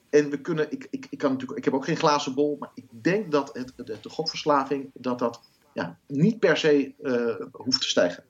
En 0.10 0.30
we 0.30 0.42
kunnen, 0.42 0.72
ik, 0.72 0.88
ik, 0.90 1.08
ik, 1.10 1.18
kan 1.18 1.32
natuurlijk, 1.32 1.60
ik 1.60 1.66
heb 1.66 1.74
ook 1.74 1.86
geen 1.86 1.98
glazen 1.98 2.34
bol, 2.34 2.56
maar 2.60 2.72
ik 2.74 2.86
denk 3.02 3.32
dat 3.32 3.50
het, 3.54 3.74
de, 3.76 3.98
de 4.02 4.10
gokverslaving 4.10 4.90
dat 4.94 5.20
dat 5.20 5.42
ja, 5.74 6.00
niet 6.08 6.40
per 6.40 6.58
se 6.58 6.94
uh, 7.02 7.48
hoeft 7.52 7.82
te 7.82 7.88
stijgen. 7.88 8.24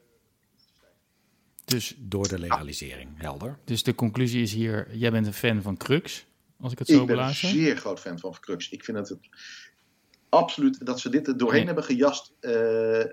Dus 1.66 1.96
door 2.00 2.28
de 2.28 2.40
legalisering, 2.40 3.10
helder. 3.16 3.58
Dus 3.64 3.84
de 3.84 3.96
conclusie 3.96 4.42
is 4.42 4.54
hier, 4.54 4.96
jij 4.96 5.12
bent 5.12 5.26
een 5.26 5.34
fan 5.34 5.62
van 5.62 5.78
Crux, 5.78 6.26
als 6.62 6.72
ik 6.72 6.80
het 6.80 6.88
zo 6.88 7.06
beluister? 7.06 7.50
Ik 7.50 7.56
ben 7.56 7.64
een 7.64 7.68
zeer 7.68 7.78
groot 7.82 8.00
fan 8.00 8.20
van 8.20 8.36
Crux. 8.40 8.70
Ik 8.70 8.84
vind 8.84 8.98
het, 8.98 9.10
het 9.10 9.20
absoluut 10.30 10.86
dat 10.86 11.00
ze 11.00 11.10
dit 11.10 11.28
er 11.28 11.38
doorheen 11.38 11.58
nee. 11.58 11.66
hebben 11.66 11.84
gejast. 11.84 12.34
Uh, 12.42 13.04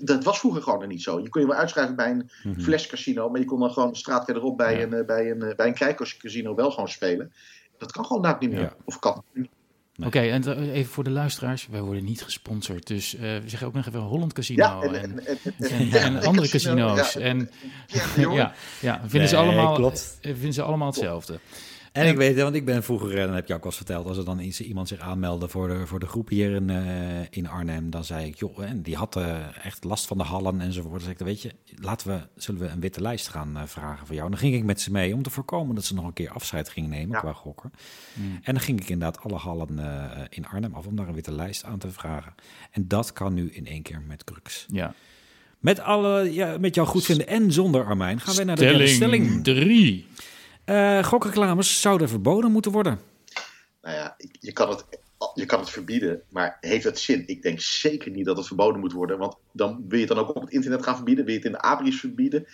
dat 0.00 0.24
was 0.24 0.38
vroeger 0.38 0.62
gewoon 0.62 0.88
niet 0.88 1.02
zo. 1.02 1.20
Je 1.20 1.28
kon 1.28 1.40
je 1.40 1.46
wel 1.46 1.56
uitschrijven 1.56 1.96
bij 1.96 2.10
een 2.10 2.30
mm 2.42 2.52
-hmm. 2.52 2.60
flescasino, 2.60 3.30
maar 3.30 3.40
je 3.40 3.46
kon 3.46 3.60
dan 3.60 3.72
gewoon 3.72 3.92
de 3.92 3.98
straat 3.98 4.24
verderop 4.24 4.56
bij, 4.56 4.78
ja. 4.78 4.82
een, 4.82 5.06
bij, 5.06 5.30
een, 5.30 5.52
bij 5.56 5.66
een 5.66 5.74
kijkerscasino 5.74 6.54
wel 6.54 6.70
gewoon 6.70 6.88
spelen. 6.88 7.32
Dat 7.78 7.92
kan 7.92 8.04
gewoon 8.04 8.22
daar 8.22 8.36
niet 8.38 8.50
meer. 8.50 8.60
Ja. 8.60 8.76
Of 8.84 8.98
kan. 8.98 9.24
Nee. 9.32 9.50
Oké, 9.98 10.06
okay, 10.06 10.30
en 10.30 10.70
even 10.70 10.92
voor 10.92 11.04
de 11.04 11.10
luisteraars, 11.10 11.66
wij 11.66 11.80
worden 11.80 12.04
niet 12.04 12.22
gesponsord. 12.22 12.86
Dus 12.86 13.14
uh, 13.14 13.20
we 13.20 13.42
zeggen 13.46 13.68
ook 13.68 13.74
nog 13.74 13.86
even 13.86 14.00
Holland 14.00 14.32
Casino 14.32 14.64
ja, 14.64 14.80
en, 14.80 14.94
en, 14.94 15.18
en, 15.18 15.90
en, 15.90 15.92
en 15.92 16.22
andere 16.22 16.48
casino's. 16.56 17.12
Ja, 17.12 17.20
en 17.20 17.50
ja, 18.16 18.54
ja, 18.80 19.00
vinden, 19.00 19.18
nee, 19.18 19.28
ze 19.28 19.36
allemaal, 19.36 19.74
klopt. 19.74 20.18
vinden 20.20 20.52
ze 20.52 20.62
allemaal 20.62 20.86
hetzelfde. 20.86 21.38
En 21.94 22.08
ik 22.08 22.16
weet, 22.16 22.36
want 22.36 22.54
ik 22.54 22.64
ben 22.64 22.82
vroeger, 22.82 23.18
eh, 23.18 23.24
dan 23.24 23.34
heb 23.34 23.46
je 23.46 23.54
ook 23.54 23.60
al 23.60 23.66
eens 23.66 23.76
verteld, 23.76 24.06
als 24.06 24.16
er 24.16 24.24
dan 24.24 24.38
iemand 24.40 24.88
zich 24.88 24.98
aanmeldde 24.98 25.48
voor 25.48 25.68
de, 25.68 25.86
voor 25.86 26.00
de 26.00 26.06
groep 26.06 26.28
hier 26.28 26.54
in, 26.54 26.70
eh, 26.70 27.20
in 27.30 27.48
Arnhem, 27.48 27.90
dan 27.90 28.04
zei 28.04 28.26
ik, 28.26 28.38
joh, 28.38 28.62
en 28.62 28.82
die 28.82 28.96
had 28.96 29.16
eh, 29.16 29.66
echt 29.66 29.84
last 29.84 30.06
van 30.06 30.18
de 30.18 30.24
hallen 30.24 30.60
enzovoort. 30.60 30.92
Dan 30.92 31.00
zei 31.00 31.12
ik, 31.12 31.24
weet 31.24 31.42
je, 31.42 31.50
laten 31.82 32.08
we, 32.08 32.20
zullen 32.36 32.60
we 32.60 32.66
een 32.66 32.80
witte 32.80 33.00
lijst 33.00 33.28
gaan 33.28 33.62
vragen 33.66 34.06
voor 34.06 34.14
jou? 34.14 34.26
En 34.26 34.32
dan 34.32 34.40
ging 34.40 34.54
ik 34.54 34.64
met 34.64 34.80
ze 34.80 34.90
mee 34.90 35.14
om 35.14 35.22
te 35.22 35.30
voorkomen 35.30 35.74
dat 35.74 35.84
ze 35.84 35.94
nog 35.94 36.04
een 36.04 36.12
keer 36.12 36.30
afscheid 36.30 36.68
gingen 36.68 36.90
nemen 36.90 37.18
qua 37.18 37.32
gokken. 37.32 37.72
Mm. 38.12 38.40
En 38.42 38.54
dan 38.54 38.62
ging 38.62 38.80
ik 38.80 38.88
inderdaad 38.88 39.22
alle 39.22 39.38
hallen 39.38 39.78
in 40.30 40.46
Arnhem 40.46 40.74
af 40.74 40.86
om 40.86 40.96
daar 40.96 41.08
een 41.08 41.14
witte 41.14 41.32
lijst 41.32 41.64
aan 41.64 41.78
te 41.78 41.90
vragen. 41.90 42.34
En 42.70 42.88
dat 42.88 43.12
kan 43.12 43.34
nu 43.34 43.50
in 43.50 43.66
één 43.66 43.82
keer 43.82 44.02
met 44.06 44.24
Crux. 44.24 44.66
Ja. 44.68 44.94
Met, 45.58 45.80
alle, 45.80 46.32
ja, 46.32 46.58
met 46.58 46.74
jou 46.74 46.86
goed 46.86 47.24
en 47.24 47.52
zonder 47.52 47.84
Armijn 47.84 48.20
gaan 48.20 48.34
we 48.34 48.44
naar 48.44 48.56
de 48.56 48.86
stelling 48.86 49.44
drie. 49.44 50.06
Uh, 50.66 51.04
gokreclames 51.04 51.80
zouden 51.80 52.08
verboden 52.08 52.52
moeten 52.52 52.72
worden. 52.72 53.00
Nou 53.82 53.96
ja, 53.96 54.16
je 54.40 54.52
kan, 54.52 54.68
het, 54.68 54.84
je 55.34 55.46
kan 55.46 55.60
het 55.60 55.70
verbieden, 55.70 56.22
maar 56.28 56.58
heeft 56.60 56.84
het 56.84 56.98
zin? 56.98 57.22
Ik 57.26 57.42
denk 57.42 57.60
zeker 57.60 58.10
niet 58.10 58.24
dat 58.24 58.36
het 58.36 58.46
verboden 58.46 58.80
moet 58.80 58.92
worden, 58.92 59.18
want 59.18 59.36
dan 59.52 59.84
wil 59.88 59.98
je 59.98 60.04
het 60.04 60.14
dan 60.14 60.24
ook 60.24 60.36
op 60.36 60.42
het 60.42 60.50
internet 60.50 60.82
gaan 60.82 60.96
verbieden, 60.96 61.24
wil 61.24 61.32
je 61.34 61.38
het 61.38 61.48
in 61.48 61.54
de 61.54 61.62
abris 61.62 62.00
verbieden. 62.00 62.46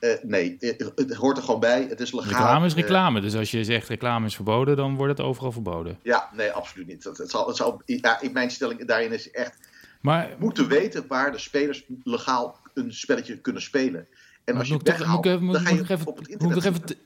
Uh, 0.00 0.10
nee, 0.22 0.56
het 0.58 1.14
hoort 1.14 1.36
er 1.36 1.42
gewoon 1.42 1.60
bij. 1.60 1.86
Het 1.88 2.00
is 2.00 2.12
legaal. 2.12 2.30
Reclame 2.30 2.66
is 2.66 2.74
reclame. 2.74 3.16
Uh, 3.16 3.24
dus 3.24 3.34
als 3.34 3.50
je 3.50 3.64
zegt 3.64 3.88
reclame 3.88 4.26
is 4.26 4.34
verboden, 4.34 4.76
dan 4.76 4.96
wordt 4.96 5.18
het 5.18 5.26
overal 5.26 5.52
verboden. 5.52 5.98
Ja, 6.02 6.28
nee, 6.32 6.50
absoluut 6.50 6.86
niet. 6.86 7.04
Het, 7.04 7.18
het 7.18 7.30
zal, 7.30 7.46
het 7.46 7.56
zal, 7.56 7.82
ja, 7.86 8.20
mijn 8.32 8.50
stelling 8.50 8.86
daarin 8.86 9.12
is 9.12 9.30
echt. 9.30 9.58
Maar, 10.00 10.30
moeten 10.38 10.68
weten 10.68 11.04
waar 11.08 11.32
de 11.32 11.38
spelers 11.38 11.84
legaal 12.02 12.56
een 12.74 12.92
spelletje 12.92 13.38
kunnen 13.38 13.62
spelen. 13.62 14.06
En 14.44 14.56
als 14.56 14.68
je 14.68 14.80
weghaalt, 14.82 15.24
dan 15.24 15.60
ga 15.60 15.70
je 15.70 16.06
op 16.06 16.18
het 16.18 16.28
internet 16.28 16.96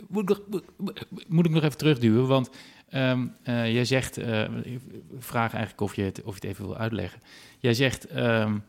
Moet 1.29 1.47
ik 1.47 1.51
nog 1.53 1.63
even 1.63 1.77
terugduwen, 1.79 2.27
want 2.27 2.51
um, 2.95 3.35
uh, 3.45 3.73
jij 3.73 3.85
zegt, 3.85 4.19
uh, 4.19 4.43
ik 4.63 4.81
vraag 5.19 5.53
eigenlijk 5.53 5.81
of 5.81 5.95
je, 5.95 6.03
het, 6.03 6.23
of 6.23 6.35
je 6.35 6.41
het 6.41 6.51
even 6.51 6.67
wil 6.67 6.77
uitleggen. 6.77 7.21
Jij 7.59 7.75
zegt, 7.75 8.17
um, 8.17 8.65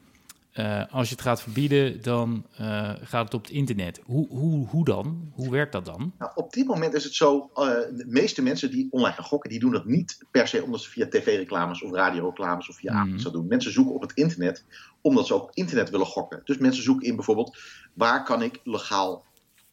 uh, 0.59 0.83
als 0.89 1.09
je 1.09 1.15
het 1.15 1.23
gaat 1.23 1.41
verbieden, 1.41 2.01
dan 2.01 2.45
uh, 2.61 2.93
gaat 3.01 3.25
het 3.25 3.33
op 3.33 3.41
het 3.41 3.51
internet. 3.51 4.01
Hoe, 4.05 4.27
hoe, 4.29 4.67
hoe 4.67 4.85
dan? 4.85 5.31
Hoe 5.33 5.49
werkt 5.49 5.71
dat 5.71 5.85
dan? 5.85 6.13
Nou, 6.17 6.31
op 6.35 6.53
dit 6.53 6.67
moment 6.67 6.93
is 6.93 7.03
het 7.03 7.13
zo, 7.13 7.49
uh, 7.55 7.65
de 7.95 8.05
meeste 8.07 8.41
mensen 8.41 8.71
die 8.71 8.87
online 8.89 9.15
gaan 9.15 9.23
gokken, 9.23 9.49
die 9.49 9.59
doen 9.59 9.71
dat 9.71 9.85
niet 9.85 10.25
per 10.31 10.47
se 10.47 10.63
omdat 10.63 10.81
ze 10.81 10.89
via 10.89 11.07
tv-reclames 11.07 11.81
of 11.81 11.91
radioreclames 11.91 12.69
of 12.69 12.75
via 12.75 13.03
mm. 13.03 13.23
dat 13.23 13.33
doen. 13.33 13.47
Mensen 13.47 13.71
zoeken 13.71 13.95
op 13.95 14.01
het 14.01 14.11
internet 14.13 14.65
omdat 15.01 15.27
ze 15.27 15.33
ook 15.33 15.49
internet 15.53 15.89
willen 15.89 16.05
gokken. 16.05 16.41
Dus 16.43 16.57
mensen 16.57 16.83
zoeken 16.83 17.07
in 17.07 17.15
bijvoorbeeld, 17.15 17.57
waar 17.93 18.23
kan 18.23 18.41
ik 18.41 18.59
legaal 18.63 19.25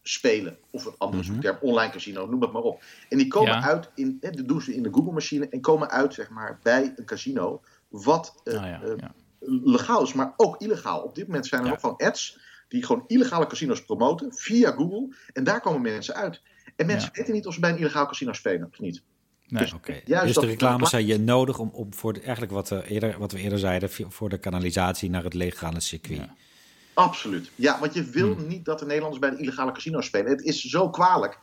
spelen? 0.02 0.58
Of 0.70 0.84
een 0.84 0.94
andere 0.98 1.22
mm 1.22 1.28
-hmm. 1.28 1.34
zoekterm, 1.34 1.58
online 1.60 1.92
casino, 1.92 2.26
noem 2.26 2.42
het 2.42 2.52
maar 2.52 2.62
op. 2.62 2.82
En 3.08 3.18
die 3.18 3.28
komen 3.28 3.52
ja. 3.52 3.62
uit, 3.62 3.90
in, 3.94 4.16
dat 4.20 4.48
doen 4.48 4.60
ze 4.60 4.74
in 4.74 4.82
de 4.82 4.92
Google-machine 4.92 5.48
en 5.48 5.60
komen 5.60 5.90
uit, 5.90 6.14
zeg 6.14 6.30
maar, 6.30 6.58
bij 6.62 6.92
een 6.96 7.04
casino 7.04 7.60
wat... 7.88 8.34
Ah, 8.44 8.52
ja, 8.52 8.80
ja 8.96 9.14
legaal 9.46 10.02
is, 10.02 10.12
maar 10.12 10.34
ook 10.36 10.60
illegaal. 10.60 11.00
Op 11.00 11.14
dit 11.14 11.26
moment 11.26 11.46
zijn 11.46 11.60
er 11.60 11.66
ja. 11.66 11.72
nog 11.72 11.80
van 11.80 11.96
ads 11.96 12.38
die 12.68 12.84
gewoon 12.84 13.04
illegale 13.06 13.46
casinos 13.46 13.84
promoten 13.84 14.34
via 14.34 14.70
Google. 14.70 15.14
En 15.32 15.44
daar 15.44 15.60
komen 15.60 15.82
mensen 15.82 16.14
uit. 16.14 16.42
En 16.76 16.86
mensen 16.86 17.10
ja. 17.12 17.18
weten 17.18 17.34
niet 17.34 17.46
of 17.46 17.54
ze 17.54 17.60
bij 17.60 17.70
een 17.70 17.78
illegaal 17.78 18.06
casino 18.06 18.32
spelen 18.32 18.68
of 18.72 18.80
niet. 18.80 19.02
Nee, 19.46 19.62
dus, 19.62 19.72
okay. 19.72 20.02
dus 20.04 20.34
de 20.34 20.46
reclames 20.46 20.90
zijn 20.90 21.06
je 21.06 21.18
nodig 21.18 21.58
om, 21.58 21.70
om 21.72 21.94
voor 21.94 22.12
de, 22.12 22.20
eigenlijk 22.20 22.52
wat, 22.52 22.70
uh, 22.70 22.90
eerder, 22.90 23.18
wat 23.18 23.32
we 23.32 23.38
eerder 23.38 23.58
zeiden, 23.58 23.90
voor 23.90 24.28
de 24.28 24.38
kanalisatie 24.38 25.10
naar 25.10 25.24
het 25.24 25.34
legale 25.34 25.80
circuit. 25.80 26.18
Ja. 26.18 26.34
Absoluut. 26.94 27.50
Ja, 27.54 27.80
want 27.80 27.94
je 27.94 28.04
wil 28.04 28.34
hmm. 28.34 28.46
niet 28.46 28.64
dat 28.64 28.78
de 28.78 28.84
Nederlanders 28.84 29.20
bij 29.20 29.30
de 29.30 29.42
illegale 29.42 29.72
casinos 29.72 30.06
spelen. 30.06 30.30
Het 30.30 30.42
is 30.42 30.60
zo 30.60 30.90
kwalijk 30.90 31.38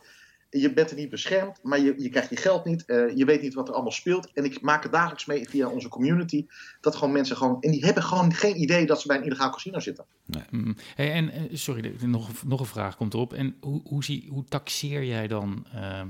je 0.60 0.72
bent 0.72 0.90
er 0.90 0.96
niet 0.96 1.10
beschermd, 1.10 1.58
maar 1.62 1.80
je, 1.80 1.94
je 1.96 2.08
krijgt 2.08 2.30
je 2.30 2.36
geld 2.36 2.64
niet. 2.64 2.84
Uh, 2.86 3.16
je 3.16 3.24
weet 3.24 3.42
niet 3.42 3.54
wat 3.54 3.68
er 3.68 3.74
allemaal 3.74 3.92
speelt. 3.92 4.32
En 4.32 4.44
ik 4.44 4.60
maak 4.60 4.82
het 4.82 4.92
dagelijks 4.92 5.26
mee 5.26 5.48
via 5.48 5.68
onze 5.68 5.88
community. 5.88 6.46
Dat 6.80 6.94
gewoon 6.94 7.12
mensen 7.12 7.36
gewoon. 7.36 7.60
En 7.60 7.70
die 7.70 7.84
hebben 7.84 8.02
gewoon 8.02 8.32
geen 8.34 8.60
idee 8.60 8.86
dat 8.86 9.00
ze 9.00 9.06
bij 9.06 9.16
een 9.16 9.24
illegaal 9.24 9.50
casino 9.50 9.80
zitten. 9.80 10.04
Nee. 10.26 10.42
Mm. 10.50 10.76
En 10.96 11.24
uh, 11.24 11.42
sorry, 11.52 11.94
nog, 12.04 12.44
nog 12.44 12.60
een 12.60 12.66
vraag 12.66 12.96
komt 12.96 13.14
erop. 13.14 13.32
En 13.32 13.56
hoe, 13.60 13.80
hoe, 13.84 14.04
zie, 14.04 14.28
hoe 14.30 14.44
taxeer 14.44 15.04
jij 15.04 15.26
dan? 15.26 15.66
Uh, 15.74 16.00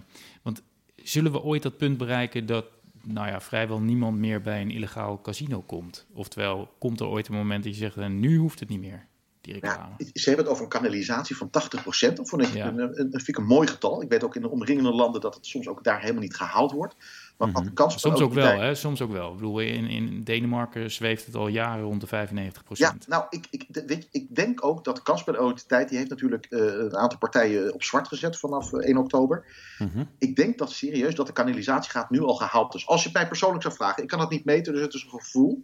want 0.42 0.62
zullen 0.96 1.32
we 1.32 1.42
ooit 1.42 1.62
dat 1.62 1.76
punt 1.76 1.98
bereiken 1.98 2.46
dat. 2.46 2.64
Nou 3.04 3.28
ja, 3.28 3.40
vrijwel 3.40 3.80
niemand 3.80 4.18
meer 4.18 4.40
bij 4.40 4.60
een 4.60 4.70
illegaal 4.70 5.20
casino 5.20 5.60
komt. 5.60 6.06
Oftewel, 6.12 6.74
komt 6.78 7.00
er 7.00 7.06
ooit 7.06 7.28
een 7.28 7.34
moment 7.34 7.64
dat 7.64 7.72
je 7.72 7.78
zegt, 7.78 8.08
nu 8.08 8.36
hoeft 8.36 8.60
het 8.60 8.68
niet 8.68 8.80
meer 8.80 9.06
die 9.42 9.52
reclame. 9.52 9.94
Ja, 9.96 10.06
ze 10.12 10.28
hebben 10.28 10.44
het 10.44 10.54
over 10.54 10.64
een 10.64 10.70
kanalisatie 10.70 11.36
van 11.36 11.48
80%. 11.48 12.12
Dat 12.14 12.28
vond 12.28 12.42
ik, 12.42 12.54
ja. 12.54 12.66
een, 12.66 12.78
een, 12.78 12.98
een, 12.98 13.10
vind 13.10 13.28
ik 13.28 13.36
een 13.36 13.44
mooi 13.44 13.68
getal. 13.68 14.02
Ik 14.02 14.08
weet 14.08 14.24
ook 14.24 14.36
in 14.36 14.42
de 14.42 14.50
omringende 14.50 14.92
landen 14.92 15.20
dat 15.20 15.34
het 15.34 15.46
soms 15.46 15.68
ook 15.68 15.84
daar 15.84 16.00
helemaal 16.00 16.22
niet 16.22 16.36
gehaald 16.36 16.72
wordt. 16.72 16.94
Maar 17.36 17.48
mm 17.48 17.54
-hmm. 17.54 17.72
kans 17.72 18.00
soms 18.00 18.20
ook 18.20 18.32
wel, 18.32 18.60
hè? 18.60 18.74
Soms 18.74 19.00
ook 19.02 19.12
wel. 19.12 19.30
Ik 19.30 19.36
bedoel, 19.36 19.60
in, 19.60 19.86
in 19.86 20.22
Denemarken 20.24 20.90
zweeft 20.90 21.26
het 21.26 21.34
al 21.34 21.48
jaren 21.48 21.84
rond 21.84 22.00
de 22.00 22.28
95% 22.28 22.62
Ja, 22.68 22.96
nou, 23.06 23.24
ik, 23.30 23.46
ik, 23.50 23.66
weet, 23.86 24.08
ik 24.10 24.34
denk 24.34 24.64
ook 24.64 24.84
dat 24.84 24.96
de 24.96 25.02
kansspelautoriteit... 25.02 25.88
die 25.88 25.98
heeft 25.98 26.10
natuurlijk 26.10 26.46
uh, 26.50 26.60
een 26.60 26.96
aantal 26.96 27.18
partijen 27.18 27.74
op 27.74 27.82
zwart 27.82 28.08
gezet 28.08 28.38
vanaf 28.38 28.72
uh, 28.72 28.86
1 28.86 28.96
oktober. 28.96 29.44
Mm 29.78 29.90
-hmm. 29.92 30.08
Ik 30.18 30.36
denk 30.36 30.58
dat 30.58 30.72
serieus 30.72 31.14
dat 31.14 31.26
de 31.26 31.32
kanalisatie 31.32 31.90
gaat 31.90 32.10
nu 32.10 32.20
al 32.20 32.34
gehaald 32.34 32.74
is. 32.74 32.86
Als 32.86 33.04
je 33.04 33.10
mij 33.12 33.28
persoonlijk 33.28 33.62
zou 33.62 33.74
vragen, 33.74 34.02
ik 34.02 34.08
kan 34.08 34.18
dat 34.18 34.30
niet 34.30 34.44
meten, 34.44 34.72
dus 34.72 34.82
het 34.82 34.94
is 34.94 35.02
een 35.02 35.20
gevoel... 35.20 35.62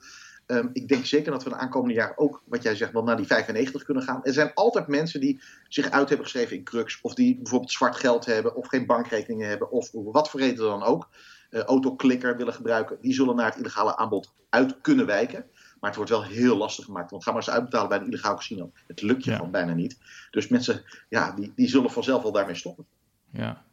Um, 0.51 0.71
ik 0.73 0.89
denk 0.89 1.05
zeker 1.05 1.33
dat 1.33 1.43
we 1.43 1.49
de 1.49 1.57
aankomende 1.57 1.95
jaar 1.95 2.13
ook, 2.17 2.43
wat 2.45 2.63
jij 2.63 2.77
zegt, 2.77 2.93
wel 2.93 3.03
naar 3.03 3.17
die 3.17 3.27
95 3.27 3.83
kunnen 3.83 4.03
gaan. 4.03 4.25
Er 4.25 4.33
zijn 4.33 4.51
altijd 4.55 4.87
mensen 4.87 5.21
die 5.21 5.41
zich 5.69 5.91
uit 5.91 6.09
hebben 6.09 6.27
geschreven 6.27 6.57
in 6.57 6.65
crux. 6.65 6.99
Of 7.03 7.15
die 7.15 7.37
bijvoorbeeld 7.37 7.73
zwart 7.73 7.97
geld 7.97 8.27
hebben. 8.27 8.57
Of 8.57 8.69
geen 8.69 8.87
bankrekeningen 8.87 9.49
hebben. 9.49 9.71
Of 9.71 9.91
wat 9.93 10.31
voor 10.31 10.41
reden 10.41 10.65
dan 10.65 10.83
ook. 10.83 11.09
Uh, 11.51 11.61
autoklikker 11.61 12.37
willen 12.37 12.55
gebruiken. 12.55 12.99
Die 13.01 13.13
zullen 13.13 13.37
naar 13.37 13.47
het 13.47 13.57
illegale 13.57 13.97
aanbod 13.97 14.33
uit 14.49 14.81
kunnen 14.81 15.07
wijken. 15.07 15.45
Maar 15.81 15.91
het 15.91 15.97
wordt 15.97 16.11
wel 16.11 16.25
heel 16.25 16.57
lastig 16.57 16.85
gemaakt. 16.85 17.11
Want 17.11 17.23
ga 17.23 17.31
maar 17.31 17.41
eens 17.41 17.51
uitbetalen 17.51 17.89
bij 17.89 17.99
een 17.99 18.07
illegaal 18.07 18.35
casino. 18.35 18.73
Het 18.87 19.03
lukt 19.03 19.25
je 19.25 19.31
ja. 19.31 19.37
gewoon 19.37 19.53
bijna 19.53 19.75
niet. 19.75 19.99
Dus 20.31 20.49
mensen, 20.49 20.83
ja, 21.09 21.33
die, 21.33 21.53
die 21.55 21.69
zullen 21.69 21.91
vanzelf 21.91 22.23
wel 22.23 22.33
daarmee 22.33 22.55
stoppen. 22.55 22.87
Ja, 23.31 23.65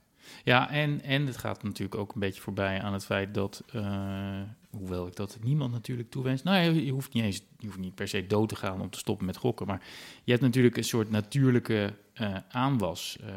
ja, 0.43 0.69
en, 0.69 1.01
en 1.01 1.25
het 1.25 1.38
gaat 1.38 1.63
natuurlijk 1.63 1.95
ook 1.99 2.13
een 2.13 2.19
beetje 2.19 2.41
voorbij 2.41 2.81
aan 2.81 2.93
het 2.93 3.05
feit 3.05 3.33
dat, 3.33 3.63
uh, 3.75 4.41
hoewel 4.77 5.07
ik 5.07 5.15
dat 5.15 5.38
niemand 5.43 5.71
natuurlijk 5.71 6.09
toewens, 6.09 6.43
nou 6.43 6.73
je 6.73 6.91
hoeft 6.91 7.13
niet 7.13 7.23
eens, 7.23 7.41
je 7.57 7.65
hoeft 7.65 7.79
niet 7.79 7.95
per 7.95 8.07
se 8.07 8.27
dood 8.27 8.49
te 8.49 8.55
gaan 8.55 8.81
om 8.81 8.89
te 8.89 8.97
stoppen 8.97 9.25
met 9.25 9.38
gokken, 9.38 9.67
maar 9.67 9.83
je 10.23 10.31
hebt 10.31 10.43
natuurlijk 10.43 10.77
een 10.77 10.83
soort 10.83 11.09
natuurlijke 11.09 11.93
uh, 12.21 12.35
aanwas 12.49 13.17
uh, 13.21 13.27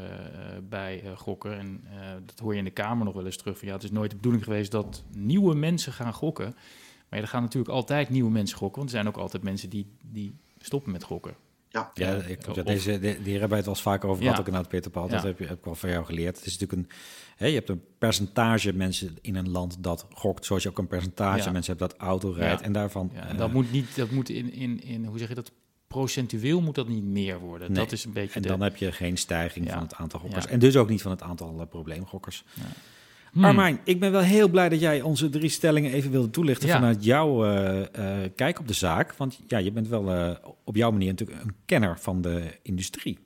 bij 0.69 1.03
gokken. 1.17 1.59
En 1.59 1.85
dat 2.27 2.39
hoor 2.39 2.53
je 2.53 2.59
in 2.59 2.65
de 2.65 2.71
Kamer 2.71 3.05
nog 3.05 3.15
wel 3.15 3.27
eens 3.27 3.37
terug, 3.37 3.59
van 3.59 3.69
ja, 3.69 3.75
het 3.75 3.83
is 3.83 3.91
nooit 3.91 4.11
de 4.11 4.17
bedoeling 4.17 4.45
geweest 4.45 4.71
dat 4.71 5.05
nieuwe 5.17 5.55
mensen 5.55 5.93
gaan 5.93 6.13
gokken, 6.13 6.55
maar 7.09 7.21
er 7.21 7.29
gaan 7.29 7.43
natuurlijk 7.43 7.75
altijd 7.75 8.09
nieuwe 8.09 8.31
mensen 8.31 8.59
gokken, 8.59 8.79
want 8.79 8.93
er 8.93 8.99
zijn 9.01 9.09
ook 9.09 9.21
altijd 9.21 9.43
mensen 9.43 9.71
die, 9.71 9.87
die 10.03 10.35
stoppen 10.59 10.93
met 10.93 11.03
gokken. 11.03 11.35
Ja, 11.71 11.91
ja, 11.95 12.15
ik, 12.15 12.55
ja 12.55 12.63
deze, 12.63 12.99
die, 12.99 13.23
die 13.23 13.39
hebben 13.39 13.57
het 13.57 13.67
wel 13.67 13.75
eens 13.75 13.83
vaker 13.83 14.09
over 14.09 14.23
gehad, 14.23 14.37
ja. 14.37 14.41
ook 14.41 14.47
inderdaad, 14.47 14.71
Peter 14.71 14.91
Paul. 14.91 15.09
Dat 15.09 15.23
heb, 15.23 15.39
je, 15.39 15.47
heb 15.47 15.59
ik 15.59 15.65
wel 15.65 15.75
van 15.75 15.91
jou 15.91 16.05
geleerd. 16.05 16.37
Het 16.37 16.47
is 16.47 16.59
natuurlijk 16.59 16.91
een, 16.91 16.97
hè, 17.37 17.47
je 17.47 17.55
hebt 17.55 17.69
een 17.69 17.83
percentage 17.99 18.73
mensen 18.73 19.17
in 19.21 19.37
een 19.37 19.51
land 19.51 19.83
dat 19.83 20.07
gokt, 20.13 20.45
zoals 20.45 20.63
je 20.63 20.69
ook 20.69 20.79
een 20.79 20.87
percentage 20.87 21.45
ja. 21.45 21.51
mensen 21.51 21.77
hebt 21.77 21.91
dat 21.91 22.01
auto 22.01 22.31
rijdt. 22.31 22.61
En 22.61 22.73
daarvan... 22.73 23.13
en 23.15 23.37
dat 23.37 23.49
uh, 23.49 23.55
moet 23.55 23.73
niet, 23.73 23.97
dat 23.97 24.11
moet 24.11 24.29
in, 24.29 24.53
in, 24.53 24.83
in, 24.83 25.05
hoe 25.05 25.19
zeg 25.19 25.29
je 25.29 25.35
dat, 25.35 25.53
procentueel 25.87 26.61
moet 26.61 26.75
dat 26.75 26.89
niet 26.89 27.05
meer 27.05 27.39
worden. 27.39 27.73
Nee. 27.73 27.85
Dat 27.85 27.93
is 27.93 28.05
een 28.05 28.13
beetje 28.13 28.35
En 28.35 28.43
de... 28.43 28.49
dan 28.49 28.61
heb 28.61 28.77
je 28.77 28.93
geen 28.93 29.17
stijging 29.17 29.71
van 29.71 29.83
het 29.83 29.95
aantal 29.95 30.21
gokkers. 30.21 30.47
En 30.47 30.59
dus 30.59 30.77
ook 30.77 30.89
niet 30.89 31.03
van 31.03 31.11
het 31.11 31.23
aantal 31.23 31.61
uh, 31.61 31.67
probleemgokkers. 31.67 32.45
Hmm. 33.33 33.45
Armijn, 33.45 33.81
ik 33.85 34.01
ben 34.01 34.13
wel 34.13 34.21
heel 34.21 34.49
blij 34.49 34.69
dat 34.69 34.81
jij 34.81 35.03
onze 35.03 35.29
drie 35.29 35.51
stellingen 35.51 35.93
even 35.93 36.11
wilde 36.11 36.31
toelichten 36.31 36.69
ja. 36.69 36.75
vanuit 36.75 37.05
jouw 37.05 37.47
uh, 37.47 37.77
uh, 37.79 37.85
kijk 38.37 38.59
op 38.59 38.69
de 38.69 38.75
zaak. 38.75 39.15
Want 39.15 39.41
ja, 39.47 39.59
je 39.59 39.73
bent 39.73 39.89
wel 39.89 40.15
uh, 40.15 40.31
op 40.65 40.77
jouw 40.77 40.91
manier 40.91 41.09
natuurlijk 41.09 41.43
een 41.43 41.55
kenner 41.65 41.99
van 41.99 42.21
de 42.21 42.59
industrie. 42.63 43.19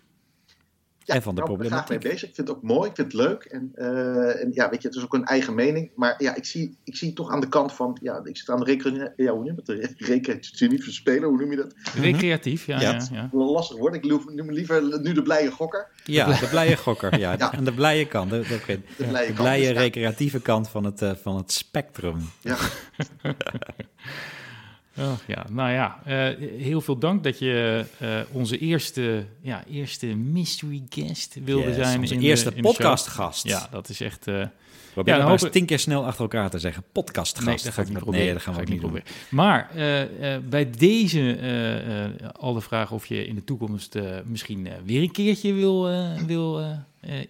Ja, 1.05 1.15
en 1.15 1.23
van 1.23 1.35
de 1.35 1.41
nou, 1.41 1.53
problematiek. 1.53 1.62
Ik 1.62 1.69
ben 1.69 1.79
graag 1.87 1.88
mee 1.88 2.12
bezig. 2.12 2.29
Ik 2.29 2.35
vind 2.35 2.49
het 2.49 2.57
ook 2.57 2.62
mooi, 2.62 2.88
ik 2.88 2.97
vind 2.97 3.12
het 3.12 3.21
leuk. 3.21 3.45
En, 3.45 3.73
en, 3.75 4.51
ja, 4.53 4.71
weet 4.71 4.83
je, 4.83 4.88
het 4.88 4.97
is 4.97 5.03
ook 5.05 5.15
een 5.15 5.25
eigen 5.25 5.55
mening. 5.55 5.91
Maar 5.97 6.15
ja, 6.19 6.35
ik 6.35 6.45
zie, 6.45 6.79
ik 6.85 6.97
zie 6.97 7.12
toch 7.12 7.31
aan 7.31 7.41
de 7.41 7.49
kant 7.49 7.73
van, 7.73 7.99
ja, 8.03 8.21
ik 8.25 8.37
zit 8.37 8.51
aan 8.51 8.59
de 8.59 8.65
recreatieve, 8.65 9.12
ja, 9.17 9.33
hoe 9.33 9.45
noem 9.45 9.61
je 9.65 9.73
het? 9.73 9.95
Recreatief 9.97 10.93
spelen, 10.93 11.29
hoe 11.29 11.38
noem 11.38 11.51
je 11.51 11.57
dat? 11.57 11.75
Recreatief, 11.95 12.67
ja. 12.67 12.81
ja, 12.81 13.01
ja. 13.12 13.29
Wel 13.33 13.53
lastig 13.53 13.77
woord. 13.77 13.95
Ik 13.95 14.05
noem 14.05 14.51
liever 14.53 15.01
nu 15.01 15.12
de 15.12 15.23
blije 15.23 15.51
gokker. 15.51 15.88
Ja, 16.05 16.27
de 16.27 16.49
blije 16.51 16.77
gokker, 16.77 17.19
ja. 17.19 17.33
ja. 17.38 17.53
Aan 17.53 17.65
de 17.65 17.73
blije 17.73 18.07
kant. 18.07 18.31
De, 18.31 18.41
de, 18.41 18.61
de, 18.67 18.81
de 18.97 19.07
blije, 19.07 19.27
de 19.27 19.33
blije 19.33 19.67
kant, 19.67 19.79
recreatieve 19.79 20.37
ja. 20.37 20.43
kant 20.43 20.69
van 20.69 20.85
het, 20.85 21.03
uh, 21.03 21.11
van 21.23 21.37
het 21.37 21.53
spectrum. 21.53 22.31
Ja. 22.41 22.57
Oh, 24.98 25.12
ja, 25.26 25.46
nou 25.50 25.70
ja, 25.70 25.98
uh, 26.07 26.48
heel 26.62 26.81
veel 26.81 26.98
dank 26.98 27.24
dat 27.24 27.38
je 27.38 27.85
uh, 28.02 28.20
onze 28.33 28.59
eerste, 28.59 29.24
ja, 29.40 29.64
eerste 29.70 30.07
mystery 30.07 30.83
guest 30.88 31.37
wilde 31.44 31.66
yes, 31.66 31.76
zijn. 31.76 32.00
Onze 32.00 32.14
in 32.14 32.20
eerste 32.20 32.50
de, 32.50 32.57
in 32.57 32.62
podcastgast. 32.62 33.48
Ja, 33.48 33.68
dat 33.70 33.88
is 33.88 34.00
echt... 34.00 34.26
Uh, 34.26 34.44
Probeer 34.92 35.16
ja, 35.16 35.28
hopen... 35.28 35.50
tien 35.50 35.66
keer 35.66 35.78
snel 35.78 36.07
achter 36.07 36.22
elkaar 36.22 36.50
te 36.50 36.59
zeggen. 36.59 36.85
Podcastgast. 36.92 37.46
Nee, 37.46 37.57
dat 37.64 37.72
ga 37.72 37.83
ik 37.83 37.88
niet 37.88 37.98
proberen. 37.98 38.24
Nee, 38.24 38.33
dat 38.33 38.42
gaan 38.42 38.55
we 38.55 38.62
niet 38.70 38.81
proberen. 38.81 39.07
Maar 39.31 39.70
bij 40.48 40.70
deze 40.70 41.38
al 42.38 42.52
de 42.52 42.61
vraag 42.61 42.90
of 42.90 43.07
je 43.07 43.26
in 43.26 43.35
de 43.35 43.44
toekomst 43.44 43.98
misschien 44.24 44.68
weer 44.85 45.02
een 45.02 45.11
keertje 45.11 45.52
wil, 45.52 45.88
wil 46.26 46.64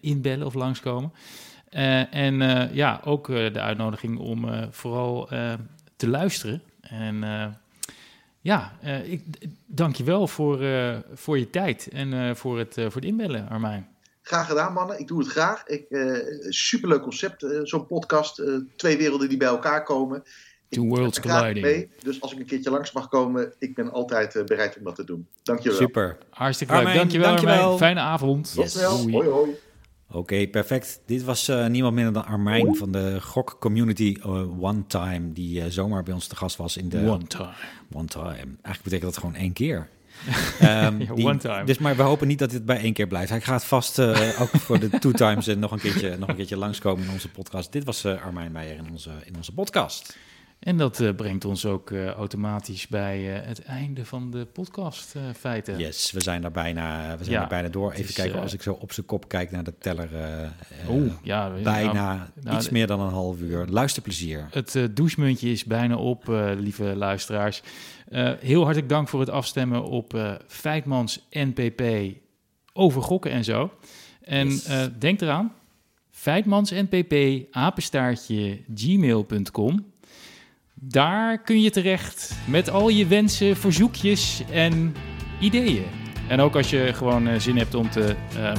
inbellen 0.00 0.46
of 0.46 0.54
langskomen. 0.54 1.12
en 2.10 2.70
ja, 2.72 3.00
ook 3.04 3.26
de 3.26 3.60
uitnodiging 3.60 4.18
om 4.18 4.48
vooral 4.70 5.28
te 5.96 6.08
luisteren 6.08 6.62
en 6.92 7.22
uh, 7.22 7.46
ja, 8.40 8.72
uh, 8.84 9.12
ik 9.12 9.24
dank 9.66 9.96
je 9.96 10.04
wel 10.04 10.26
voor, 10.26 10.62
uh, 10.62 10.96
voor 11.14 11.38
je 11.38 11.50
tijd 11.50 11.88
en 11.92 12.36
voor, 12.36 12.58
het, 12.58 12.74
voor 12.74 12.94
het 12.94 13.04
inbellen, 13.04 13.48
Armijn. 13.48 13.88
Graag 14.22 14.46
gedaan, 14.46 14.72
mannen. 14.72 14.98
Ik 14.98 15.06
doe 15.06 15.18
het 15.18 15.28
graag. 15.28 15.66
Ik, 15.66 15.86
superleuk 16.48 17.02
concept, 17.02 17.46
zo'n 17.62 17.86
podcast. 17.86 18.42
twee 18.76 18.96
werelden 18.96 19.28
die 19.28 19.38
bij 19.38 19.48
elkaar 19.48 19.82
komen. 19.82 20.22
Two 20.68 20.84
worlds 20.84 21.20
colliding. 21.20 21.64
Mee, 21.64 21.90
dus 22.02 22.20
als 22.20 22.32
ik 22.32 22.38
een 22.38 22.46
keertje 22.46 22.70
langs 22.70 22.92
mag 22.92 23.08
komen, 23.08 23.54
ik 23.58 23.74
ben 23.74 23.92
altijd 23.92 24.46
bereid 24.46 24.76
om 24.78 24.84
dat 24.84 24.94
te 24.94 25.04
doen. 25.04 25.28
Dank 25.42 25.60
je 25.60 25.68
wel. 25.68 25.78
Super. 25.78 26.18
Hartstikke 26.30 26.82
leuk. 26.82 26.94
Dank 26.94 27.40
je 27.40 27.46
wel, 27.46 27.76
Fijne 27.76 28.00
avond. 28.00 28.54
Tot 28.54 28.70
snel. 28.70 29.10
Hoi, 29.10 29.28
hoi. 29.28 29.50
Oké, 30.12 30.20
okay, 30.20 30.48
perfect. 30.48 31.00
Dit 31.06 31.24
was 31.24 31.48
uh, 31.48 31.66
niemand 31.66 31.94
minder 31.94 32.12
dan 32.12 32.24
Armijn 32.24 32.76
van 32.76 32.92
de 32.92 33.20
Gok 33.20 33.56
Community 33.60 34.16
uh, 34.18 34.62
One 34.62 34.86
Time, 34.86 35.32
die 35.32 35.60
uh, 35.60 35.64
zomaar 35.68 36.02
bij 36.02 36.14
ons 36.14 36.26
te 36.26 36.36
gast 36.36 36.56
was 36.56 36.76
in 36.76 36.88
de... 36.88 36.98
One 36.98 37.26
Time. 37.26 37.52
One 37.92 38.06
Time. 38.06 38.26
Eigenlijk 38.28 38.82
betekent 38.82 39.02
dat 39.02 39.18
gewoon 39.18 39.34
één 39.34 39.52
keer. 39.52 39.88
um, 40.62 40.98
die, 40.98 41.26
one 41.26 41.36
time. 41.36 41.64
Dus 41.64 41.78
maar 41.78 41.96
we 41.96 42.02
hopen 42.02 42.28
niet 42.28 42.38
dat 42.38 42.50
dit 42.50 42.64
bij 42.64 42.80
één 42.80 42.92
keer 42.92 43.06
blijft. 43.06 43.30
Hij 43.30 43.40
gaat 43.40 43.64
vast 43.64 43.98
ook 44.40 44.48
voor 44.48 44.78
de 44.78 44.98
two 44.98 45.10
times 45.12 45.46
nog, 45.46 45.70
een 45.70 45.78
keertje, 45.78 46.16
nog 46.18 46.28
een 46.28 46.36
keertje 46.36 46.56
langskomen 46.56 47.04
in 47.04 47.10
onze 47.10 47.28
podcast. 47.28 47.72
Dit 47.72 47.84
was 47.84 48.06
Armijn 48.06 48.52
Meijer 48.52 48.76
in 48.76 48.90
onze, 48.90 49.10
in 49.24 49.36
onze 49.36 49.52
podcast. 49.52 50.16
En 50.62 50.76
dat 50.76 51.00
uh, 51.00 51.14
brengt 51.14 51.44
ons 51.44 51.66
ook 51.66 51.90
uh, 51.90 52.06
automatisch 52.06 52.88
bij 52.88 53.40
uh, 53.40 53.46
het 53.46 53.62
einde 53.62 54.04
van 54.04 54.30
de 54.30 54.46
podcast 54.46 55.14
feiten. 55.36 55.78
Yes, 55.78 56.10
we 56.10 56.20
zijn 56.20 56.44
er 56.44 56.50
bijna, 56.50 57.16
we 57.18 57.24
zijn 57.24 57.36
ja, 57.36 57.42
er 57.42 57.48
bijna 57.48 57.68
door. 57.68 57.92
Even 57.92 58.04
is, 58.04 58.12
kijken, 58.12 58.40
als 58.40 58.52
ik 58.52 58.62
zo 58.62 58.72
op 58.72 58.92
zijn 58.92 59.06
kop 59.06 59.28
kijk 59.28 59.50
naar 59.50 59.64
de 59.64 59.78
teller. 59.78 60.08
oh, 60.88 61.12
ja, 61.22 61.50
bijna 61.62 62.14
nou, 62.14 62.28
nou, 62.42 62.56
iets 62.56 62.70
meer 62.70 62.86
dan 62.86 63.00
een 63.00 63.12
half 63.12 63.40
uur. 63.40 63.66
Luisterplezier. 63.66 64.48
Het 64.50 64.88
douchemuntje 64.90 65.50
is 65.50 65.64
bijna 65.64 65.96
op, 65.96 66.26
lieve 66.58 66.96
luisteraars. 66.96 67.62
heel 68.40 68.62
hartelijk 68.62 68.88
dank 68.88 69.08
voor 69.08 69.20
het 69.20 69.30
afstemmen 69.30 69.84
op 69.84 70.38
Feitmans 70.46 71.26
NPP 71.30 71.82
over 72.72 73.02
gokken 73.02 73.30
en 73.30 73.44
zo. 73.44 73.72
En 74.20 74.48
yes. 74.48 74.68
denk 74.98 75.20
eraan, 75.20 75.52
Feitmans 76.10 76.70
NPP, 76.70 77.44
apenstaartje, 77.50 78.60
gmail.com. 78.74 79.91
Daar 80.84 81.42
kun 81.42 81.60
je 81.60 81.70
terecht 81.70 82.34
met 82.44 82.70
al 82.70 82.88
je 82.88 83.06
wensen, 83.06 83.56
verzoekjes 83.56 84.42
en 84.50 84.94
ideeën. 85.40 85.84
En 86.28 86.40
ook 86.40 86.56
als 86.56 86.70
je 86.70 86.92
gewoon 86.94 87.28
uh, 87.28 87.38
zin 87.38 87.56
hebt 87.56 87.74
om 87.74 87.90
te, 87.90 88.14
uh, 88.36 88.52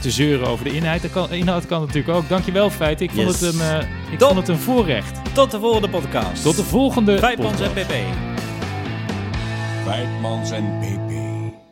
te 0.00 0.10
zeuren 0.10 0.46
over 0.46 0.64
de 0.64 0.70
inhoud, 0.70 1.02
dat 1.02 1.10
kan, 1.10 1.32
inhoud 1.32 1.66
kan 1.66 1.80
natuurlijk 1.80 2.08
ook. 2.08 2.28
Dankjewel, 2.28 2.70
Feit. 2.70 3.00
Ik, 3.00 3.10
vond, 3.10 3.28
het 3.28 3.42
een, 3.42 3.60
uh, 3.60 4.12
ik 4.12 4.20
vond 4.20 4.36
het 4.36 4.48
een 4.48 4.58
voorrecht. 4.58 5.34
Tot 5.34 5.50
de 5.50 5.58
volgende 5.58 5.88
podcast. 5.88 6.42
Tot 6.42 6.56
de 6.56 6.64
volgende 6.64 7.18
Feitmans 7.18 7.60
NPP. 7.60 7.94
Feitmans 9.84 10.50
NPP. 10.50 10.95